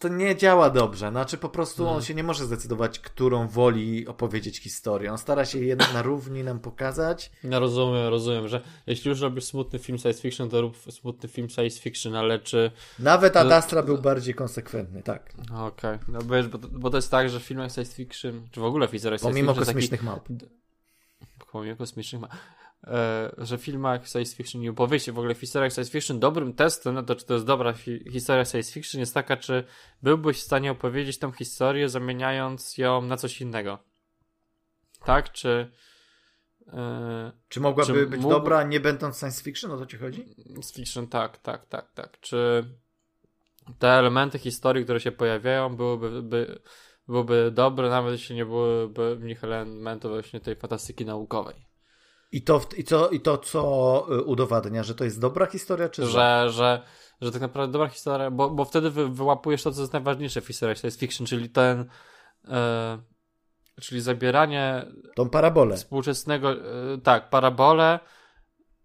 to 0.00 0.08
nie 0.08 0.36
działa 0.36 0.70
dobrze. 0.70 1.10
Znaczy 1.10 1.38
po 1.38 1.48
prostu 1.48 1.88
on 1.88 2.02
się 2.02 2.14
nie 2.14 2.22
może 2.22 2.44
zdecydować, 2.46 2.98
którą 2.98 3.48
woli 3.48 4.06
opowiedzieć 4.06 4.58
historię. 4.58 5.12
On 5.12 5.18
stara 5.18 5.44
się 5.44 5.58
je 5.58 5.76
na 5.76 6.02
równi 6.02 6.44
nam 6.44 6.60
pokazać. 6.60 7.30
Ja 7.44 7.58
rozumiem, 7.58 8.08
rozumiem, 8.08 8.48
że 8.48 8.60
jeśli 8.86 9.08
już 9.08 9.20
robisz 9.20 9.44
smutny 9.44 9.78
film 9.78 9.98
science 9.98 10.20
fiction, 10.22 10.48
to 10.50 10.60
rób 10.60 10.76
smutny 10.90 11.28
film 11.28 11.50
science 11.50 11.80
fiction, 11.80 12.16
ale 12.16 12.38
czy... 12.38 12.70
Nawet 12.98 13.34
No, 13.34 13.40
Ad 13.40 13.52
Astra 13.52 13.82
był 13.82 13.98
bardziej 13.98 14.34
konsekwentny, 14.34 15.02
tak. 15.02 15.32
Okej, 15.54 15.98
no 16.08 16.22
bo, 16.22 16.34
wiesz, 16.34 16.48
bo, 16.48 16.58
to, 16.58 16.68
bo 16.68 16.90
to 16.90 16.96
jest 16.98 17.10
tak, 17.10 17.30
że 17.30 17.40
w 17.40 17.42
filmach 17.42 17.72
science 17.72 17.94
fiction, 17.94 18.48
czy 18.50 18.60
w 18.60 18.64
ogóle 18.64 18.88
w 18.88 18.90
historiach 18.90 19.20
science 19.20 19.32
Pomimo 19.34 19.52
fiction 19.52 19.66
taki- 19.66 19.74
kosmicznych 19.76 20.02
małp. 20.02 20.28
pomimo 21.52 21.76
kosmicznych, 21.76 22.22
ma, 22.22 22.28
e, 22.28 22.30
że 23.38 23.58
w 23.58 23.62
filmach 23.62 24.08
science 24.08 24.36
fiction 24.36 24.62
i 24.62 24.68
opowieści, 24.68 25.12
w 25.12 25.18
ogóle 25.18 25.34
w 25.34 25.40
historiach 25.40 25.72
science 25.72 25.90
fiction, 25.92 26.20
dobrym 26.20 26.52
testem 26.54 26.94
na 26.94 27.02
to, 27.02 27.16
czy 27.16 27.26
to 27.26 27.34
jest 27.34 27.46
dobra 27.46 27.72
hi 27.72 28.04
historia 28.12 28.44
science 28.44 28.72
fiction 28.72 29.00
jest 29.00 29.14
taka, 29.14 29.36
czy 29.36 29.64
byłbyś 30.02 30.36
w 30.38 30.42
stanie 30.42 30.70
opowiedzieć 30.70 31.18
tą 31.18 31.32
historię, 31.32 31.88
zamieniając 31.88 32.78
ją 32.78 33.02
na 33.02 33.16
coś 33.16 33.40
innego. 33.40 33.78
Tak? 35.04 35.32
Czy 35.32 35.70
e, 36.72 37.32
Czy 37.48 37.60
mogłaby 37.60 37.92
Czy 37.92 38.06
być 38.06 38.20
mógł- 38.20 38.34
dobra, 38.34 38.62
nie 38.62 38.80
będąc 38.80 39.18
science 39.18 39.42
fiction? 39.42 39.70
O 39.70 39.78
to 39.78 39.86
ci 39.86 39.96
chodzi? 39.96 40.34
science 40.44 40.74
fiction, 40.74 41.06
tak, 41.06 41.38
tak, 41.38 41.66
tak, 41.66 41.92
tak. 41.92 42.20
Czy 42.20 42.64
te 43.78 43.88
elementy 43.88 44.38
historii, 44.38 44.84
które 44.84 45.00
się 45.00 45.12
pojawiają, 45.12 45.76
byłyby, 45.76 46.22
by, 46.22 46.60
byłyby 47.08 47.50
dobre, 47.50 47.90
nawet 47.90 48.12
jeśli 48.12 48.36
nie 48.36 48.44
byłyby 48.46 49.16
w 49.16 49.22
nich 49.24 49.44
elementów 49.44 50.10
właśnie 50.10 50.40
tej 50.40 50.56
fantastyki 50.56 51.04
naukowej. 51.04 51.69
I 52.32 52.42
to, 52.42 52.60
i, 52.76 52.84
co, 52.84 53.08
I 53.08 53.20
to, 53.20 53.38
co 53.38 54.06
y, 54.14 54.22
udowadnia, 54.22 54.82
że 54.82 54.94
to 54.94 55.04
jest 55.04 55.20
dobra 55.20 55.46
historia, 55.46 55.88
czy 55.88 56.06
że, 56.06 56.46
że, 56.50 56.82
że 57.20 57.32
tak 57.32 57.40
naprawdę 57.40 57.72
dobra 57.72 57.88
historia, 57.88 58.30
bo, 58.30 58.50
bo 58.50 58.64
wtedy 58.64 58.90
wy, 58.90 59.08
wyłapujesz 59.08 59.62
to, 59.62 59.72
co 59.72 59.80
jest 59.80 59.92
najważniejsze 59.92 60.40
w 60.40 60.46
historii 60.46 60.76
science 60.76 60.98
fiction, 60.98 61.26
czyli 61.26 61.50
ten, 61.50 61.84
e, 62.48 62.98
czyli 63.80 64.00
zabieranie 64.00 64.86
Tą 65.16 65.30
parabolę. 65.30 65.76
współczesnego, 65.76 66.52
e, 66.52 66.98
tak, 67.02 67.30
parabole 67.30 68.00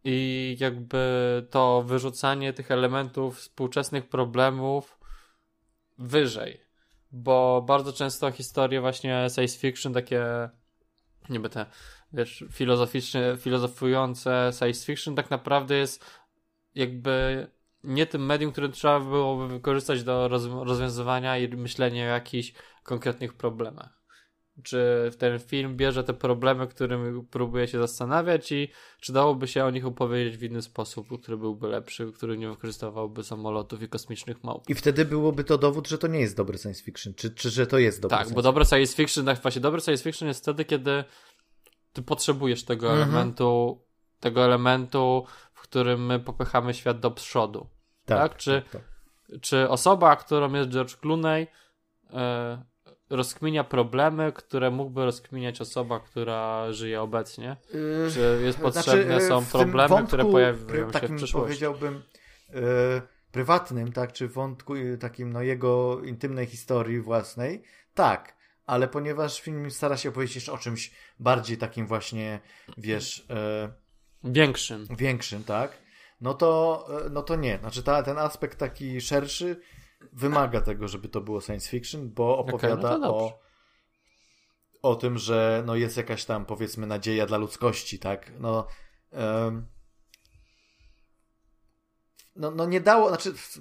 i 0.03 0.57
jakby 0.59 1.47
to 1.49 1.83
wyrzucanie 1.83 2.53
tych 2.53 2.71
elementów 2.71 3.39
współczesnych 3.39 4.09
problemów 4.09 4.99
wyżej, 5.97 6.61
bo 7.11 7.61
bardzo 7.67 7.93
często 7.93 8.31
historie 8.31 8.81
właśnie 8.81 9.27
science 9.35 9.57
fiction, 9.57 9.93
takie 9.93 10.49
niby 11.29 11.49
te, 11.49 11.65
wiesz, 12.15 12.43
filozoficzne, 12.51 13.37
filozofujące 13.37 14.51
science 14.59 14.85
fiction 14.85 15.15
tak 15.15 15.29
naprawdę 15.29 15.75
jest 15.75 16.05
jakby 16.75 17.47
nie 17.83 18.05
tym 18.05 18.25
medium, 18.25 18.51
którym 18.51 18.71
trzeba 18.71 18.99
byłoby 18.99 19.47
wykorzystać 19.47 20.03
do 20.03 20.27
roz, 20.27 20.45
rozwiązywania 20.45 21.37
i 21.37 21.47
myślenia 21.47 22.03
o 22.03 22.07
jakichś 22.07 22.53
konkretnych 22.83 23.33
problemach. 23.33 24.05
Czy 24.63 25.11
ten 25.17 25.39
film 25.39 25.77
bierze 25.77 26.03
te 26.03 26.13
problemy, 26.13 26.67
którymi 26.67 27.25
próbuje 27.31 27.67
się 27.67 27.79
zastanawiać 27.79 28.51
i 28.51 28.71
czy 28.99 29.13
dałoby 29.13 29.47
się 29.47 29.65
o 29.65 29.69
nich 29.69 29.85
opowiedzieć 29.85 30.37
w 30.37 30.43
inny 30.43 30.61
sposób, 30.61 31.21
który 31.21 31.37
byłby 31.37 31.67
lepszy, 31.67 32.11
który 32.11 32.37
nie 32.37 32.49
wykorzystywałby 32.49 33.23
samolotów 33.23 33.81
i 33.81 33.89
kosmicznych 33.89 34.43
małp. 34.43 34.69
I 34.69 34.75
wtedy 34.75 35.05
byłoby 35.05 35.43
to 35.43 35.57
dowód, 35.57 35.87
że 35.87 35.97
to 35.97 36.07
nie 36.07 36.19
jest 36.19 36.37
dobry 36.37 36.57
science 36.57 36.83
fiction, 36.83 37.13
czy, 37.13 37.31
czy 37.31 37.49
że 37.49 37.67
to 37.67 37.77
jest 37.77 38.01
dobry 38.01 38.17
Tak, 38.17 38.33
bo 38.33 38.41
dobre 38.41 38.65
science 38.65 38.95
fiction, 38.95 39.25
tak 39.25 39.41
właśnie 39.41 39.61
dobre 39.61 39.81
science 39.81 40.03
fiction 40.03 40.27
jest 40.27 40.41
wtedy, 40.41 40.65
kiedy 40.65 41.03
ty 41.95 42.01
potrzebujesz 42.01 42.63
tego 42.65 42.87
Mhm. 42.91 43.01
elementu, 43.09 43.81
tego 44.19 44.45
elementu, 44.45 45.25
w 45.53 45.61
którym 45.61 46.05
my 46.05 46.19
popychamy 46.19 46.73
świat 46.73 46.99
do 46.99 47.11
przodu. 47.11 47.67
tak? 48.05 48.37
Czy- 48.37 48.61
tak. 48.71 48.81
Czy 49.41 49.69
osoba, 49.69 50.15
którą 50.15 50.53
jest 50.53 50.69
George 50.69 50.95
Clooney, 50.95 51.47
e, 52.13 52.63
rozkminia 53.09 53.63
problemy, 53.63 54.31
które 54.31 54.71
mógłby 54.71 55.05
rozkminiać 55.05 55.61
osoba, 55.61 55.99
która 55.99 56.71
żyje 56.71 57.01
obecnie? 57.01 57.57
Yy, 57.73 58.11
Czy 58.13 58.39
jest 58.43 58.59
potrzebne 58.59 59.19
znaczy, 59.19 59.27
są 59.27 59.45
problemy, 59.59 59.87
wątku 59.89 60.07
które 60.07 60.25
pojawią 60.25 60.85
się 60.85 60.91
takim 60.91 61.15
w 61.15 61.17
przyszłości? 61.17 61.47
powiedziałbym 61.47 62.03
yy, 62.53 62.61
prywatnym, 63.31 63.91
tak, 63.91 64.13
czy 64.13 64.27
wątku 64.27 64.75
yy, 64.75 64.97
takim 64.97 65.33
no 65.33 65.41
jego 65.41 66.01
intymnej 66.03 66.45
historii 66.45 66.99
własnej, 67.01 67.63
tak, 67.93 68.34
ale 68.65 68.87
ponieważ 68.87 69.41
film 69.41 69.71
stara 69.71 69.97
się 69.97 70.09
opowiedzieć 70.09 70.35
jeszcze 70.35 70.51
o 70.51 70.57
czymś 70.57 70.91
bardziej 71.19 71.57
takim 71.57 71.87
właśnie, 71.87 72.39
wiesz, 72.77 73.25
yy, 74.23 74.31
Większym. 74.31 74.87
większym, 74.97 75.43
tak, 75.43 75.77
no 76.21 76.33
to, 76.33 76.85
yy, 77.03 77.09
no 77.09 77.23
to 77.23 77.35
nie, 77.35 77.57
znaczy 77.57 77.83
ta, 77.83 78.03
ten 78.03 78.17
aspekt 78.17 78.59
taki 78.59 79.01
szerszy 79.01 79.61
wymaga 80.13 80.61
tego, 80.61 80.87
żeby 80.87 81.09
to 81.09 81.21
było 81.21 81.41
science 81.41 81.69
fiction, 81.69 82.09
bo 82.09 82.23
no 82.25 82.37
opowiada 82.37 82.89
to 82.89 82.99
dobrze. 82.99 83.09
o 83.09 83.45
o 84.81 84.95
tym, 84.95 85.17
że 85.17 85.63
no 85.65 85.75
jest 85.75 85.97
jakaś 85.97 86.25
tam 86.25 86.45
powiedzmy 86.45 86.87
nadzieja 86.87 87.25
dla 87.25 87.37
ludzkości, 87.37 87.99
tak? 87.99 88.31
No, 88.39 88.67
no, 92.35 92.51
no 92.51 92.65
nie 92.65 92.81
dało, 92.81 93.09
znaczy 93.09 93.33
w- 93.33 93.37
w- 93.37 93.59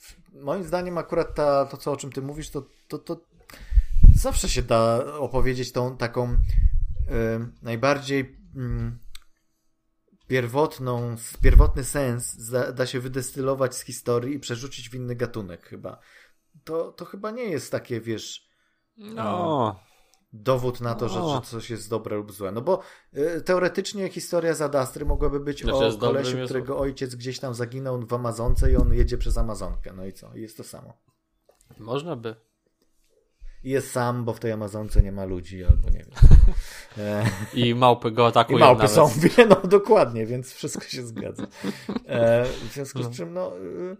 w- 0.00 0.34
moim 0.34 0.64
zdaniem 0.64 0.98
akurat 0.98 1.34
ta, 1.34 1.66
to, 1.66 1.76
co 1.76 1.92
o 1.92 1.96
czym 1.96 2.12
ty 2.12 2.22
mówisz, 2.22 2.50
to, 2.50 2.62
to, 2.88 2.98
to 2.98 3.20
zawsze 4.18 4.48
się 4.48 4.62
da 4.62 5.04
opowiedzieć 5.18 5.72
tą 5.72 5.96
taką 5.96 6.36
em, 7.08 7.52
najbardziej 7.62 8.36
mm, 8.56 8.98
pierwotną, 10.26 11.16
pierwotny 11.42 11.84
sens 11.84 12.50
da, 12.50 12.72
da 12.72 12.86
się 12.86 13.00
wydestylować 13.00 13.76
z 13.76 13.80
historii 13.84 14.34
i 14.36 14.40
przerzucić 14.40 14.88
w 14.90 14.94
inny 14.94 15.16
gatunek 15.16 15.62
chyba. 15.66 15.98
To, 16.64 16.92
to 16.92 17.04
chyba 17.04 17.30
nie 17.30 17.44
jest 17.44 17.72
takie, 17.72 18.00
wiesz, 18.00 18.48
No, 18.96 19.80
dowód 20.32 20.80
na 20.80 20.94
to, 20.94 21.08
że, 21.08 21.22
O. 21.22 21.34
że 21.34 21.40
coś 21.50 21.70
jest 21.70 21.90
dobre 21.90 22.16
lub 22.16 22.32
złe. 22.32 22.52
No 22.52 22.60
bo 22.60 22.80
y, 23.16 23.40
teoretycznie 23.42 24.08
historia 24.08 24.54
z 24.54 24.62
Adastry 24.62 25.04
mogłaby 25.04 25.40
być 25.40 25.62
Znaczy 25.62 25.86
o 25.86 25.98
kolesiu, 25.98 26.36
jest- 26.38 26.44
którego 26.50 26.78
ojciec 26.78 27.14
gdzieś 27.14 27.40
tam 27.40 27.54
zaginął 27.54 28.06
w 28.06 28.12
Amazonce 28.12 28.72
i 28.72 28.76
on 28.76 28.94
jedzie 28.94 29.18
przez 29.18 29.38
Amazonkę. 29.38 29.92
No 29.92 30.06
i 30.06 30.12
co? 30.12 30.34
I 30.34 30.40
jest 30.40 30.56
to 30.56 30.64
samo. 30.64 30.92
można 31.78 32.16
by. 32.16 32.47
I 33.64 33.70
jest 33.70 33.90
sam, 33.90 34.24
bo 34.24 34.32
w 34.32 34.40
tej 34.40 34.52
Amazonce 34.52 35.02
nie 35.02 35.12
ma 35.12 35.24
ludzi, 35.24 35.64
albo 35.64 35.90
nie 35.90 35.98
wiem. 35.98 36.10
E, 36.98 37.24
I 37.54 37.74
małpy 37.74 38.10
go 38.10 38.24
I 38.26 38.28
atakują 38.28 38.58
małpy 38.58 38.82
nawet. 38.82 38.96
są, 38.96 39.08
wie, 39.08 39.46
no 39.46 39.56
dokładnie, 39.56 40.26
więc 40.26 40.52
wszystko 40.52 40.84
się 40.84 41.02
zgadza. 41.06 41.46
E, 42.06 42.44
w 42.44 42.72
związku 42.72 42.98
No. 42.98 43.12
z 43.12 43.16
czym, 43.16 43.32
no... 43.32 43.52
y, 43.58 43.96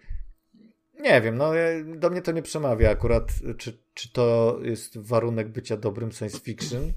nie 1.02 1.20
wiem, 1.20 1.36
no 1.36 1.56
e, 1.58 1.84
do 1.84 2.10
mnie 2.10 2.22
to 2.22 2.32
nie 2.32 2.42
przemawia 2.42 2.90
akurat, 2.90 3.32
czy, 3.58 3.78
czy 3.94 4.12
to 4.12 4.58
jest 4.62 4.98
warunek 4.98 5.48
bycia 5.48 5.76
dobrym 5.76 6.12
science 6.12 6.40
fiction. 6.40 6.92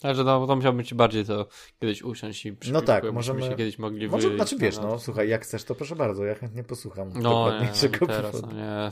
Także 0.00 0.24
no, 0.24 0.46
to 0.46 0.56
musiał 0.56 0.72
być 0.74 0.94
bardziej 0.94 1.24
to 1.24 1.48
kiedyś 1.80 2.02
usiąść 2.02 2.46
i 2.46 2.52
przy 2.52 2.72
No 2.72 2.80
tak, 2.82 3.12
możemy- 3.12 3.42
się 3.42 3.48
kiedyś 3.50 3.78
mogli 3.78 4.08
Może, 4.08 4.28
wyjść 4.28 4.36
znaczy 4.36 4.56
wiesz, 4.58 4.76
no 4.78 4.98
słuchaj, 4.98 5.28
jak 5.28 5.42
chcesz, 5.42 5.64
to 5.64 5.74
proszę 5.74 5.96
bardzo, 5.96 6.24
ja 6.24 6.34
chętnie 6.34 6.64
posłucham 6.64 7.08
No, 7.08 7.14
nie, 7.14 7.22
dokładniejszego 7.22 7.98
nie 8.00 8.06
teraz, 8.06 8.32
powodu. 8.32 8.52
no 8.56 8.58
nie. 8.62 8.90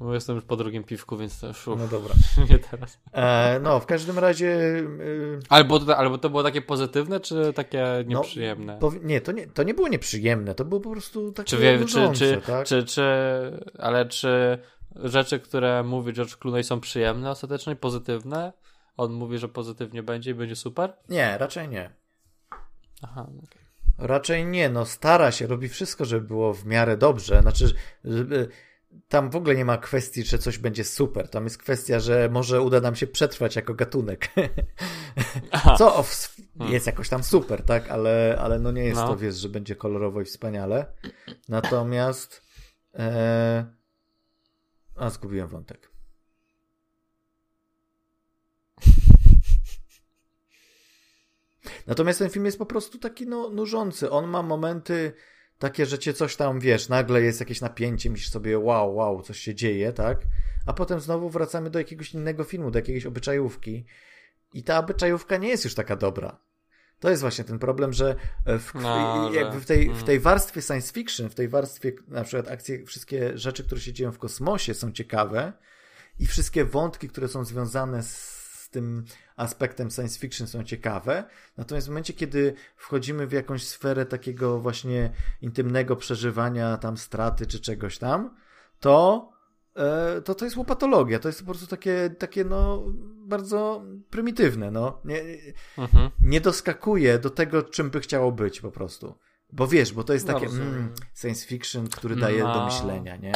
Bo 0.00 0.14
jestem 0.14 0.36
już 0.36 0.44
po 0.44 0.56
drugim 0.56 0.84
piwku, 0.84 1.16
więc 1.16 1.40
to 1.40 1.46
już 1.46 1.66
No 1.66 1.88
dobra. 1.90 2.14
nie 2.50 2.58
teraz. 2.58 2.98
E, 3.12 3.60
no, 3.62 3.80
w 3.80 3.86
każdym 3.86 4.18
razie... 4.18 4.46
y, 4.46 5.38
Albo 5.48 5.80
to, 5.80 5.96
albo 5.96 6.18
to 6.18 6.30
było 6.30 6.42
takie 6.42 6.62
pozytywne, 6.62 7.20
czy 7.20 7.52
takie 7.52 7.84
no, 8.06 8.18
nieprzyjemne? 8.18 8.78
powi- 8.78 9.04
nie, 9.04 9.20
to 9.20 9.32
nie, 9.32 9.46
to 9.46 9.62
nie 9.62 9.74
było 9.74 9.88
nieprzyjemne, 9.88 10.54
to 10.54 10.64
było 10.64 10.80
po 10.80 10.90
prostu 10.90 11.32
takie 11.32 11.48
Czy, 11.50 11.56
wie, 11.56 11.84
czy, 11.84 12.12
czy, 12.14 12.40
tak? 12.46 12.66
czy, 12.66 12.84
czy, 12.84 13.02
ale 13.78 14.06
czy 14.06 14.58
rzeczy, 14.96 15.40
które 15.40 15.82
mówi 15.82 16.12
George 16.12 16.36
Clooney 16.36 16.64
są 16.64 16.80
przyjemne 16.80 17.30
ostatecznie, 17.30 17.76
pozytywne? 17.76 18.52
On 18.96 19.12
mówi, 19.12 19.38
że 19.38 19.48
pozytywnie 19.48 20.02
będzie 20.02 20.30
i 20.30 20.34
będzie 20.34 20.56
super? 20.56 20.92
Nie, 21.08 21.38
raczej 21.38 21.68
nie. 21.68 21.90
Aha, 23.02 23.26
no 23.34 23.42
okej. 23.44 23.62
Raczej 23.98 24.46
nie, 24.46 24.68
no 24.68 24.86
stara 24.86 25.30
się, 25.32 25.46
robi 25.46 25.68
wszystko, 25.68 26.04
żeby 26.04 26.26
było 26.26 26.54
w 26.54 26.64
miarę 26.66 26.96
dobrze. 26.96 27.40
Znaczy, 27.42 27.74
żeby, 28.04 28.48
tam 29.08 29.30
w 29.30 29.36
ogóle 29.36 29.56
nie 29.56 29.64
ma 29.64 29.78
kwestii, 29.78 30.22
że 30.22 30.38
coś 30.38 30.58
będzie 30.58 30.84
super. 30.84 31.28
Tam 31.28 31.44
jest 31.44 31.58
kwestia, 31.58 32.00
że 32.00 32.28
może 32.32 32.62
uda 32.62 32.80
nam 32.80 32.96
się 32.96 33.06
przetrwać 33.06 33.56
jako 33.56 33.74
gatunek. 33.74 34.28
Co 35.78 36.04
hmm. 36.56 36.72
jest 36.72 36.86
jakoś 36.86 37.08
tam 37.08 37.22
super, 37.22 37.64
tak? 37.64 37.90
Ale, 37.90 38.38
ale 38.40 38.58
no 38.58 38.72
nie 38.72 38.84
jest 38.84 39.00
no. 39.00 39.08
to, 39.08 39.16
wiesz, 39.16 39.34
że 39.34 39.48
będzie 39.48 39.76
kolorowo 39.76 40.20
i 40.20 40.24
wspaniale. 40.24 40.92
Natomiast 41.48 42.42
e... 42.94 43.66
a 44.96 45.10
zgubiłem 45.10 45.48
wątek. 45.48 45.90
Natomiast 51.86 52.18
ten 52.18 52.30
film 52.30 52.44
jest 52.44 52.58
po 52.58 52.66
prostu 52.66 52.98
taki 52.98 53.26
no, 53.26 53.48
nużący. 53.50 54.10
On 54.10 54.26
ma 54.26 54.42
momenty 54.42 55.12
takie, 55.58 55.86
że 55.86 55.98
cię 55.98 56.14
coś 56.14 56.36
tam, 56.36 56.60
wiesz, 56.60 56.88
nagle 56.88 57.22
jest 57.22 57.40
jakieś 57.40 57.60
napięcie, 57.60 58.10
myślisz 58.10 58.30
sobie, 58.30 58.58
wow, 58.58 58.94
wow, 58.94 59.22
coś 59.22 59.38
się 59.38 59.54
dzieje, 59.54 59.92
tak? 59.92 60.18
A 60.66 60.72
potem 60.72 61.00
znowu 61.00 61.30
wracamy 61.30 61.70
do 61.70 61.78
jakiegoś 61.78 62.14
innego 62.14 62.44
filmu, 62.44 62.70
do 62.70 62.78
jakiejś 62.78 63.06
obyczajówki 63.06 63.84
i 64.52 64.62
ta 64.62 64.78
obyczajówka 64.78 65.36
nie 65.36 65.48
jest 65.48 65.64
już 65.64 65.74
taka 65.74 65.96
dobra. 65.96 66.40
To 67.00 67.10
jest 67.10 67.22
właśnie 67.22 67.44
ten 67.44 67.58
problem, 67.58 67.92
że 67.92 68.16
w, 68.46 68.74
no, 68.74 69.30
jakby 69.34 69.60
w, 69.60 69.66
tej, 69.66 69.86
w 69.88 69.92
mm. 69.92 70.04
tej 70.04 70.20
warstwie 70.20 70.62
science 70.62 70.92
fiction, 70.92 71.30
w 71.30 71.34
tej 71.34 71.48
warstwie 71.48 71.92
na 72.08 72.24
przykład 72.24 72.48
akcje, 72.48 72.84
wszystkie 72.84 73.38
rzeczy, 73.38 73.64
które 73.64 73.80
się 73.80 73.92
dzieją 73.92 74.12
w 74.12 74.18
kosmosie 74.18 74.74
są 74.74 74.92
ciekawe 74.92 75.52
i 76.18 76.26
wszystkie 76.26 76.64
wątki, 76.64 77.08
które 77.08 77.28
są 77.28 77.44
związane 77.44 78.02
z 78.02 78.37
z 78.68 78.70
tym 78.70 79.04
aspektem 79.36 79.90
science 79.90 80.18
fiction 80.18 80.46
są 80.46 80.64
ciekawe. 80.64 81.24
Natomiast 81.56 81.86
w 81.86 81.90
momencie, 81.90 82.12
kiedy 82.12 82.54
wchodzimy 82.76 83.26
w 83.26 83.32
jakąś 83.32 83.66
sferę 83.66 84.06
takiego 84.06 84.58
właśnie 84.58 85.10
intymnego 85.42 85.96
przeżywania 85.96 86.76
tam 86.76 86.96
straty 86.96 87.46
czy 87.46 87.60
czegoś 87.60 87.98
tam, 87.98 88.36
to 88.80 89.28
e, 89.76 90.20
to, 90.22 90.34
to 90.34 90.44
jest 90.44 90.56
łopatologia. 90.56 91.18
To 91.18 91.28
jest 91.28 91.40
po 91.40 91.46
prostu 91.46 91.66
takie, 91.66 92.10
takie 92.18 92.44
no, 92.44 92.84
bardzo 93.26 93.82
prymitywne. 94.10 94.70
No. 94.70 95.00
Nie, 95.04 95.22
mhm. 95.78 96.10
nie 96.20 96.40
doskakuje 96.40 97.18
do 97.18 97.30
tego, 97.30 97.62
czym 97.62 97.90
by 97.90 98.00
chciało 98.00 98.32
być 98.32 98.60
po 98.60 98.70
prostu. 98.70 99.18
Bo 99.52 99.66
wiesz, 99.66 99.92
bo 99.92 100.04
to 100.04 100.12
jest 100.12 100.26
takie 100.26 100.46
mm, 100.46 100.94
science 101.14 101.46
fiction, 101.46 101.88
który 101.88 102.16
daje 102.16 102.42
no. 102.42 102.54
do 102.54 102.64
myślenia, 102.64 103.16
nie? 103.16 103.32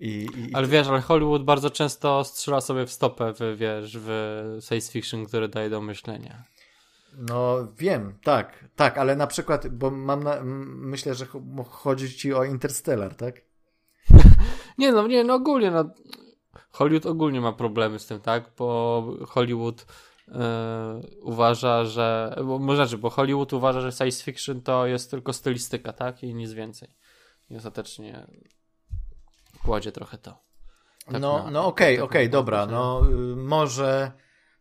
I, 0.00 0.26
i, 0.36 0.54
ale 0.54 0.66
wiesz, 0.66 0.88
ale 0.88 1.00
Hollywood 1.00 1.44
bardzo 1.44 1.70
często 1.70 2.24
strzela 2.24 2.60
sobie 2.60 2.86
w 2.86 2.92
stopę, 2.92 3.32
w, 3.32 3.56
wiesz, 3.56 3.98
w 3.98 4.08
science 4.60 4.92
fiction, 4.92 5.26
który 5.26 5.48
daje 5.48 5.70
do 5.70 5.80
myślenia. 5.80 6.44
No 7.18 7.56
wiem, 7.78 8.18
tak, 8.22 8.64
tak, 8.76 8.98
ale 8.98 9.16
na 9.16 9.26
przykład, 9.26 9.68
bo 9.68 9.90
mam 9.90 10.22
na, 10.22 10.40
myślę, 10.64 11.14
że 11.14 11.26
chodzi 11.70 12.14
ci 12.14 12.34
o 12.34 12.44
Interstellar, 12.44 13.14
tak? 13.14 13.34
nie 14.78 14.92
no, 14.92 15.06
nie, 15.06 15.24
no 15.24 15.34
ogólnie, 15.34 15.70
no, 15.70 15.84
Hollywood 16.70 17.06
ogólnie 17.06 17.40
ma 17.40 17.52
problemy 17.52 17.98
z 17.98 18.06
tym, 18.06 18.20
tak? 18.20 18.50
Bo 18.58 19.02
Hollywood 19.28 19.86
yy, 20.28 20.34
uważa, 21.22 21.84
że, 21.84 22.36
bo, 22.44 22.58
może 22.58 22.76
znaczy, 22.76 22.98
bo 22.98 23.10
Hollywood 23.10 23.52
uważa, 23.52 23.80
że 23.80 23.92
science 23.92 24.24
fiction 24.24 24.62
to 24.62 24.86
jest 24.86 25.10
tylko 25.10 25.32
stylistyka, 25.32 25.92
tak? 25.92 26.22
I 26.22 26.34
nic 26.34 26.52
więcej. 26.52 26.88
I 27.50 27.56
ostatecznie 27.56 28.26
kładzie 29.64 29.92
trochę 29.92 30.18
to. 30.18 30.42
Tak 31.06 31.20
no, 31.20 31.50
no 31.50 31.66
okej, 31.66 31.94
okay, 31.94 32.04
okej, 32.04 32.22
okay, 32.22 32.28
dobra, 32.28 32.66
no 32.66 33.02
y, 33.10 33.36
może 33.36 34.12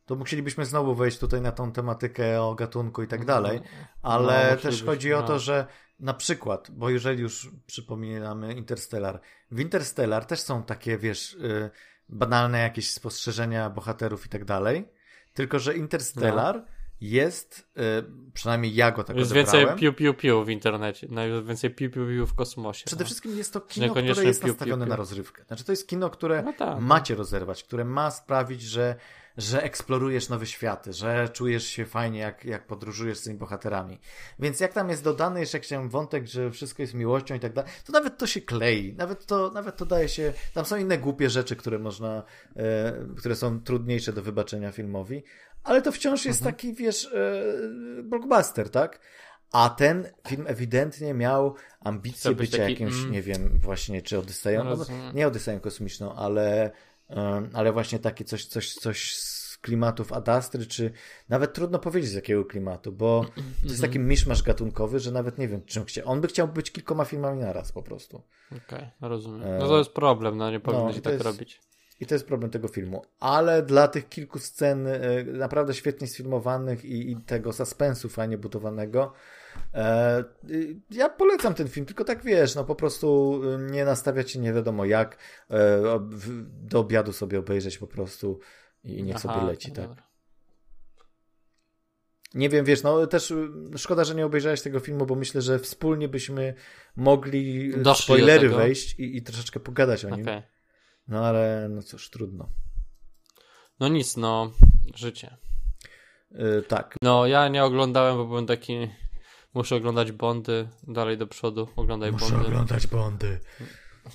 to 0.05 0.15
musielibyśmy 0.15 0.65
znowu 0.65 0.95
wejść 0.95 1.19
tutaj 1.19 1.41
na 1.41 1.51
tą 1.51 1.71
tematykę 1.71 2.41
o 2.41 2.55
gatunku 2.55 3.03
i 3.03 3.07
tak 3.07 3.19
mhm. 3.19 3.43
dalej, 3.43 3.61
ale 4.01 4.51
no, 4.51 4.57
też 4.57 4.83
chodzi 4.83 5.13
o 5.13 5.23
to, 5.23 5.33
no. 5.33 5.39
że 5.39 5.67
na 5.99 6.13
przykład, 6.13 6.71
bo 6.71 6.89
jeżeli 6.89 7.21
już 7.21 7.49
przypominamy 7.65 8.53
Interstellar, 8.53 9.21
w 9.51 9.59
Interstellar 9.59 10.25
też 10.25 10.39
są 10.39 10.63
takie, 10.63 10.97
wiesz, 10.97 11.33
y, 11.33 11.69
banalne 12.09 12.59
jakieś 12.59 12.91
spostrzeżenia 12.91 13.69
bohaterów 13.69 14.25
i 14.25 14.29
tak 14.29 14.45
dalej, 14.45 14.89
tylko 15.33 15.59
że 15.59 15.75
Interstellar 15.75 16.55
no 16.55 16.78
jest, 17.01 17.67
y, 17.77 18.31
przynajmniej 18.33 18.75
ja 18.75 18.91
go 18.91 19.03
tak 19.03 19.17
Jest 19.17 19.33
więcej 19.33 19.65
piu 19.77 19.93
piu 19.93 20.13
piu 20.13 20.43
w 20.43 20.49
internecie, 20.49 21.07
no, 21.09 21.43
więcej 21.43 21.69
piu 21.69 21.91
piu 21.91 22.07
piu 22.07 22.27
w 22.27 22.33
kosmosie. 22.33 22.85
Przede 22.85 23.03
no. 23.03 23.05
wszystkim 23.05 23.37
jest 23.37 23.53
to 23.53 23.61
kino, 23.61 23.89
które 23.89 24.23
jest 24.23 24.41
piu, 24.41 24.47
nastawione 24.47 24.85
piu, 24.85 24.85
piu. 24.85 24.89
na 24.89 24.95
rozrywkę. 24.95 25.43
Znaczy 25.47 25.63
to 25.63 25.71
jest 25.71 25.87
kino, 25.87 26.09
które 26.09 26.43
no 26.43 26.53
tak, 26.53 26.79
macie 26.79 27.15
rozerwać, 27.15 27.63
które 27.63 27.85
ma 27.85 28.11
sprawić, 28.11 28.61
że 28.61 28.95
że 29.39 29.63
eksplorujesz 29.63 30.29
nowe 30.29 30.45
światy, 30.45 30.93
że 30.93 31.29
czujesz 31.29 31.67
się 31.67 31.85
fajnie, 31.85 32.19
jak, 32.19 32.45
jak 32.45 32.67
podróżujesz 32.67 33.17
z 33.17 33.23
tymi 33.23 33.37
bohaterami. 33.37 33.99
Więc 34.39 34.59
jak 34.59 34.73
tam 34.73 34.89
jest 34.89 35.03
dodany 35.03 35.39
jeszcze 35.39 35.57
jakiś 35.57 35.71
wątek, 35.87 36.27
że 36.27 36.51
wszystko 36.51 36.81
jest 36.81 36.93
miłością 36.93 37.35
i 37.35 37.39
tak 37.39 37.53
dalej, 37.53 37.71
to 37.85 37.91
nawet 37.91 38.17
to 38.17 38.27
się 38.27 38.41
klei, 38.41 38.93
nawet 38.93 39.25
to, 39.25 39.51
nawet 39.51 39.77
to 39.77 39.85
daje 39.85 40.09
się, 40.09 40.33
tam 40.53 40.65
są 40.65 40.77
inne 40.77 40.97
głupie 40.97 41.29
rzeczy, 41.29 41.55
które 41.55 41.79
można, 41.79 42.23
e, 42.55 42.93
które 43.17 43.35
są 43.35 43.61
trudniejsze 43.61 44.13
do 44.13 44.21
wybaczenia 44.21 44.71
filmowi, 44.71 45.23
ale 45.63 45.81
to 45.81 45.91
wciąż 45.91 46.25
jest 46.25 46.39
mhm. 46.41 46.55
taki, 46.55 46.73
wiesz, 46.73 47.05
e, 47.05 47.43
blockbuster, 48.03 48.69
tak? 48.69 48.99
A 49.51 49.69
ten 49.69 50.07
film 50.27 50.45
ewidentnie 50.47 51.13
miał 51.13 51.55
ambicje 51.79 52.35
bycia 52.35 52.57
taki, 52.57 52.71
jakimś, 52.71 52.99
mm. 52.99 53.11
nie 53.11 53.21
wiem, 53.21 53.59
właśnie, 53.59 54.01
czy 54.01 54.19
Odyseją, 54.19 54.63
no, 54.63 54.85
nie 55.13 55.27
Odyseją 55.27 55.59
kosmiczną, 55.59 56.15
ale, 56.15 56.71
ale 57.53 57.71
właśnie 57.71 57.99
takie 57.99 58.25
coś, 58.25 58.45
coś, 58.45 58.73
coś 58.73 59.15
z 59.15 59.57
klimatów 59.57 60.13
Adastry, 60.13 60.65
czy 60.65 60.91
nawet 61.29 61.53
trudno 61.53 61.79
powiedzieć 61.79 62.11
z 62.11 62.13
jakiego 62.13 62.45
klimatu, 62.45 62.91
bo 62.91 63.25
to 63.35 63.41
jest 63.63 63.75
mhm. 63.75 63.81
taki 63.81 63.99
miszmasz 63.99 64.43
gatunkowy, 64.43 64.99
że 64.99 65.11
nawet 65.11 65.37
nie 65.37 65.47
wiem, 65.47 65.65
czym 65.65 65.85
chciał. 65.85 66.09
On 66.09 66.21
by 66.21 66.27
chciał 66.27 66.47
być 66.47 66.71
kilkoma 66.71 67.05
filmami 67.05 67.39
naraz 67.39 67.71
po 67.71 67.83
prostu. 67.83 68.21
Okej, 68.47 68.61
okay, 68.97 69.09
rozumiem. 69.09 69.47
E, 69.47 69.59
no 69.59 69.67
to 69.67 69.77
jest 69.77 69.91
problem, 69.91 70.37
no 70.37 70.51
nie 70.51 70.59
powinno 70.59 70.85
no, 70.85 70.93
się 70.93 71.01
tak 71.01 71.13
jest, 71.13 71.25
robić. 71.25 71.61
I 71.99 72.05
to 72.05 72.15
jest 72.15 72.27
problem 72.27 72.51
tego 72.51 72.67
filmu. 72.67 73.01
Ale 73.19 73.63
dla 73.63 73.87
tych 73.87 74.09
kilku 74.09 74.39
scen 74.39 74.87
e, 74.87 75.23
naprawdę 75.23 75.73
świetnie 75.73 76.07
sfilmowanych 76.07 76.85
i, 76.85 77.11
i 77.11 77.15
tego 77.17 77.53
suspensu 77.53 78.09
fajnie 78.09 78.37
budowanego, 78.37 79.13
e, 79.73 80.23
ja 80.91 81.09
polecam 81.09 81.53
ten 81.53 81.67
film, 81.67 81.85
tylko 81.85 82.03
tak 82.03 82.23
wiesz, 82.23 82.55
no 82.55 82.63
po 82.63 82.75
prostu 82.75 83.41
e, 83.43 83.71
nie 83.71 83.85
nastawiać 83.85 84.31
się 84.31 84.39
nie 84.39 84.53
wiadomo 84.53 84.85
jak, 84.85 85.17
e, 85.51 85.99
do 86.61 86.79
obiadu 86.79 87.13
sobie 87.13 87.39
obejrzeć 87.39 87.77
po 87.77 87.87
prostu 87.87 88.39
i 88.83 89.03
niech 89.03 89.15
Aha, 89.15 89.33
sobie 89.33 89.47
leci, 89.47 89.71
tak? 89.71 89.87
Dobra. 89.87 90.09
Nie 92.33 92.49
wiem, 92.49 92.65
wiesz, 92.65 92.83
no 92.83 93.07
też 93.07 93.31
e, 93.31 93.35
szkoda, 93.77 94.03
że 94.03 94.15
nie 94.15 94.25
obejrzałeś 94.25 94.61
tego 94.61 94.79
filmu, 94.79 95.05
bo 95.05 95.15
myślę, 95.15 95.41
że 95.41 95.59
wspólnie 95.59 96.07
byśmy 96.07 96.53
mogli 96.95 97.71
w 97.71 97.97
spoilery 97.97 98.49
wejść 98.49 98.99
i, 98.99 99.17
i 99.17 99.21
troszeczkę 99.21 99.59
pogadać 99.59 100.05
o 100.05 100.09
nim. 100.09 100.21
Okay. 100.21 100.43
No 101.09 101.25
ale 101.25 101.67
no 101.69 101.83
cóż, 101.83 102.09
trudno. 102.09 102.49
No 103.79 103.87
nic, 103.87 104.17
no, 104.17 104.51
życie. 104.95 105.37
Yy, 106.31 106.63
tak. 106.67 106.95
No, 107.01 107.25
ja 107.25 107.47
nie 107.47 107.63
oglądałem, 107.63 108.17
bo 108.17 108.25
byłem 108.25 108.45
taki. 108.45 108.89
Muszę 109.53 109.75
oglądać 109.75 110.11
Bondy 110.11 110.69
dalej 110.87 111.17
do 111.17 111.27
przodu. 111.27 111.67
Oglądaj 111.75 112.11
Muszę 112.11 112.25
Bondy. 112.25 112.37
Muszę 112.37 112.49
oglądać 112.49 112.87
Bondy. 112.87 113.39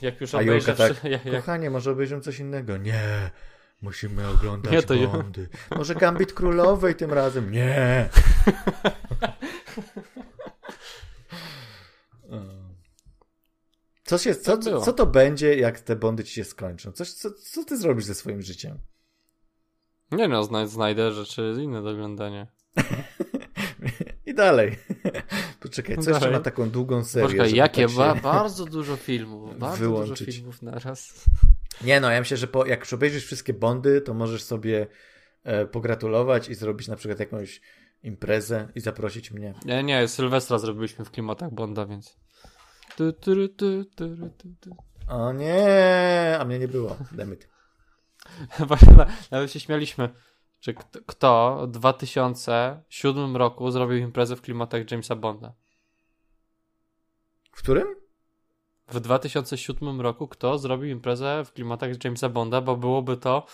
Jak 0.03 0.21
już 0.21 0.35
obejrzę... 0.35 0.77
tak, 0.77 1.05
jak... 1.25 1.31
Kochanie, 1.31 1.71
może 1.71 1.91
obejrzymy 1.91 2.21
coś 2.21 2.39
innego. 2.39 2.77
Nie, 2.77 3.31
musimy 3.83 4.29
oglądać 4.29 4.73
nie, 4.73 4.83
to 4.83 4.95
Bondy. 4.95 5.49
Może 5.77 5.95
Gambit 5.95 6.33
Królowej 6.33 6.95
tym 6.95 7.13
razem. 7.13 7.53
Nie. 7.53 8.09
Co, 14.15 14.19
się, 14.19 14.35
co, 14.35 14.59
co, 14.59 14.81
co 14.81 14.93
to 14.93 15.07
będzie, 15.07 15.57
jak 15.57 15.81
te 15.81 15.97
bondy 15.97 16.25
ci 16.25 16.35
się 16.35 16.45
skończą? 16.45 16.93
Coś, 16.93 17.13
co, 17.13 17.31
co 17.31 17.65
ty 17.65 17.77
zrobisz 17.77 18.05
ze 18.05 18.15
swoim 18.15 18.43
życiem? 18.43 18.79
Nie 20.13 20.29
no, 20.29 20.45
zna, 20.45 20.67
znajdę 20.67 21.13
rzeczy 21.13 21.55
inne 21.63 21.83
do 21.83 21.91
oglądania. 21.91 22.47
I 24.27 24.35
dalej. 24.35 24.79
Poczekaj, 25.61 25.97
co 25.97 26.03
dalej. 26.03 26.15
jeszcze 26.15 26.31
ma 26.31 26.41
taką 26.41 26.71
długą 26.71 27.05
serię? 27.05 27.27
Poczekaj, 27.27 27.55
jakie? 27.55 27.87
Tak 27.87 27.97
ba 27.97 28.15
bardzo 28.15 28.65
dużo 28.65 28.97
filmów. 28.97 29.59
Bardzo 29.59 29.79
wyłączyć. 29.79 30.19
dużo 30.19 30.33
filmów 30.33 30.63
naraz. 30.63 31.25
Nie 31.85 32.01
no, 32.01 32.11
ja 32.11 32.21
myślę, 32.21 32.37
że 32.37 32.47
po, 32.47 32.67
jak 32.67 32.81
już 32.81 32.93
obejrzysz 32.93 33.25
wszystkie 33.25 33.55
Bondy, 33.55 34.01
to 34.01 34.15
możesz 34.15 34.43
sobie 34.43 34.87
e, 35.45 35.67
pogratulować 35.67 36.49
i 36.49 36.55
zrobić 36.55 36.89
na 36.89 36.97
przykład 36.97 37.21
jakąś 37.21 37.61
imprezę 38.03 38.69
i 38.75 38.81
zaprosić 38.81 39.31
mnie. 39.31 39.55
Nie, 39.65 39.83
nie, 39.83 40.09
Sylwestra 40.09 40.59
zrobiliśmy 40.59 41.05
w 41.05 41.11
klimatach 41.11 41.55
Bonda, 41.55 41.87
więc... 41.87 42.17
Tu, 42.97 43.13
tu, 43.13 43.49
tu, 43.49 43.85
o 45.09 45.33
nie, 45.33 46.37
a 46.41 46.45
mnie 46.45 46.59
nie 46.59 46.69
było. 46.69 46.97
Demyt. 47.13 47.49
Właśnie 48.69 49.07
nawet 49.31 49.53
się 49.53 49.61
śmialiśmy, 49.61 50.09
czy 50.61 50.75
kto 51.07 51.61
w 51.67 51.71
2007 51.71 53.37
roku 53.37 53.71
zrobił 53.71 53.99
imprezę 53.99 54.37
w 54.37 54.43
klimatach 54.43 54.91
Jamesa 54.91 55.17
Bonda. 55.17 55.55
W 57.53 57.57
którym? 57.57 57.87
W 58.89 59.01
2007 59.01 60.01
roku 60.01 60.29
kto 60.29 60.59
zrobił 60.59 60.91
imprezę 60.91 61.45
w 61.45 61.53
klimatach 61.53 62.05
Jamesa 62.05 62.29
Bonda, 62.29 62.61
bo 62.61 62.77
byłoby 62.77 63.17
to 63.17 63.47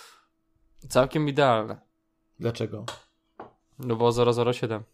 całkiem 0.89 1.29
idealne. 1.29 1.81
Dlaczego? 2.39 2.85
No 3.79 3.97
bo 3.97 4.13
007. 4.53 4.85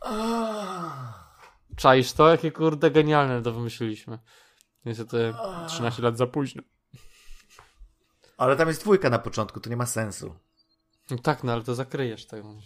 A 0.00 1.20
Czaisz 1.80 2.12
to? 2.12 2.28
Jakie 2.28 2.52
kurde 2.52 2.90
genialne 2.90 3.42
to 3.42 3.52
wymyśliliśmy. 3.52 4.18
Niestety 4.84 5.34
13 5.68 6.02
lat 6.02 6.16
za 6.16 6.26
późno. 6.26 6.62
Ale 8.36 8.56
tam 8.56 8.68
jest 8.68 8.80
dwójka 8.80 9.10
na 9.10 9.18
początku, 9.18 9.60
to 9.60 9.70
nie 9.70 9.76
ma 9.76 9.86
sensu. 9.86 10.34
No 11.10 11.18
tak, 11.18 11.44
no 11.44 11.52
ale 11.52 11.62
to 11.62 11.74
zakryjesz 11.74 12.26
tego. 12.26 12.54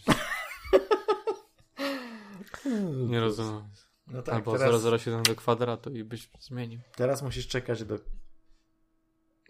Nie 3.09 3.21
rozumiem. 3.21 3.69
No 4.07 4.23
tak, 4.23 4.35
Albo 4.35 4.59
teraz, 4.59 4.83
007 5.03 5.23
do 5.23 5.35
kwadratu 5.37 5.91
i 5.91 6.05
byś 6.05 6.31
zmienił. 6.41 6.81
teraz 6.97 7.23
musisz 7.23 7.49
czekać 7.49 7.85
do 7.85 7.99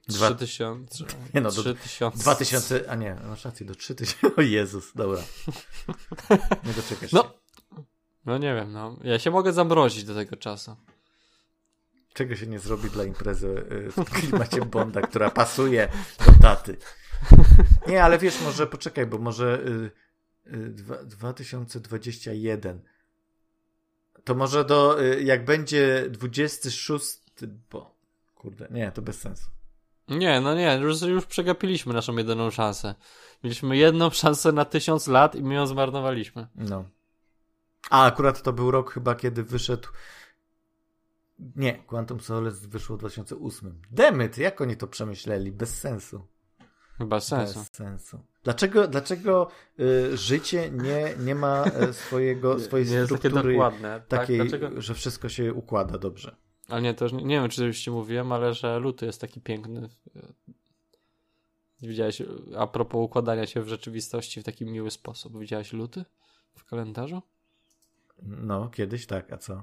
Dwa- 0.09 0.35
3000. 0.35 1.05
Nie 1.35 1.41
no, 1.41 1.53
do 1.53 1.63
3000. 1.75 2.19
2000, 2.19 2.91
a 2.91 2.95
nie, 2.95 3.15
masz 3.15 3.45
rację, 3.45 3.67
do 3.67 3.75
3000. 3.75 4.15
O 4.37 4.41
Jezus, 4.41 4.93
dobra. 4.95 5.23
Nie 6.65 6.73
doczekasz 6.73 7.13
No. 7.13 7.44
No 8.27 8.39
nie 8.39 8.55
wiem, 8.55 8.73
no. 8.73 8.97
Ja 9.03 9.19
się 9.19 9.31
mogę 9.31 9.53
zamrozić 9.53 10.05
do 10.05 10.15
tego 10.15 10.37
czasu. 10.37 10.77
Czego 12.15 12.37
się 12.37 12.47
nie 12.47 12.59
zrobi 12.59 12.91
dla 12.91 13.05
imprezy 13.05 13.67
y, 13.73 13.93
w 13.93 14.11
klimacie 14.11 14.61
Bonda, 14.61 15.01
która 15.01 15.31
pasuje 15.31 15.89
do 16.27 16.33
daty. 16.33 16.77
Nie, 17.87 18.05
ale 18.05 18.19
wiesz, 18.19 18.41
może 18.43 18.67
poczekaj, 18.67 19.07
bo 19.07 19.19
może 19.19 19.61
y, 19.67 19.91
y, 20.55 20.71
dwa- 20.75 21.05
2021 21.05 22.83
to 24.25 24.35
może 24.35 24.65
do, 24.65 25.03
y, 25.03 25.23
jak 25.23 25.45
będzie 25.45 26.07
26, 26.11 27.19
bo 27.71 27.95
kurde, 28.35 28.69
nie, 28.71 28.93
to 28.93 29.03
bez 29.03 29.21
sensu. 29.21 29.51
Nie, 30.09 30.41
no 30.41 30.55
nie, 30.55 30.79
już, 30.83 31.03
już 31.03 31.27
przegapiliśmy 31.27 31.95
naszą 31.95 32.17
jedyną 32.17 32.51
szansę. 32.51 32.95
Mieliśmy 33.45 33.77
jedną 33.77 34.11
szansę 34.11 34.53
na 34.53 34.65
tysiąc 34.65 35.07
lat 35.07 35.35
i 35.35 35.43
my 35.43 35.55
ją 35.55 35.67
zmarnowaliśmy. 35.67 36.47
No. 36.55 36.85
A 37.91 38.05
akurat 38.05 38.43
to 38.43 38.53
był 38.53 38.71
rok 38.71 38.93
chyba, 38.93 39.15
kiedy 39.15 39.43
wyszedł. 39.43 39.89
Nie, 41.57 41.75
Quantum 41.75 42.21
Solace 42.21 42.69
wyszło 42.69 42.97
w 42.97 42.99
2008. 42.99 43.81
Demet, 43.91 44.39
jak 44.39 44.61
oni 44.61 44.77
to 44.77 44.87
przemyśleli? 44.87 45.53
Bez 45.53 45.81
sensu. 45.81 46.27
Chyba 46.99 47.21
sensu. 47.21 47.59
Bez 47.59 47.73
sensu. 47.73 48.19
Dlaczego, 48.45 48.89
dlaczego 48.89 49.49
y, 49.81 50.17
życie 50.17 50.71
nie, 50.71 51.15
nie 51.25 51.35
ma 51.35 51.65
e, 51.65 51.93
swojego, 51.93 52.59
swojej 52.61 52.87
nie 52.87 52.95
jest 52.95 53.13
takie 53.13 53.29
struktury 53.29 53.53
dokładne. 53.55 54.03
takiej, 54.09 54.39
tak? 54.39 54.49
Dlaczego? 54.49 54.81
że 54.81 54.95
wszystko 54.95 55.29
się 55.29 55.55
układa 55.55 55.99
dobrze? 55.99 56.37
Ale 56.69 56.83
nie, 56.83 56.95
to 56.95 57.05
już 57.05 57.13
nie, 57.13 57.25
nie 57.25 57.41
wiem, 57.41 57.49
czy 57.49 57.67
już 57.67 57.81
ci 57.81 57.91
mówiłem, 57.91 58.33
ale 58.33 58.55
że 58.55 58.79
luty 58.79 59.07
jest 59.07 59.21
taki 59.21 59.41
piękny. 59.41 59.89
Widziałeś, 61.83 62.23
a 62.59 62.67
propos 62.67 63.05
układania 63.05 63.47
się 63.47 63.63
w 63.63 63.69
rzeczywistości 63.69 64.41
w 64.41 64.45
taki 64.45 64.65
miły 64.65 64.91
sposób. 64.91 65.39
Widziałeś 65.39 65.73
luty 65.73 66.05
w 66.55 66.65
kalendarzu? 66.65 67.23
No, 68.23 68.69
kiedyś 68.69 69.07
tak, 69.07 69.33
a 69.33 69.39
co? 69.39 69.63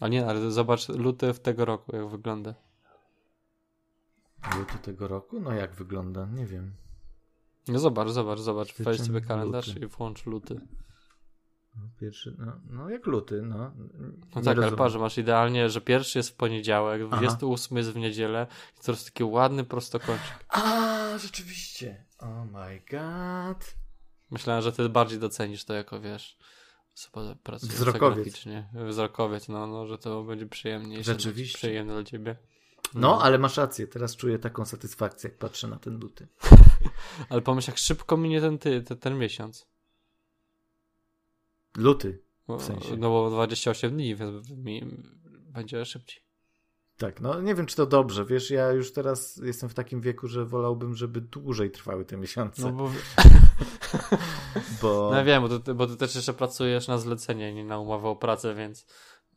A 0.00 0.08
nie, 0.08 0.26
ale 0.26 0.50
zobacz 0.50 0.88
luty 0.88 1.32
w 1.32 1.40
tego 1.40 1.64
roku, 1.64 1.96
jak 1.96 2.08
wygląda. 2.08 2.54
Luty 4.58 4.78
tego 4.78 5.08
roku? 5.08 5.40
No 5.40 5.52
jak 5.52 5.74
wygląda? 5.74 6.26
Nie 6.26 6.46
wiem. 6.46 6.74
No 7.68 7.78
zobacz, 7.78 8.08
zobacz, 8.08 8.38
zobacz. 8.38 8.68
Styczeń, 8.68 8.84
Weź 8.84 9.00
sobie 9.00 9.20
kalendarz 9.20 9.68
luty. 9.68 9.80
i 9.80 9.86
włącz 9.86 10.26
luty. 10.26 10.60
No, 11.76 11.82
pierwszy, 12.00 12.36
no, 12.38 12.52
no 12.70 12.90
jak 12.90 13.06
luty, 13.06 13.42
no. 13.42 13.72
No 14.34 14.42
tak, 14.42 14.58
ale 14.58 14.72
patrz, 14.72 14.96
masz 14.96 15.18
idealnie, 15.18 15.70
że 15.70 15.80
pierwszy 15.80 16.18
jest 16.18 16.30
w 16.30 16.34
poniedziałek, 16.34 17.02
Aha. 17.06 17.16
28 17.16 17.76
jest 17.76 17.90
w 17.90 17.96
niedzielę 17.96 18.46
i 18.80 18.84
to 18.84 18.92
jest 18.92 19.04
taki 19.04 19.24
ładny 19.24 19.64
prostokącik. 19.64 20.44
A, 20.48 21.18
rzeczywiście. 21.18 22.04
Oh 22.18 22.44
my 22.44 22.82
god. 22.90 23.74
Myślałem, 24.30 24.62
że 24.62 24.72
ty 24.72 24.88
bardziej 24.88 25.18
docenisz 25.18 25.64
to 25.64 25.74
jako, 25.74 26.00
wiesz, 26.00 26.36
osoba 26.94 27.34
pracująca 27.42 27.76
Wzrokowiec. 27.76 28.14
graficznie. 28.24 28.68
Wzrokowiec, 28.88 29.48
no, 29.48 29.66
no, 29.66 29.86
że 29.86 29.98
to 29.98 30.22
będzie 30.22 30.46
przyjemniejsze. 30.46 31.12
Rzeczywiście. 31.12 31.58
Przyjemne 31.58 31.92
dla 31.92 32.04
ciebie. 32.04 32.36
No, 32.94 33.22
ale 33.22 33.38
masz 33.38 33.56
rację, 33.56 33.86
teraz 33.86 34.16
czuję 34.16 34.38
taką 34.38 34.64
satysfakcję, 34.64 35.30
jak 35.30 35.38
patrzę 35.38 35.68
na 35.68 35.78
ten 35.78 35.98
luty. 35.98 36.28
Ale 37.28 37.42
pomyśl, 37.42 37.70
jak 37.70 37.78
szybko 37.78 38.16
minie 38.16 38.40
ten, 38.40 38.58
ty, 38.58 38.82
ten, 38.82 38.98
ten 38.98 39.18
miesiąc. 39.18 39.66
Luty. 41.76 42.22
W 42.48 42.62
sensie? 42.62 42.96
No 42.96 43.10
bo 43.10 43.30
28 43.30 43.90
dni, 43.90 44.16
więc 44.16 44.50
mi, 44.50 44.82
będzie 45.30 45.84
szybciej. 45.84 46.22
Tak, 47.00 47.20
no 47.20 47.40
nie 47.40 47.54
wiem, 47.54 47.66
czy 47.66 47.76
to 47.76 47.86
dobrze. 47.86 48.24
Wiesz, 48.24 48.50
ja 48.50 48.72
już 48.72 48.92
teraz 48.92 49.36
jestem 49.36 49.68
w 49.68 49.74
takim 49.74 50.00
wieku, 50.00 50.28
że 50.28 50.44
wolałbym, 50.44 50.94
żeby 50.94 51.20
dłużej 51.20 51.70
trwały 51.70 52.04
te 52.04 52.16
miesiące. 52.16 52.62
No 52.62 52.72
bo, 52.72 52.90
bo 54.82 55.10
no 55.14 55.24
wiem, 55.24 55.42
bo 55.42 55.58
ty, 55.58 55.74
bo 55.74 55.86
ty 55.86 55.96
też 55.96 56.14
jeszcze 56.14 56.32
pracujesz 56.34 56.88
na 56.88 56.98
zlecenie, 56.98 57.54
nie 57.54 57.64
na 57.64 57.78
umowę 57.78 58.08
o 58.08 58.16
pracę, 58.16 58.54
więc... 58.54 58.86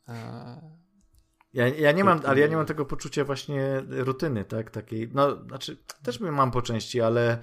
E, 0.08 0.60
ja, 1.52 1.68
ja 1.68 1.92
nie 1.92 2.04
mam, 2.04 2.20
ale 2.26 2.40
ja 2.40 2.46
nie 2.46 2.56
mam 2.56 2.66
tego 2.66 2.84
poczucia 2.84 3.24
właśnie 3.24 3.82
rutyny, 3.88 4.44
tak? 4.44 4.70
Takiej, 4.70 5.10
no, 5.14 5.44
znaczy, 5.46 5.76
też 6.02 6.20
mam 6.20 6.50
po 6.50 6.62
części, 6.62 7.00
ale, 7.00 7.38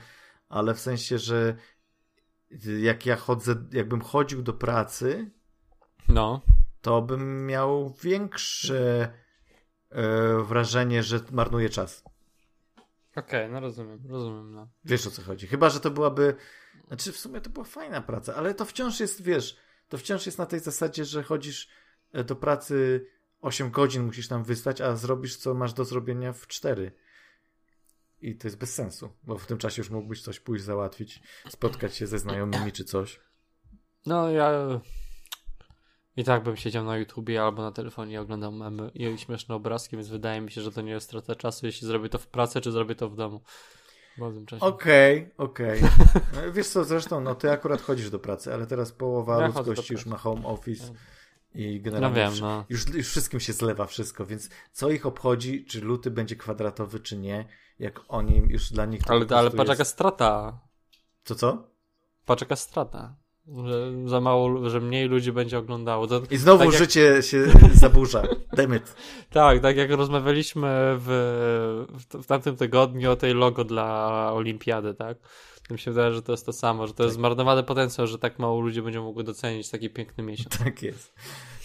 ale 0.49 0.73
w 0.73 0.79
sensie, 0.79 1.19
że 1.19 1.55
jak 2.81 3.05
ja 3.05 3.15
chodzę, 3.15 3.55
jakbym 3.71 4.01
chodził 4.01 4.41
do 4.41 4.53
pracy, 4.53 5.31
no. 6.07 6.41
to 6.81 7.01
bym 7.01 7.45
miał 7.45 7.93
większe 8.03 9.11
wrażenie, 10.43 11.03
że 11.03 11.19
marnuję 11.31 11.69
czas. 11.69 12.03
Okej, 13.15 13.49
no 13.49 13.59
rozumiem, 13.59 13.99
rozumiem, 14.09 14.53
no. 14.53 14.67
Wiesz 14.85 15.07
o 15.07 15.11
co 15.11 15.21
chodzi. 15.21 15.47
Chyba, 15.47 15.69
że 15.69 15.79
to 15.79 15.91
byłaby. 15.91 16.35
Znaczy, 16.87 17.11
w 17.11 17.17
sumie 17.17 17.41
to 17.41 17.49
była 17.49 17.65
fajna 17.65 18.01
praca, 18.01 18.35
ale 18.35 18.53
to 18.53 18.65
wciąż 18.65 18.99
jest, 18.99 19.21
wiesz, 19.21 19.57
to 19.89 19.97
wciąż 19.97 20.25
jest 20.25 20.37
na 20.37 20.45
tej 20.45 20.59
zasadzie, 20.59 21.05
że 21.05 21.23
chodzisz 21.23 21.69
e, 22.13 22.23
do 22.23 22.35
pracy 22.35 23.05
8 23.41 23.71
godzin, 23.71 24.03
musisz 24.03 24.27
tam 24.27 24.43
wystać, 24.43 24.81
a 24.81 24.95
zrobisz 24.95 25.35
co 25.35 25.53
masz 25.53 25.73
do 25.73 25.85
zrobienia 25.85 26.33
w 26.33 26.47
4. 26.47 26.91
I 28.21 28.35
to 28.35 28.47
jest 28.47 28.57
bez 28.57 28.73
sensu, 28.73 29.09
bo 29.23 29.37
w 29.37 29.47
tym 29.47 29.57
czasie 29.57 29.81
już 29.81 29.89
mógłbyś 29.89 30.21
coś 30.21 30.39
pójść 30.39 30.63
załatwić, 30.63 31.21
spotkać 31.49 31.95
się 31.95 32.07
ze 32.07 32.19
znajomymi 32.19 32.71
czy 32.71 32.85
coś. 32.85 33.19
No 34.05 34.31
ja 34.31 34.81
i 36.17 36.23
tak 36.23 36.43
bym 36.43 36.55
siedział 36.55 36.85
na 36.85 36.97
YouTubie 36.97 37.43
albo 37.43 37.61
na 37.61 37.71
telefonie 37.71 38.13
i 38.13 38.17
oglądał 38.17 38.51
memy 38.51 38.91
i 38.93 39.17
śmieszne 39.17 39.55
obrazki, 39.55 39.95
więc 39.95 40.09
wydaje 40.09 40.41
mi 40.41 40.51
się, 40.51 40.61
że 40.61 40.71
to 40.71 40.81
nie 40.81 40.91
jest 40.91 41.05
strata 41.07 41.35
czasu, 41.35 41.65
jeśli 41.65 41.87
zrobię 41.87 42.09
to 42.09 42.17
w 42.17 42.27
pracy, 42.27 42.61
czy 42.61 42.71
zrobię 42.71 42.95
to 42.95 43.09
w 43.09 43.15
domu. 43.15 43.41
Okej, 44.59 45.31
okej. 45.37 45.81
No, 46.35 46.51
Wiesz 46.53 46.67
co, 46.67 46.83
zresztą, 46.83 47.21
no 47.21 47.35
ty 47.35 47.51
akurat 47.51 47.81
chodzisz 47.81 48.09
do 48.09 48.19
pracy, 48.19 48.53
ale 48.53 48.67
teraz 48.67 48.91
połowa 48.91 49.41
Ja 49.41 49.47
ludzkości 49.47 49.93
już 49.93 50.05
ma 50.05 50.17
home 50.17 50.45
office 50.45 50.93
i 51.55 51.75
No 51.77 51.83
generalnie 51.83 52.15
wiem, 52.15 52.31
wszy- 52.31 52.41
no. 52.41 52.65
Już, 52.69 52.93
już 52.93 53.07
wszystkim 53.07 53.39
się 53.39 53.53
zlewa 53.53 53.85
wszystko, 53.85 54.25
więc 54.25 54.49
co 54.71 54.89
ich 54.89 55.05
obchodzi, 55.05 55.65
czy 55.65 55.81
luty 55.81 56.11
będzie 56.11 56.35
kwadratowy, 56.35 56.99
czy 56.99 57.17
nie, 57.17 57.45
jak 57.79 57.99
oni 58.07 58.37
już 58.37 58.71
dla 58.71 58.85
nich 58.85 59.03
to 59.03 59.13
Ale, 59.13 59.25
ale 59.29 59.51
patrz 59.51 59.69
jaka 59.69 59.81
jest... 59.81 59.91
strata. 59.91 60.59
Co, 61.23 61.35
co? 61.35 61.67
Patrz 62.25 62.41
jaka 62.41 62.55
strata. 62.55 63.15
Że 63.65 63.91
za 64.05 64.21
mało, 64.21 64.69
że 64.69 64.79
mniej 64.79 65.07
ludzi 65.07 65.31
będzie 65.31 65.57
oglądało. 65.57 66.07
To, 66.07 66.21
I 66.31 66.37
znowu 66.37 66.59
tak 66.63 66.67
jak- 66.73 66.77
życie 66.81 67.21
się 67.21 67.43
zaburza. 67.73 68.23
Demyt. 68.53 68.95
Tak, 69.29 69.61
tak 69.61 69.77
jak 69.77 69.91
rozmawialiśmy 69.91 70.69
w, 70.97 71.85
w, 72.13 72.25
tamtym 72.25 72.55
tygodniu 72.55 73.11
o 73.11 73.15
tej 73.15 73.33
logo 73.33 73.63
dla 73.63 74.29
Olimpiady, 74.33 74.93
tak? 74.93 75.17
Mi 75.71 75.79
się 75.79 75.91
wydaje, 75.91 76.13
że 76.13 76.21
to 76.21 76.31
jest 76.33 76.45
to 76.45 76.53
samo, 76.53 76.87
że 76.87 76.93
to 76.93 77.03
jest 77.03 77.15
Tak. 77.15 77.19
zmarnowany 77.19 77.63
potencjał, 77.63 78.07
że 78.07 78.19
tak 78.19 78.39
mało 78.39 78.61
ludzi 78.61 78.81
będzie 78.81 78.99
mogło 79.01 79.23
docenić 79.23 79.69
taki 79.69 79.89
piękny 79.89 80.23
miesiąc. 80.23 80.57
Tak 80.57 80.81
jest. 80.83 81.13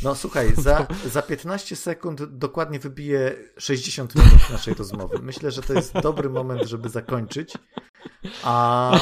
No 0.03 0.15
słuchaj, 0.15 0.55
za, 0.57 0.87
za 1.13 1.23
15 1.23 1.77
sekund 1.77 2.25
dokładnie 2.25 2.79
wybiję 2.79 3.35
60 3.59 4.15
minut 4.15 4.51
naszej 4.51 4.75
rozmowy. 4.75 5.19
Myślę, 5.23 5.51
że 5.51 5.63
to 5.63 5.73
jest 5.73 5.93
dobry 5.93 6.31
moment, 6.31 6.63
żeby 6.63 6.89
zakończyć. 6.89 7.53
A, 8.43 8.93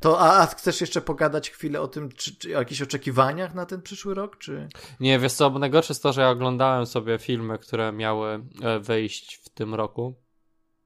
to, 0.00 0.20
a, 0.20 0.46
chcesz 0.46 0.80
jeszcze 0.80 1.00
pogadać 1.00 1.50
chwilę 1.50 1.80
o 1.80 1.88
tym, 1.88 2.12
czy, 2.12 2.36
czy 2.36 2.56
o 2.56 2.58
jakichś 2.58 2.82
oczekiwaniach 2.82 3.54
na 3.54 3.66
ten 3.66 3.82
przyszły 3.82 4.14
rok, 4.14 4.38
czy... 4.38 4.68
Nie, 5.00 5.18
wiesz 5.18 5.32
co, 5.32 5.50
bo 5.50 5.58
najgorsze 5.58 5.92
jest 5.92 6.02
to, 6.02 6.12
że 6.12 6.20
ja 6.20 6.30
oglądałem 6.30 6.86
sobie 6.86 7.18
filmy, 7.18 7.58
które 7.58 7.92
miały 7.92 8.44
e, 8.62 8.80
wyjść 8.80 9.40
w 9.44 9.48
tym 9.48 9.74
roku 9.74 10.14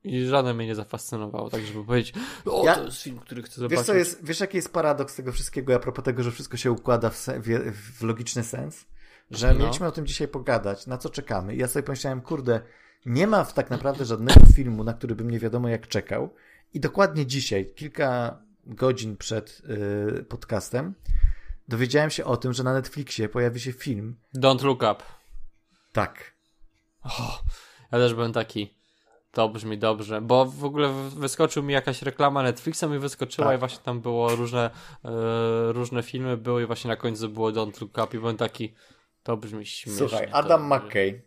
i 0.04 0.24
żaden 0.24 0.56
mnie 0.56 0.66
nie 0.66 0.74
zafascynował, 0.74 1.50
tak 1.50 1.66
żeby 1.66 1.84
powiedzieć, 1.84 2.14
o, 2.46 2.62
Ja- 2.66 2.74
to 2.74 2.84
jest 2.84 3.02
film, 3.02 3.18
który 3.18 3.42
chcę 3.42 3.54
zobaczyć. 3.54 3.78
Wiesz, 3.78 3.86
co 3.86 3.94
jest, 3.94 4.26
wiesz, 4.26 4.40
jaki 4.40 4.56
jest 4.56 4.72
paradoks 4.72 5.14
tego 5.14 5.32
wszystkiego, 5.32 5.74
a 5.74 5.78
propos 5.78 6.04
tego, 6.04 6.22
że 6.22 6.30
wszystko 6.30 6.56
się 6.56 6.72
układa 6.72 7.10
w, 7.10 7.16
se, 7.16 7.40
w, 7.40 7.46
w 7.98 8.02
logiczny 8.02 8.44
sens? 8.44 8.84
Że 9.32 9.52
No. 9.52 9.58
mieliśmy 9.58 9.86
o 9.86 9.92
tym 9.92 10.06
dzisiaj 10.06 10.28
pogadać, 10.28 10.86
na 10.86 10.98
co 10.98 11.10
czekamy. 11.10 11.54
I 11.54 11.58
ja 11.58 11.68
sobie 11.68 11.82
pomyślałem, 11.82 12.20
kurde, 12.20 12.60
nie 13.06 13.26
ma 13.26 13.44
w 13.44 13.54
tak 13.54 13.70
naprawdę 13.70 14.04
żadnego 14.04 14.40
filmu, 14.56 14.84
na 14.84 14.94
który 14.94 15.14
bym 15.14 15.30
nie 15.30 15.38
wiadomo 15.38 15.68
jak 15.68 15.88
czekał. 15.88 16.34
I 16.74 16.80
dokładnie 16.80 17.26
dzisiaj, 17.26 17.72
kilka 17.76 18.38
godzin 18.66 19.16
przed 19.16 19.62
y, 20.20 20.24
podcastem, 20.24 20.94
dowiedziałem 21.68 22.10
się 22.10 22.24
o 22.24 22.36
tym, 22.36 22.52
że 22.52 22.62
na 22.64 22.72
Netflixie 22.72 23.28
pojawi 23.28 23.60
się 23.60 23.72
film. 23.72 24.16
Don't 24.36 24.64
Look 24.64 24.78
Up. 24.82 24.96
Tak. 25.92 26.32
O, 27.04 27.40
ja 27.92 27.98
też 27.98 28.14
byłem 28.14 28.32
taki, 28.32 28.74
to 29.32 29.48
brzmi 29.48 29.78
dobrze, 29.78 30.20
bo 30.20 30.44
w 30.44 30.64
ogóle 30.64 30.92
wyskoczył 31.16 31.62
mi 31.62 31.72
jakaś 31.72 32.02
reklama 32.02 32.42
Netflixa 32.42 32.82
mi 32.90 32.98
wyskoczyła 32.98 33.46
Tak. 33.46 33.56
i 33.56 33.58
właśnie 33.58 33.78
tam 33.84 34.00
było 34.00 34.36
różne, 34.36 34.70
e, 35.04 35.10
różne 35.72 36.02
filmy 36.02 36.36
były 36.36 36.62
i 36.62 36.66
właśnie 36.66 36.88
na 36.88 36.96
końcu 36.96 37.28
było 37.28 37.50
Don't 37.52 37.80
Look 37.80 37.98
Up 38.04 38.16
i 38.16 38.20
byłem 38.20 38.36
taki, 38.36 38.74
To 39.22 39.36
brzmi 39.36 39.66
śmiesznie. 39.66 39.98
Słuchaj, 39.98 40.28
to... 40.28 40.34
Adam 40.34 40.66
McKay 40.66 41.22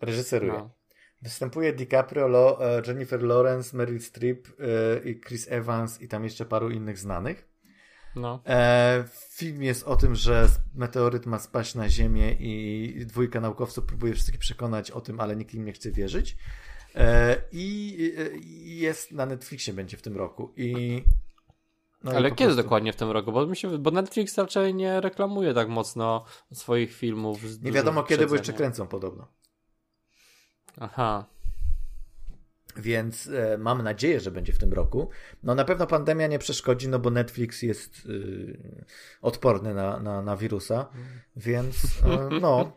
reżyseruje. 0.00 0.52
No. 0.52 0.70
Występuje 1.22 1.72
DiCaprio, 1.72 2.28
Lo, 2.28 2.76
e, 2.78 2.82
Jennifer 2.86 3.22
Lawrence, 3.22 3.76
Meryl 3.76 4.00
Streep 4.00 4.48
e, 4.48 5.08
i 5.08 5.20
Chris 5.20 5.48
Evans 5.50 6.00
i 6.00 6.08
tam 6.08 6.24
jeszcze 6.24 6.44
paru 6.44 6.70
innych 6.70 6.98
znanych. 6.98 7.48
No. 8.16 8.42
E, 8.46 9.04
film 9.30 9.62
jest 9.62 9.82
o 9.82 9.96
tym, 9.96 10.14
że 10.14 10.48
meteoryt 10.74 11.26
ma 11.26 11.38
spaść 11.38 11.74
na 11.74 11.88
Ziemię 11.88 12.32
i 12.32 13.06
dwójka 13.06 13.40
naukowców 13.40 13.84
próbuje 13.84 14.14
wszystkich 14.14 14.40
przekonać 14.40 14.90
o 14.90 15.00
tym, 15.00 15.20
ale 15.20 15.36
nikt 15.36 15.54
im 15.54 15.64
nie 15.64 15.72
chce 15.72 15.90
wierzyć. 15.90 16.36
E, 16.94 17.36
I 17.52 17.96
i 18.42 18.78
jest 18.78 19.12
na 19.12 19.26
Netflixie 19.26 19.74
będzie 19.74 19.96
w 19.96 20.02
tym 20.02 20.16
roku. 20.16 20.52
I 20.56 21.02
no 22.04 22.10
Ale 22.12 22.30
kiedy 22.30 22.44
prostu- 22.44 22.62
dokładnie 22.62 22.92
w 22.92 22.96
tym 22.96 23.10
roku? 23.10 23.32
Bo, 23.32 23.46
mi 23.46 23.56
się, 23.56 23.78
bo 23.78 23.90
Netflix 23.90 24.38
raczej 24.38 24.74
nie 24.74 25.00
reklamuje 25.00 25.54
tak 25.54 25.68
mocno 25.68 26.24
swoich 26.52 26.94
filmów. 26.94 27.40
z 27.48 27.62
Nie 27.62 27.72
wiadomo 27.72 28.02
kiedy, 28.02 28.26
bo 28.26 28.34
jeszcze 28.34 28.52
kręcą 28.52 28.86
podobno. 28.86 29.28
Aha. 30.80 31.26
Więc 32.76 33.26
e, 33.26 33.58
mam 33.58 33.82
nadzieję, 33.82 34.20
że 34.20 34.30
będzie 34.30 34.52
w 34.52 34.58
tym 34.58 34.72
roku. 34.72 35.10
No 35.42 35.54
na 35.54 35.64
pewno 35.64 35.86
pandemia 35.86 36.26
nie 36.26 36.38
przeszkodzi, 36.38 36.88
no 36.88 36.98
bo 36.98 37.10
Netflix 37.10 37.62
jest 37.62 38.06
y, 38.06 38.84
odporny 39.22 39.74
na, 39.74 40.00
na, 40.00 40.22
na 40.22 40.36
wirusa, 40.36 40.86
więc 41.36 41.76
e, 42.04 42.40
no. 42.40 42.72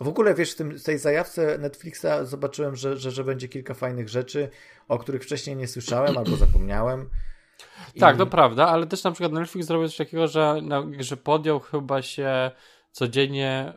W 0.00 0.08
ogóle 0.08 0.34
wiesz, 0.34 0.52
w, 0.52 0.56
tym, 0.56 0.78
w 0.78 0.82
tej 0.82 0.98
zajawce 0.98 1.58
Netflixa 1.58 2.06
zobaczyłem, 2.22 2.76
że, 2.76 2.96
że, 2.96 3.10
że 3.10 3.24
będzie 3.24 3.48
kilka 3.48 3.74
fajnych 3.74 4.08
rzeczy, 4.08 4.48
o 4.88 4.98
których 4.98 5.22
wcześniej 5.22 5.56
nie 5.56 5.68
słyszałem 5.68 6.18
albo 6.18 6.36
zapomniałem. 6.36 7.10
I- 7.94 8.00
Tak, 8.00 8.16
to 8.16 8.26
prawda, 8.26 8.68
ale 8.68 8.86
też 8.86 9.04
na 9.04 9.10
przykład 9.10 9.32
Netflix 9.32 9.66
zrobił 9.66 9.88
coś 9.88 9.96
takiego, 9.96 10.28
że, 10.28 10.60
no, 10.62 10.86
że 10.98 11.16
podjął 11.16 11.60
chyba 11.60 12.02
się 12.02 12.50
codziennie, 12.92 13.72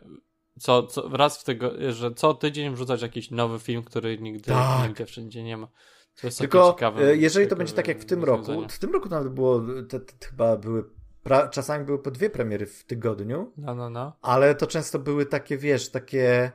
co, 0.58 0.82
co 0.82 1.08
raz 1.08 1.40
w 1.40 1.44
tego, 1.44 1.70
że 1.92 2.14
co 2.14 2.34
tydzień 2.34 2.74
wrzucać 2.74 3.02
jakiś 3.02 3.30
nowy 3.30 3.58
film, 3.58 3.82
który 3.82 4.18
nigdy 4.18 4.50
Tak. 4.50 4.88
nigdzie 4.88 5.06
wszędzie 5.06 5.42
nie 5.42 5.56
ma. 5.56 5.68
To 6.20 6.26
jest 6.26 6.38
Tylko 6.38 6.76
e, 6.98 7.16
jeżeli 7.16 7.46
to 7.48 7.56
będzie 7.56 7.72
tak 7.72 7.88
jak 7.88 7.98
w 7.98 8.04
tym 8.04 8.24
roku, 8.24 8.68
w 8.68 8.78
tym 8.78 8.92
roku 8.92 9.08
nawet 9.08 9.32
było, 9.32 9.62
te, 9.88 10.00
te, 10.00 10.26
chyba 10.26 10.56
były, 10.56 10.84
pra, 11.22 11.48
czasami 11.48 11.84
były 11.84 11.98
po 11.98 12.10
dwie 12.10 12.30
premiery 12.30 12.66
w 12.66 12.84
tygodniu, 12.84 13.52
No, 13.56 13.74
no, 13.74 13.90
no. 13.90 14.12
ale 14.22 14.54
to 14.54 14.66
często 14.66 14.98
były 14.98 15.26
takie, 15.26 15.58
wiesz, 15.58 15.90
takie 15.90 16.52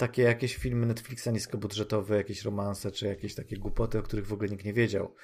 takie 0.00 0.22
jakieś 0.22 0.56
filmy 0.56 0.86
Netflixa 0.86 1.26
niskobudżetowe, 1.32 2.16
jakieś 2.16 2.42
romanse, 2.42 2.92
czy 2.92 3.06
jakieś 3.06 3.34
takie 3.34 3.56
głupoty, 3.56 3.98
o 3.98 4.02
których 4.02 4.26
w 4.26 4.32
ogóle 4.32 4.48
nikt 4.48 4.64
nie 4.64 4.72
wiedział. 4.72 5.14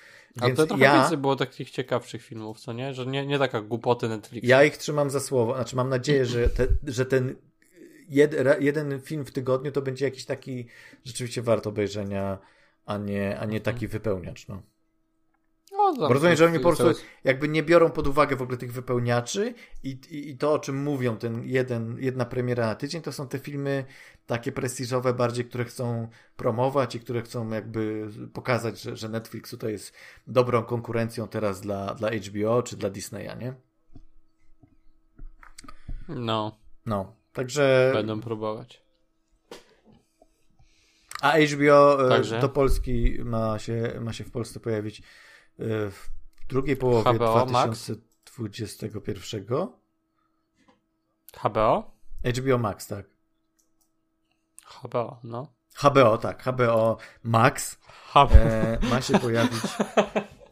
A 0.41 0.47
Więc 0.47 0.57
to 0.57 0.67
trochę 0.67 0.85
ja, 0.85 1.01
więcej 1.01 1.19
było 1.19 1.37
takich 1.37 1.71
ciekawszych 1.71 2.23
filmów, 2.23 2.61
co 2.61 2.73
nie? 2.73 2.95
Że 2.95 3.07
nie, 3.07 3.27
nie 3.27 3.39
taka 3.39 3.61
głupoty 3.61 4.09
Netflixa. 4.09 4.49
ja 4.49 4.65
ich 4.65 4.77
trzymam 4.77 5.11
za 5.11 5.21
słowo, 5.21 5.55
znaczy 5.55 5.77
mam 5.77 5.89
nadzieję, 5.89 6.27
że, 6.27 6.49
te, 6.49 6.67
że 6.87 7.07
ten 7.07 7.35
jed, 8.09 8.35
jeden 8.61 9.01
film 9.01 9.25
w 9.25 9.33
tygodniu 9.33 9.73
to 9.73 9.83
będzie 9.83 10.05
jakiś 10.05 10.25
taki 10.25 10.67
rzeczywiście 11.05 11.43
wart 11.43 11.67
obejrzenia, 11.67 12.39
a 12.87 12.99
nie, 12.99 13.39
a 13.39 13.45
nie 13.45 13.61
taki 13.61 13.89
wypełniacz, 13.89 14.49
no. 14.49 14.63
Tam 15.93 16.09
Bo 16.09 16.15
rozumiem, 16.15 16.37
że 16.37 16.47
oni 16.47 16.59
po 16.59 16.73
prostu 16.73 17.01
jakby 17.25 17.49
nie 17.49 17.63
biorą 17.63 17.91
pod 17.91 18.07
uwagę 18.07 18.37
w 18.37 18.43
ogóle 18.43 18.59
tych 18.59 18.73
wypełniaczy 18.73 19.55
i, 19.83 19.91
i, 20.11 20.31
i 20.31 20.39
to, 20.39 20.53
o 20.53 20.59
czym 20.59 20.83
mówią, 20.83 21.17
ten 21.17 21.43
jeden, 21.45 21.97
jedna 22.01 22.25
premiera 22.25 22.67
na 22.67 22.75
tydzień, 22.75 23.03
to 23.03 23.13
są 23.13 23.29
te 23.29 23.39
filmy 23.39 23.85
takie 24.27 24.53
prestiżowe 24.53 25.15
bardziej, 25.15 25.45
które 25.45 25.65
chcą 25.65 26.09
promować 26.37 26.95
i 26.95 27.01
które 27.01 27.23
chcą 27.23 27.51
jakby 27.51 28.09
pokazać, 28.33 28.81
że, 28.81 28.97
że 28.97 29.09
Netflix 29.09 29.51
tutaj 29.51 29.73
jest 29.73 29.95
dobrą 30.27 30.63
konkurencją 30.63 31.29
teraz 31.29 31.61
dla, 31.61 31.95
dla 31.95 32.11
HBO 32.11 32.63
czy 32.63 32.77
dla 32.77 32.91
Disneya, 32.91 33.37
nie? 33.41 33.55
No, 36.09 36.59
No, 36.87 37.17
także... 37.33 37.91
będą 37.95 38.21
próbować. 38.21 38.87
A 41.21 41.33
HBO 41.39 42.07
e, 42.07 42.09
Także? 42.09 42.41
do 42.41 42.49
Polski 42.49 43.17
ma 43.25 43.59
się, 43.59 44.01
ma 44.01 44.13
się 44.13 44.25
w 44.25 44.31
Polsce 44.31 44.61
pojawić 44.61 45.03
w 45.59 46.09
drugiej 46.49 46.77
połowie 46.77 47.11
HBO 47.13 47.47
Max? 47.47 47.91
2021. 48.25 49.67
HBO? 51.33 51.97
HBO 52.25 52.59
Max, 52.59 52.87
tak. 52.87 53.07
HBO, 54.67 55.21
no. 55.25 55.53
HBO, 55.77 56.19
tak, 56.19 56.43
HBO 56.43 56.99
Max 57.23 57.79
HBO. 58.13 58.29
e, 58.33 58.79
ma 58.91 59.03
się 59.03 59.19
pojawić 59.19 59.65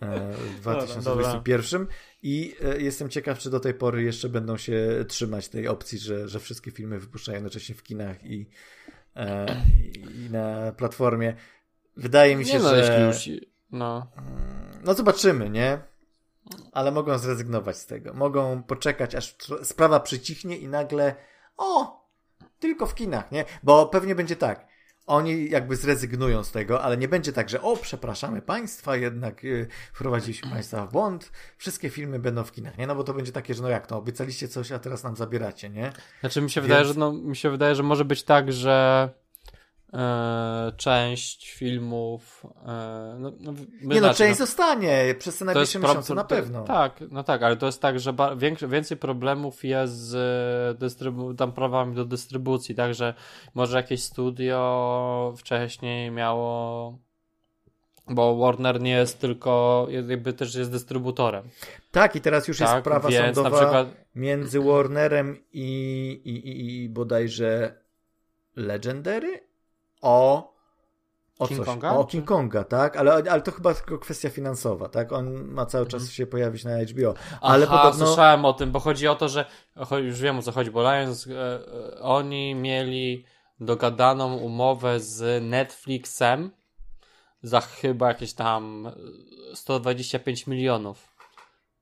e, 0.00 0.32
w 0.32 0.60
2021 0.60 1.86
i 2.22 2.54
e, 2.64 2.80
jestem 2.80 3.08
ciekaw, 3.10 3.38
czy 3.38 3.50
do 3.50 3.60
tej 3.60 3.74
pory 3.74 4.02
jeszcze 4.02 4.28
będą 4.28 4.56
się 4.56 5.04
trzymać 5.08 5.48
tej 5.48 5.68
opcji, 5.68 5.98
że, 5.98 6.28
że 6.28 6.40
wszystkie 6.40 6.70
filmy 6.70 6.98
wypuszczają 6.98 7.36
jednocześnie 7.36 7.74
w 7.74 7.82
kinach 7.82 8.24
i, 8.24 8.46
e, 9.16 9.62
i 10.14 10.30
na 10.30 10.72
platformie. 10.72 11.34
Wydaje 11.96 12.36
mi 12.36 12.46
się, 12.46 12.58
no, 12.58 12.68
że... 12.68 13.06
jeśli 13.06 13.32
już... 13.32 13.44
No. 13.74 14.06
No 14.84 14.94
zobaczymy, 14.94 15.50
nie? 15.50 15.78
Ale 16.72 16.90
mogą 16.90 17.18
zrezygnować 17.18 17.76
z 17.76 17.86
tego. 17.86 18.14
Mogą 18.14 18.62
poczekać, 18.62 19.14
aż 19.14 19.36
sprawa 19.62 20.00
przycichnie 20.00 20.56
i 20.56 20.68
nagle 20.68 21.14
o, 21.56 22.00
tylko 22.58 22.86
w 22.86 22.94
kinach, 22.94 23.32
nie? 23.32 23.44
Bo 23.62 23.86
pewnie 23.86 24.14
będzie 24.14 24.36
tak. 24.36 24.66
Oni 25.06 25.50
jakby 25.50 25.76
zrezygnują 25.76 26.44
z 26.44 26.50
tego, 26.50 26.82
ale 26.82 26.96
nie 26.96 27.08
będzie 27.08 27.32
tak, 27.32 27.50
że 27.50 27.62
o, 27.62 27.76
przepraszamy 27.76 28.42
Państwa, 28.42 28.96
jednak 28.96 29.44
y, 29.44 29.68
wprowadziliśmy 29.92 30.50
Państwa 30.50 30.86
w 30.86 30.92
błąd, 30.92 31.32
wszystkie 31.56 31.90
filmy 31.90 32.18
będą 32.18 32.44
w 32.44 32.52
kinach, 32.52 32.78
nie? 32.78 32.86
No 32.86 32.94
bo 32.94 33.04
to 33.04 33.14
będzie 33.14 33.32
takie, 33.32 33.54
że 33.54 33.62
no 33.62 33.68
jak 33.68 33.86
to, 33.86 33.96
obiecaliście 33.96 34.48
coś, 34.48 34.72
a 34.72 34.78
teraz 34.78 35.04
nam 35.04 35.16
zabieracie, 35.16 35.70
nie? 35.70 35.92
Znaczy 36.20 36.42
mi 36.42 36.50
się 36.50 36.60
Więc- 36.60 36.68
wydaje, 36.68 36.84
że 36.84 36.94
no, 36.94 37.12
mi 37.12 37.36
się 37.36 37.50
wydaje, 37.50 37.74
że 37.74 37.82
może 37.82 38.04
być 38.04 38.22
tak, 38.22 38.52
że 38.52 39.08
e, 39.92 40.72
część 40.76 41.52
filmów 41.52 42.46
e, 42.66 43.16
no, 43.18 43.32
no, 43.40 43.52
nie 43.82 43.94
no, 43.94 43.98
znaczy, 43.98 44.18
część 44.18 44.38
zostanie 44.38 45.14
przez 45.18 45.34
te 45.34 45.38
to 45.38 45.44
najbliższe 45.44 45.78
pro- 45.80 45.88
miesiące, 45.88 46.14
na 46.14 46.22
to- 46.22 46.28
pewno. 46.28 46.64
Tak, 46.64 47.00
no 47.10 47.24
tak, 47.24 47.42
ale 47.42 47.56
to 47.56 47.66
jest 47.66 47.80
tak, 47.82 48.00
że 48.00 48.12
ba- 48.12 48.36
większy, 48.36 48.68
więcej 48.68 48.96
problemów 48.96 49.64
jest 49.64 49.94
z 49.94 50.78
dystrybu- 50.78 51.36
tam 51.36 51.52
prawami 51.52 51.94
do 51.94 52.04
dystrybucji, 52.04 52.74
tak, 52.74 52.94
że 52.94 53.14
może 53.54 53.76
jakieś 53.76 54.02
studio 54.02 55.34
wcześniej 55.36 56.10
miało 56.10 56.98
bo 58.08 58.36
Warner 58.36 58.80
nie 58.80 58.90
jest 58.92 59.20
tylko, 59.20 59.86
jakby 59.90 60.32
też 60.32 60.54
jest 60.54 60.70
dystrybutorem. 60.70 61.48
Tak, 61.90 62.16
i 62.16 62.20
teraz 62.20 62.48
już 62.48 62.60
jest 62.60 62.72
Tak, 62.72 62.82
sprawa 62.82 63.08
więc 63.08 63.36
sądowa 63.36 63.56
przykład 63.56 63.88
między 64.14 64.60
Warnerem 64.60 65.36
i, 65.52 66.20
i, 66.24 66.48
i, 66.48 66.84
i 66.84 66.88
bodajże 66.88 67.74
Legendary 68.56 69.40
o 70.04 70.54
o 71.38 71.48
King 71.48 71.58
coś, 71.60 71.66
Konga, 71.66 71.90
o 71.90 72.04
King 72.04 72.24
Konga, 72.24 72.64
tak? 72.64 72.96
Ale, 72.96 73.12
ale 73.12 73.42
to 73.42 73.52
chyba 73.52 73.74
tylko 73.74 73.98
kwestia 73.98 74.30
finansowa, 74.30 74.88
tak? 74.88 75.12
On 75.12 75.44
ma 75.44 75.66
cały 75.66 75.86
czas 75.86 76.02
Mhm. 76.02 76.10
się 76.12 76.26
pojawić 76.26 76.64
na 76.64 76.70
HBO. 76.84 77.14
Ale 77.40 77.66
Aha, 77.68 77.78
podobno 77.78 78.06
słyszałem 78.06 78.44
o 78.44 78.52
tym, 78.52 78.72
bo 78.72 78.80
chodzi 78.80 79.08
o 79.08 79.14
to, 79.14 79.28
że 79.28 79.44
już 80.02 80.20
wiem 80.20 80.38
o 80.38 80.42
co 80.42 80.52
chodzi, 80.52 80.70
bo 80.70 80.82
Lions, 80.82 81.26
e, 81.26 81.30
e, 81.32 82.00
oni 82.00 82.54
mieli 82.54 83.24
dogadaną 83.60 84.36
umowę 84.36 85.00
z 85.00 85.44
Netflixem 85.44 86.50
za 87.42 87.60
chyba 87.60 88.08
jakieś 88.08 88.34
tam 88.34 88.86
e, 88.86 89.56
125 89.56 90.46
milionów 90.46 91.14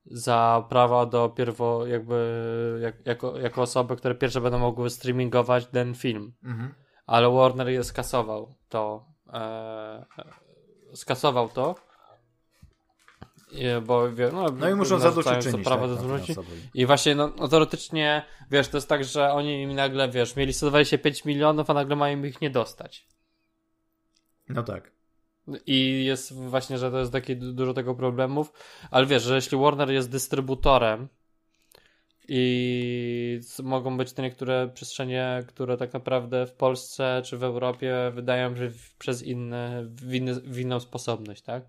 za 0.07 0.65
prawa 0.69 1.07
do 1.07 1.29
pierwo, 1.29 1.87
jakby 1.87 2.79
jak, 2.83 3.07
jako, 3.07 3.39
jako 3.39 3.63
osoby, 3.63 3.97
które 3.97 4.15
pierwsze 4.15 4.41
będą 4.41 4.59
mogły 4.59 4.91
streamingować 4.91 5.67
ten 5.67 5.95
film. 5.95 6.33
mhm. 6.45 6.75
Ale 7.13 7.31
Warner 7.31 7.69
je 7.69 7.85
skasował 7.85 8.55
to. 8.69 9.05
E, 9.33 9.39
e, 10.19 10.97
skasował 10.97 11.49
to. 11.49 11.75
I- 13.53 13.81
Bo 13.87 14.13
wie, 14.13 14.31
no, 14.33 14.47
No 14.51 14.69
i 14.71 14.75
muszą 14.75 14.99
zadośćuczynić 14.99 15.65
prawo 15.67 15.87
tak, 15.89 15.97
tam 15.97 16.05
zwróci. 16.05 16.27
finansowo. 16.27 16.57
I 16.75 16.87
właśnie, 16.87 17.15
no, 17.15 17.33
no 17.39 17.49
teoretycznie, 17.49 18.23
wiesz, 18.51 18.69
to 18.69 18.77
jest 18.77 18.89
tak, 18.89 19.05
że 19.05 19.33
oni 19.33 19.63
im 19.63 19.75
nagle, 19.75 20.09
wiesz, 20.09 20.37
mieli 20.37 20.53
125 20.53 21.25
milionów, 21.25 21.71
a 21.71 21.75
nagle 21.75 21.97
mają 21.97 22.23
ich 22.25 22.41
nie 22.41 22.51
dostać. 22.51 23.07
No 24.49 24.63
tak. 24.63 24.93
I 25.67 26.05
jest 26.05 26.33
właśnie, 26.49 26.79
że 26.79 26.91
to 26.91 26.99
jest 26.99 27.13
takie 27.13 27.37
du- 27.37 27.53
dużo 27.53 27.75
tego 27.75 27.95
problemów, 27.95 28.53
ale 28.91 29.07
wiesz, 29.07 29.23
że 29.23 29.35
jeśli 29.35 29.59
Warner 29.59 29.91
jest 29.91 30.11
dystrybutorem 30.11 31.09
i 32.29 33.41
mogą 33.63 33.97
być 33.97 34.13
te 34.13 34.23
niektóre 34.23 34.69
przestrzenie, 34.69 35.45
które 35.49 35.77
tak 35.77 35.93
naprawdę 35.93 36.47
w 36.47 36.53
Polsce 36.53 37.23
czy 37.25 37.39
w 37.39 37.45
Europie 37.45 37.95
wydają 38.15 38.57
się 38.57 38.71
w- 38.71 38.95
przez 38.95 39.23
inne, 39.23 39.85
w, 39.87 40.15
inny, 40.15 40.35
w 40.35 40.59
inną 40.59 40.81
sposobność, 40.81 41.43
tak? 41.43 41.65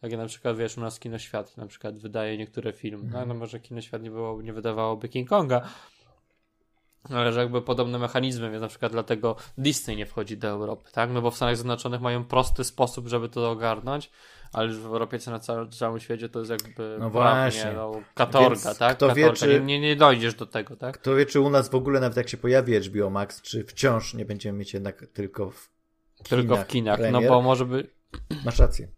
Tak 0.00 0.10
jak 0.10 0.20
na 0.20 0.26
przykład, 0.26 0.56
wiesz, 0.56 0.78
u 0.78 0.80
nas 0.80 1.00
Kinoświat 1.00 1.56
na 1.56 1.66
przykład 1.66 1.98
wydaje 1.98 2.38
niektóre 2.38 2.72
filmy. 2.72 3.10
No, 3.12 3.26
no 3.26 3.34
może 3.34 3.60
Kinoświat 3.60 4.02
nie, 4.02 4.10
było, 4.10 4.42
nie 4.42 4.52
wydawałoby 4.52 5.08
King 5.08 5.28
Konga, 5.28 5.60
ale 7.10 7.32
że 7.32 7.40
jakby 7.40 7.62
podobne 7.62 7.98
mechanizmy, 7.98 8.50
więc 8.50 8.60
na 8.62 8.68
przykład 8.68 8.92
dlatego 8.92 9.36
Disney 9.58 9.96
nie 9.96 10.06
wchodzi 10.06 10.36
do 10.36 10.48
Europy, 10.48 10.90
tak? 10.92 11.10
No 11.10 11.22
bo 11.22 11.30
w 11.30 11.36
Stanach 11.36 11.56
Zjednoczonych 11.56 12.00
mają 12.00 12.24
prosty 12.24 12.64
sposób, 12.64 13.06
żeby 13.06 13.28
to 13.28 13.50
ogarnąć, 13.50 14.10
ale 14.52 14.68
już 14.68 14.78
w 14.78 14.86
Europie 14.86 15.18
czy 15.18 15.30
na 15.30 15.38
całym, 15.38 15.70
całym 15.70 16.00
świecie 16.00 16.28
to 16.28 16.38
jest 16.38 16.50
jakby 16.50 16.96
No 17.00 17.10
prawnie, 17.10 17.50
właśnie. 17.60 17.72
No, 17.72 17.92
katorga, 18.14 18.48
Więc 18.48 18.78
tak? 18.78 18.96
kto 18.96 19.14
wie, 19.14 19.22
katorga. 19.22 19.38
czy- 19.46 19.60
nie, 19.60 19.80
nie, 19.80 19.96
dojdziesz 19.96 20.34
do 20.34 20.46
tego, 20.46 20.76
tak? 20.76 20.98
Kto 20.98 21.14
wie, 21.14 21.26
czy 21.26 21.40
u 21.40 21.50
nas 21.50 21.68
w 21.68 21.74
ogóle, 21.74 22.00
nawet 22.00 22.16
jak 22.16 22.28
się 22.28 22.36
pojawi 22.36 22.76
HBO 22.80 23.10
Max, 23.10 23.42
czy 23.42 23.64
wciąż 23.64 24.14
nie 24.14 24.24
będziemy 24.24 24.58
mieć 24.58 24.74
jednak 24.74 25.06
tylko 25.12 25.50
w 25.50 25.68
Tylko 26.28 26.56
w 26.56 26.66
kinach, 26.66 26.98
no 26.98 27.02
premier. 27.04 27.28
bo 27.30 27.42
może 27.42 27.64
by... 27.66 27.90
Masz 28.44 28.58
rację. 28.58 28.88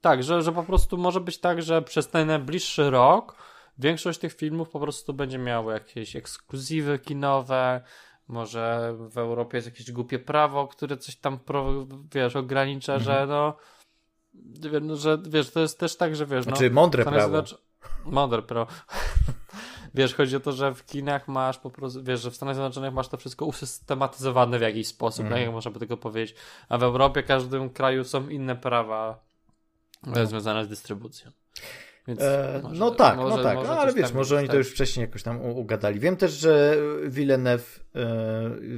Tak, 0.00 0.22
że, 0.22 0.42
że 0.42 0.52
po 0.52 0.62
prostu 0.62 0.98
może 0.98 1.20
być 1.20 1.38
tak, 1.38 1.62
że 1.62 1.82
przez 1.82 2.08
ten 2.08 2.28
najbliższy 2.28 2.90
rok 2.90 3.36
większość 3.78 4.18
tych 4.18 4.34
filmów 4.34 4.70
po 4.70 4.80
prostu 4.80 5.14
będzie 5.14 5.38
miało 5.38 5.72
jakieś 5.72 6.16
ekskluzywy 6.16 6.98
kinowe, 6.98 7.80
może 8.28 8.94
w 8.98 9.18
Europie 9.18 9.58
jest 9.58 9.68
jakieś 9.68 9.92
głupie 9.92 10.18
prawo, 10.18 10.68
które 10.68 10.96
coś 10.96 11.16
tam, 11.16 11.38
wiesz, 12.14 12.36
ogranicza, 12.36 12.94
Mhm. 12.94 13.04
że 13.04 13.26
no, 13.26 13.26
wie- 13.26 13.32
no, 13.32 13.56
że 14.94 15.18
wiesz, 15.28 15.50
to 15.50 15.60
jest 15.60 15.78
też 15.78 15.96
tak, 15.96 16.16
że 16.16 16.26
wiesz, 16.26 16.44
Znaczy 16.44 16.70
no, 16.70 16.74
mądre 16.74 17.04
prawo. 17.04 17.42
Mądre 18.04 18.42
prawo. 18.42 18.70
Wiesz, 19.94 20.14
chodzi 20.14 20.36
o 20.36 20.40
to, 20.40 20.52
że 20.52 20.74
w 20.74 20.86
kinach 20.86 21.28
masz 21.28 21.58
po 21.58 21.70
prostu, 21.70 22.02
wiesz, 22.02 22.20
że 22.20 22.30
w 22.30 22.36
Stanach 22.36 22.54
Zjednoczonych 22.54 22.92
masz 22.92 23.08
to 23.08 23.16
wszystko 23.16 23.46
usystematyzowane 23.46 24.58
w 24.58 24.62
jakiś 24.62 24.86
sposób, 24.86 25.28
tak 25.28 25.40
jak 25.40 25.52
można 25.52 25.70
by 25.70 25.78
tego 25.78 25.96
powiedzieć, 25.96 26.36
a 26.68 26.78
w 26.78 26.82
Europie, 26.82 27.22
każdym 27.22 27.70
kraju 27.70 28.04
są 28.04 28.28
inne 28.28 28.56
prawa 28.56 29.24
e, 30.16 30.26
związane 30.26 30.64
z 30.64 30.68
dystrybucją. 30.68 31.30
Więc 32.08 32.20
E, 32.20 32.60
może- 32.62 32.80
no 32.80 32.90
tak, 32.90 33.16
może- 33.16 33.36
no 33.36 33.42
tak, 33.42 33.56
może 33.56 33.68
no, 33.68 33.78
ale 33.80 33.92
coś 33.92 34.00
wiesz, 34.00 34.08
tam 34.08 34.18
może 34.18 34.36
oni 34.36 34.46
to 34.46 34.52
tak. 34.52 34.58
już 34.58 34.70
wcześniej 34.70 35.06
jakoś 35.06 35.22
tam 35.22 35.42
ugadali. 35.42 36.00
Wiem 36.00 36.16
też, 36.16 36.32
że 36.32 36.76
Villeneuve 37.06 37.80
e, 37.94 38.00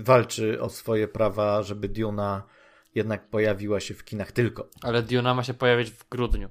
walczy 0.03 0.63
o 0.63 0.69
swoje 0.69 1.09
prawa, 1.09 1.63
żeby 1.63 1.89
Duna 1.89 2.43
jednak 2.95 3.29
pojawiła 3.29 3.81
się 3.81 3.95
w 3.95 4.05
kinach 4.05 4.33
tylko. 4.33 4.69
Ale 4.83 5.03
Duna 5.03 5.35
ma 5.35 5.43
się 5.43 5.55
pojawić 5.55 5.91
w 5.91 6.09
grudniu. 6.09 6.49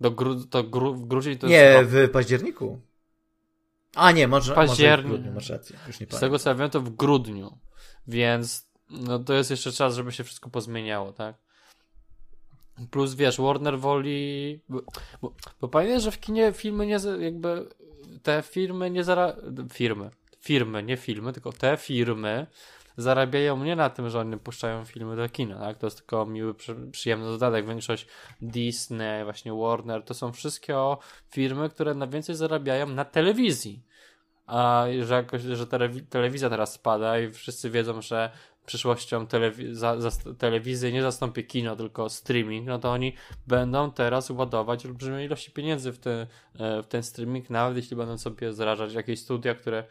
Do 0.00 0.10
gru, 0.10 0.44
to 0.44 0.62
gru, 0.62 0.94
w 0.94 1.06
grudzień 1.06 1.38
to 1.38 1.46
nie, 1.46 1.54
jest 1.54 1.90
w 1.90 2.10
październiku. 2.10 2.80
A 3.94 4.12
nie, 4.12 4.28
może, 4.28 4.54
może 4.54 4.96
w 4.98 5.02
grudniu, 5.02 5.32
masz 5.32 5.50
rację, 5.50 5.76
już 5.86 6.00
nie 6.00 6.06
Z 6.10 6.20
tego 6.20 6.38
co 6.38 6.50
ja 6.50 6.54
wiem, 6.54 6.70
to 6.70 6.80
w 6.80 6.90
grudniu. 6.90 7.58
Więc 8.06 8.68
no 8.90 9.18
to 9.18 9.34
jest 9.34 9.50
jeszcze 9.50 9.72
czas, 9.72 9.94
żeby 9.94 10.12
się 10.12 10.24
wszystko 10.24 10.50
pozmieniało, 10.50 11.12
tak? 11.12 11.36
Plus 12.90 13.14
wiesz, 13.14 13.38
Warner 13.38 13.78
woli. 13.78 14.60
Bo, 14.68 14.82
bo, 15.22 15.34
bo 15.60 15.68
pamiętaj, 15.68 16.00
że 16.00 16.10
w 16.10 16.20
kinie 16.20 16.52
filmy 16.52 16.86
nie. 16.86 16.98
jakby 17.20 17.68
te 18.22 18.42
firmy 18.42 18.90
nie 18.90 19.04
zara... 19.04 19.36
Firmy. 19.72 20.10
Firmy, 20.40 20.82
nie 20.82 20.96
filmy, 20.96 21.32
tylko 21.32 21.52
te 21.52 21.76
firmy 21.76 22.46
zarabiają 22.96 23.64
nie 23.64 23.76
na 23.76 23.90
tym, 23.90 24.10
że 24.10 24.20
oni 24.20 24.36
puszczają 24.36 24.84
filmy 24.84 25.16
do 25.16 25.28
kina, 25.28 25.58
tak? 25.58 25.78
To 25.78 25.86
jest 25.86 25.96
tylko 25.96 26.26
miły, 26.26 26.54
przy, 26.54 26.76
przyjemny 26.90 27.26
dodatek. 27.26 27.66
Większość 27.66 28.06
Disney, 28.42 29.24
właśnie 29.24 29.52
Warner, 29.52 30.02
to 30.02 30.14
są 30.14 30.32
wszystkie 30.32 30.76
firmy, 31.30 31.68
które 31.68 31.94
najwięcej 31.94 32.34
zarabiają 32.34 32.86
na 32.86 33.04
telewizji. 33.04 33.82
A 34.46 34.84
że 35.02 35.14
jakoś, 35.14 35.42
że 35.42 35.66
telewi- 35.66 36.06
telewizja 36.06 36.50
teraz 36.50 36.72
spada 36.72 37.20
i 37.20 37.32
wszyscy 37.32 37.70
wiedzą, 37.70 38.02
że 38.02 38.30
przyszłością 38.66 39.26
telewi- 39.26 39.74
za, 39.74 40.00
za, 40.00 40.10
telewizji 40.38 40.92
nie 40.92 41.02
zastąpi 41.02 41.44
kino, 41.44 41.76
tylko 41.76 42.08
streaming, 42.08 42.66
no 42.66 42.78
to 42.78 42.92
oni 42.92 43.12
będą 43.46 43.90
teraz 43.90 44.30
ładować 44.30 44.86
olbrzymie 44.86 45.24
ilości 45.24 45.50
pieniędzy 45.50 45.92
w 45.92 45.98
ten, 45.98 46.26
e, 46.58 46.82
w 46.82 46.86
ten 46.86 47.02
streaming, 47.02 47.50
nawet 47.50 47.76
jeśli 47.76 47.96
będą 47.96 48.18
sobie 48.18 48.52
zarażać 48.52 48.94
jakieś 48.94 49.20
studia, 49.20 49.54
które 49.54 49.84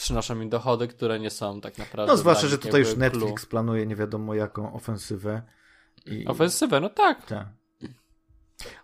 przynoszą 0.00 0.40
im 0.40 0.48
dochody, 0.48 0.88
które 0.88 1.20
nie 1.20 1.30
są 1.30 1.60
tak 1.60 1.78
naprawdę. 1.78 2.12
No 2.12 2.16
zwłaszcza, 2.16 2.46
że 2.46 2.58
tutaj 2.58 2.80
już 2.80 2.96
Netflix 2.96 3.46
planuje 3.46 3.86
nie 3.86 3.96
wiadomo 3.96 4.34
jaką 4.34 4.74
ofensywę. 4.74 5.42
I... 6.06 6.10
clue. 6.10 6.30
Ofensywę, 6.30 6.80
no 6.80 6.88
tak. 6.88 7.26
Tak. 7.26 7.48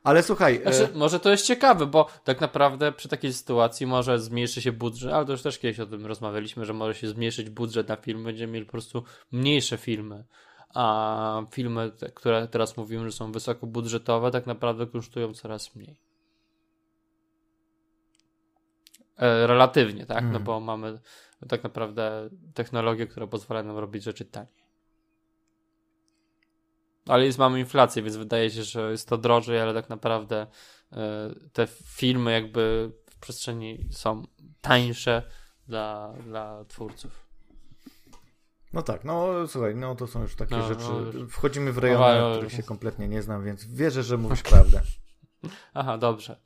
Ale 0.02 0.22
słuchaj, 0.22 0.60
e, 0.64 0.72
Znaczy, 0.72 0.94
może 0.94 1.20
to 1.20 1.30
jest 1.30 1.46
ciekawe, 1.46 1.86
bo 1.86 2.06
tak 2.24 2.40
naprawdę 2.40 2.92
przy 2.92 3.08
takiej 3.08 3.32
sytuacji 3.32 3.86
może 3.86 4.18
zmniejszy 4.18 4.62
się 4.62 4.72
budżet, 4.72 5.12
ale 5.12 5.26
to 5.26 5.32
już 5.32 5.42
też 5.42 5.58
kiedyś 5.58 5.80
o 5.80 5.86
tym 5.86 6.06
rozmawialiśmy, 6.06 6.64
że 6.64 6.72
może 6.72 6.94
się 6.94 7.08
zmniejszyć 7.08 7.50
budżet 7.50 7.88
na 7.88 7.96
film, 7.96 8.24
będziemy 8.24 8.52
mieli 8.52 8.66
po 8.66 8.72
prostu 8.72 9.04
mniejsze 9.32 9.76
filmy. 9.76 10.24
A 10.74 11.42
filmy, 11.52 11.92
które 12.14 12.48
teraz 12.48 12.76
mówimy, 12.76 13.04
że 13.04 13.12
są 13.12 13.32
wysokobudżetowe, 13.32 14.30
tak 14.30 14.46
naprawdę 14.46 14.86
kosztują 14.86 15.34
coraz 15.34 15.76
mniej. 15.76 15.96
E, 19.00 19.05
relatywnie, 19.18 20.06
tak? 20.06 20.22
No 20.22 20.26
Mhm. 20.26 20.44
bo 20.44 20.60
mamy 20.60 21.00
tak 21.48 21.64
naprawdę 21.64 22.28
technologię, 22.54 23.06
która 23.06 23.26
pozwala 23.26 23.62
nam 23.62 23.78
robić 23.78 24.02
rzeczy 24.04 24.24
taniej. 24.24 24.66
Ale 27.08 27.24
jest, 27.24 27.38
mamy 27.38 27.60
inflację, 27.60 28.02
więc 28.02 28.16
wydaje 28.16 28.50
się, 28.50 28.62
że 28.62 28.90
jest 28.90 29.08
to 29.08 29.18
drożej, 29.18 29.60
ale 29.60 29.74
tak 29.74 29.88
naprawdę 29.88 30.46
e, 30.92 31.30
te 31.52 31.66
filmy 31.84 32.32
jakby 32.32 32.92
w 33.10 33.18
przestrzeni 33.18 33.88
są 33.90 34.22
tańsze 34.60 35.22
dla, 35.68 36.12
dla 36.24 36.64
twórców. 36.64 37.26
no 38.72 38.82
tak, 38.82 39.04
no 39.04 39.46
słuchaj, 39.46 39.74
no 39.74 39.94
to 39.94 40.06
są 40.06 40.22
już 40.22 40.36
takie 40.36 40.56
No, 40.56 40.68
rzeczy. 40.68 40.84
no. 41.14 41.26
Wchodzimy 41.28 41.72
w 41.72 41.78
rejony, 41.78 42.20
No, 42.20 42.32
których 42.32 42.52
się 42.52 42.62
kompletnie 42.62 43.08
nie 43.08 43.22
znam, 43.22 43.44
więc 43.44 43.64
wierzę, 43.64 44.02
że 44.02 44.16
mówisz 44.16 44.42
prawdę. 44.52 44.80
Aha, 45.74 45.98
dobrze. 45.98 46.40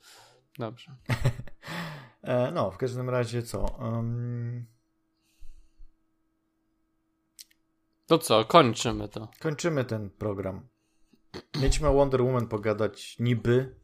Dobrze. 0.57 0.91
E, 2.23 2.51
no, 2.51 2.71
w 2.71 2.77
każdym 2.77 3.09
razie 3.09 3.43
co? 3.43 3.65
Um, 3.65 4.65
To 8.05 8.17
co, 8.17 8.45
kończymy 8.45 9.07
to. 9.07 9.27
kończymy 9.39 9.85
ten 9.85 10.09
program. 10.09 10.67
Mieliśmy 11.55 11.87
o 11.87 11.93
Wonder 11.93 12.21
Woman 12.21 12.47
pogadać 12.47 13.19
niby, 13.19 13.75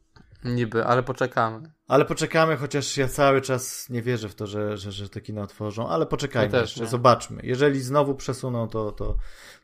Niby, 0.44 0.84
ale 0.84 1.02
poczekamy. 1.02 1.72
ale 1.88 2.04
poczekamy, 2.04 2.56
chociaż 2.56 2.96
ja 2.96 3.08
cały 3.08 3.40
czas 3.40 3.88
nie 3.90 4.02
wierzę 4.02 4.28
w 4.28 4.34
to, 4.34 4.46
że, 4.46 4.76
że, 4.76 4.92
że 4.92 5.08
te 5.08 5.20
kino 5.20 5.42
otworzą, 5.42 5.88
ale 5.88 6.06
poczekajmy 6.06 6.54
Ja 6.54 6.60
jeszcze, 6.60 6.80
nie. 6.80 6.86
zobaczmy. 6.86 7.40
Jeżeli 7.44 7.80
znowu 7.80 8.14
przesuną, 8.14 8.68
to, 8.68 8.92
to, 8.92 9.16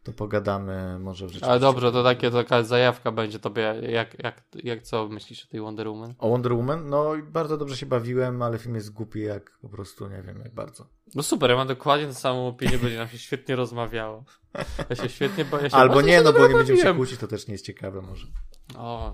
to 0.02 0.12
pogadamy 0.12 0.98
może 0.98 1.26
w 1.26 1.28
rzeczywiście. 1.28 1.50
Ale 1.50 1.60
dobrze, 1.60 1.92
to 1.92 2.02
takie, 2.04 2.30
taka 2.30 2.62
zajawka 2.62 3.12
będzie 3.12 3.38
tobie. 3.38 3.74
Jak, 3.88 4.24
jak, 4.24 4.42
jak 4.54 4.82
co 4.82 5.08
myślisz 5.08 5.44
o 5.44 5.48
tej 5.48 5.60
Wonder 5.60 5.88
Woman? 5.88 6.14
O 6.18 6.28
Wonder 6.30 6.52
Woman? 6.52 6.88
No 6.88 7.12
bardzo 7.30 7.56
dobrze 7.56 7.76
się 7.76 7.86
bawiłem, 7.86 8.42
ale 8.42 8.58
film 8.58 8.74
jest 8.74 8.92
głupi 8.92 9.20
jak 9.20 9.58
po 9.62 9.68
prostu, 9.68 10.08
nie 10.08 10.22
wiem, 10.22 10.40
jak 10.44 10.54
bardzo. 10.54 10.86
No 11.14 11.22
super, 11.22 11.50
ja 11.50 11.56
mam 11.56 11.68
dokładnie 11.68 12.06
tę 12.06 12.14
samą 12.14 12.48
opinię, 12.48 12.78
będzie 12.78 12.98
nam 12.98 13.08
się 13.08 13.18
świetnie 13.18 13.56
rozmawiało. 13.56 14.24
Ja 14.90 14.96
się 14.96 15.08
świetnie, 15.08 15.44
bo 15.44 15.58
ja 15.58 15.70
się 15.70 15.76
Albo 15.76 16.02
nie, 16.02 16.22
no 16.22 16.32
bo 16.32 16.48
nie 16.48 16.54
będziemy 16.54 16.80
się 16.82 16.94
kłócić, 16.94 17.20
to 17.20 17.26
też 17.26 17.46
nie 17.48 17.54
jest 17.54 17.64
ciekawe 17.66 18.00
może. 18.02 18.26
O, 18.76 19.12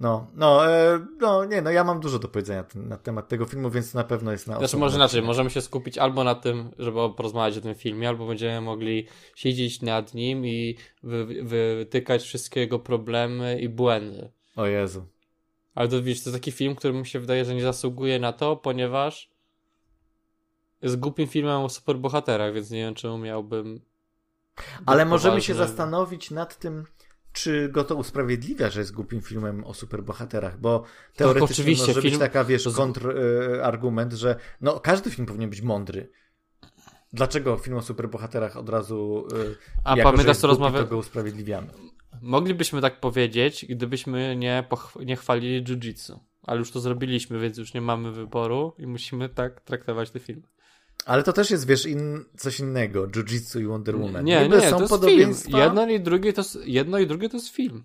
No, 0.00 0.30
no, 0.34 0.72
e, 0.72 1.06
no, 1.20 1.44
nie, 1.44 1.62
no 1.62 1.70
ja 1.70 1.84
mam 1.84 2.00
dużo 2.00 2.18
do 2.18 2.28
powiedzenia 2.28 2.64
na 2.74 2.96
temat 2.96 3.28
tego 3.28 3.46
filmu, 3.46 3.70
więc 3.70 3.94
na 3.94 4.04
pewno 4.04 4.32
jest 4.32 4.46
na 4.46 4.58
Znaczy 4.58 4.76
może 4.76 4.96
inaczej, 4.96 5.22
możemy 5.22 5.50
się 5.50 5.60
skupić 5.60 5.98
albo 5.98 6.24
na 6.24 6.34
tym, 6.34 6.70
żeby 6.78 7.14
porozmawiać 7.16 7.58
o 7.58 7.60
tym 7.60 7.74
filmie, 7.74 8.08
albo 8.08 8.26
będziemy 8.26 8.60
mogli 8.60 9.06
siedzieć 9.34 9.82
nad 9.82 10.14
nim 10.14 10.46
i 10.46 10.76
wy, 11.02 11.42
wytykać 11.44 12.22
wszystkie 12.22 12.60
jego 12.60 12.78
problemy 12.78 13.60
i 13.60 13.68
błędy. 13.68 14.30
O 14.56 14.66
Jezu. 14.66 15.06
Ale 15.74 15.88
to 15.88 16.02
widzisz, 16.02 16.24
to 16.24 16.32
taki 16.32 16.52
film, 16.52 16.74
który 16.74 16.94
mi 16.94 17.06
się 17.06 17.20
wydaje, 17.20 17.44
że 17.44 17.54
nie 17.54 17.62
zasługuje 17.62 18.18
na 18.18 18.32
to, 18.32 18.56
ponieważ 18.56 19.30
jest 20.82 20.98
głupim 20.98 21.26
filmem 21.26 21.62
o 21.62 21.68
superbohaterach, 21.68 22.54
więc 22.54 22.70
nie 22.70 22.78
wiem, 22.78 22.94
czemu 22.94 23.18
miałbym... 23.18 23.80
Ale 24.86 25.04
możemy 25.04 25.40
się 25.40 25.54
zastanowić 25.54 26.30
nad 26.30 26.58
tym, 26.58 26.84
czy 27.38 27.68
go 27.68 27.84
to 27.84 27.94
usprawiedliwia, 27.94 28.70
że 28.70 28.80
jest 28.80 28.92
głupim 28.92 29.20
filmem 29.20 29.64
o 29.64 29.74
superbohaterach, 29.74 30.60
bo 30.60 30.84
teoretycznie 31.16 31.54
oczywiście, 31.54 31.86
może 31.86 32.02
być 32.02 32.10
film- 32.10 32.20
taka, 32.20 32.44
wiesz, 32.44 32.68
kontrargument, 32.76 34.12
że 34.12 34.36
no 34.60 34.80
każdy 34.80 35.10
film 35.10 35.26
powinien 35.26 35.50
być 35.50 35.62
mądry. 35.62 36.10
Dlaczego 37.12 37.56
film 37.56 37.76
o 37.76 37.82
superbohaterach 37.82 38.56
od 38.56 38.68
razu 38.68 39.28
y, 39.32 39.56
A 39.84 39.96
jako, 39.96 40.10
pamiętasz, 40.10 40.36
co 40.36 40.46
rozmawia... 40.46 40.78
to 40.78 40.86
go 40.86 40.96
usprawiedliwiamy? 40.96 41.68
Moglibyśmy 42.22 42.80
tak 42.80 43.00
powiedzieć, 43.00 43.66
gdybyśmy 43.68 44.36
nie, 44.36 44.64
pochw- 44.70 45.04
nie 45.06 45.16
chwalili 45.16 45.64
jiu-jitsu. 45.64 46.18
Ale 46.42 46.58
już 46.58 46.70
to 46.70 46.80
zrobiliśmy, 46.80 47.38
więc 47.38 47.58
już 47.58 47.74
nie 47.74 47.80
mamy 47.80 48.12
wyboru 48.12 48.72
i 48.78 48.86
musimy 48.86 49.28
tak 49.28 49.60
traktować 49.60 50.10
te 50.10 50.18
filmy. 50.20 50.42
Ale 51.08 51.22
to 51.22 51.32
też 51.32 51.50
jest, 51.50 51.66
wiesz, 51.66 51.86
in, 51.86 52.24
coś 52.36 52.60
innego, 52.60 53.06
Jiu-Jitsu 53.06 53.60
i 53.60 53.66
Wonder 53.66 53.96
Woman. 53.96 54.24
Nie, 54.24 54.42
Niby 54.42 54.56
nie, 54.56 54.70
są 54.70 54.76
to 54.76 54.82
jest 54.82 54.92
film. 54.92 55.00
podobieństwa. 55.00 55.64
Jedno 55.64 55.88
i, 55.90 56.00
drugie 56.00 56.32
to, 56.32 56.42
jedno 56.64 56.98
i 56.98 57.06
drugie 57.06 57.28
to 57.28 57.36
jest 57.36 57.48
film. 57.48 57.82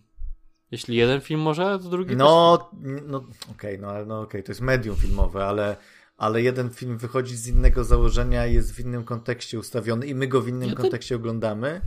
Jeśli 0.71 0.95
jeden 0.95 1.21
film 1.21 1.39
może, 1.41 1.79
to 1.83 1.89
drugi. 1.89 2.15
No, 2.15 2.69
no 3.07 3.23
okej, 3.51 3.79
no 3.79 3.87
ale 3.87 4.05
no 4.05 4.21
okej, 4.21 4.43
to 4.43 4.51
jest 4.51 4.61
medium 4.61 4.95
filmowe, 4.95 5.45
ale, 5.45 5.75
ale 6.17 6.41
jeden 6.41 6.69
film 6.69 6.97
wychodzi 6.97 7.35
z 7.35 7.47
innego 7.47 7.83
założenia, 7.83 8.45
jest 8.45 8.73
w 8.73 8.79
innym 8.79 9.03
kontekście 9.03 9.59
ustawiony 9.59 10.05
i 10.07 10.15
my 10.15 10.27
go 10.27 10.41
w 10.41 10.47
innym 10.47 10.69
Jeden- 10.69 10.75
kontekście 10.81 11.15
oglądamy, 11.15 11.81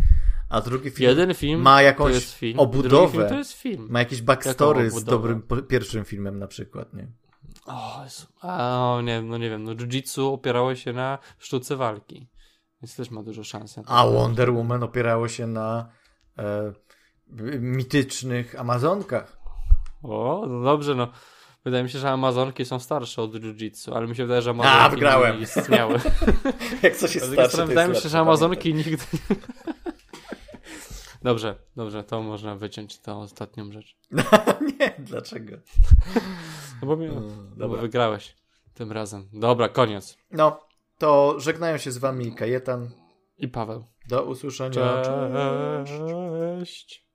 a 0.48 0.60
drugi 0.60 0.90
film 0.90 1.08
Jeden 1.10 1.34
film 1.34 1.60
ma 1.60 1.82
jakąś 1.82 2.26
film, 2.26 2.58
obudowę. 2.58 3.28
film 3.28 3.44
film. 3.44 3.86
ma 3.90 3.98
jakiś 3.98 4.22
backstory 4.22 4.90
z 4.90 5.04
dobrym 5.04 5.42
pierwszym 5.68 6.04
filmem 6.04 6.38
na 6.38 6.46
przykład, 6.46 6.94
nie? 6.94 7.06
O, 8.42 9.00
nie, 9.02 9.22
no 9.22 9.38
nie 9.38 9.50
wiem, 9.50 9.64
no 9.64 9.74
jiu-jitsu 9.74 10.32
opierało 10.32 10.74
się 10.74 10.92
na 10.92 11.18
sztuce 11.38 11.76
walki. 11.76 12.28
Więc 12.82 12.96
też 12.96 13.10
ma 13.10 13.22
dużo 13.22 13.44
szans. 13.44 13.76
A 13.86 14.06
Wonder 14.06 14.52
Woman 14.52 14.82
opierało 14.82 15.28
się 15.28 15.46
na 15.46 15.88
e, 16.38 16.72
mitycznych 17.60 18.60
Amazonkach. 18.60 19.38
O, 20.02 20.44
no 20.48 20.62
dobrze, 20.62 20.94
no. 20.94 21.08
Wydaje 21.64 21.84
mi 21.84 21.90
się, 21.90 21.98
że 21.98 22.10
Amazonki 22.10 22.64
są 22.64 22.78
starsze 22.78 23.22
od 23.22 23.32
jiu-jitsu, 23.32 23.96
ale 23.96 24.06
mi 24.06 24.16
się 24.16 24.22
wydaje, 24.22 24.42
że 24.42 24.50
Amazonki 24.50 24.78
A, 24.80 24.88
wygrałem. 24.88 25.36
nie 25.36 25.42
istniały. 25.42 26.00
Jak 26.82 26.96
coś 26.96 27.14
jest 27.14 27.32
starsze, 27.32 27.56
to 27.56 27.66
wydaje 27.66 27.88
mi 27.88 27.96
się, 27.96 28.08
że 28.08 28.18
Amazonki 28.18 28.74
nigdy... 28.74 28.96
Dobrze, 31.22 31.54
dobrze, 31.76 32.04
to 32.04 32.22
można 32.22 32.56
wyciąć 32.56 32.98
tę 32.98 33.16
ostatnią 33.16 33.72
rzecz. 33.72 33.96
Nie, 34.80 34.94
dlaczego? 34.98 35.56
No 36.82 36.86
bo, 36.88 36.96
mnie, 36.96 37.08
Mm, 37.08 37.50
no 37.56 37.68
bo 37.68 37.76
wygrałeś 37.76 38.36
tym 38.74 38.92
razem. 38.92 39.28
Dobra, 39.32 39.68
koniec. 39.68 40.18
No, 40.30 40.60
to 40.98 41.40
żegnają 41.40 41.78
się 41.78 41.92
z 41.92 41.98
wami 41.98 42.34
Kajetan. 42.34 42.90
I 43.38 43.48
Paweł. 43.48 43.84
Do 44.08 44.22
usłyszenia. 44.24 45.02
Cześć. 45.84 47.06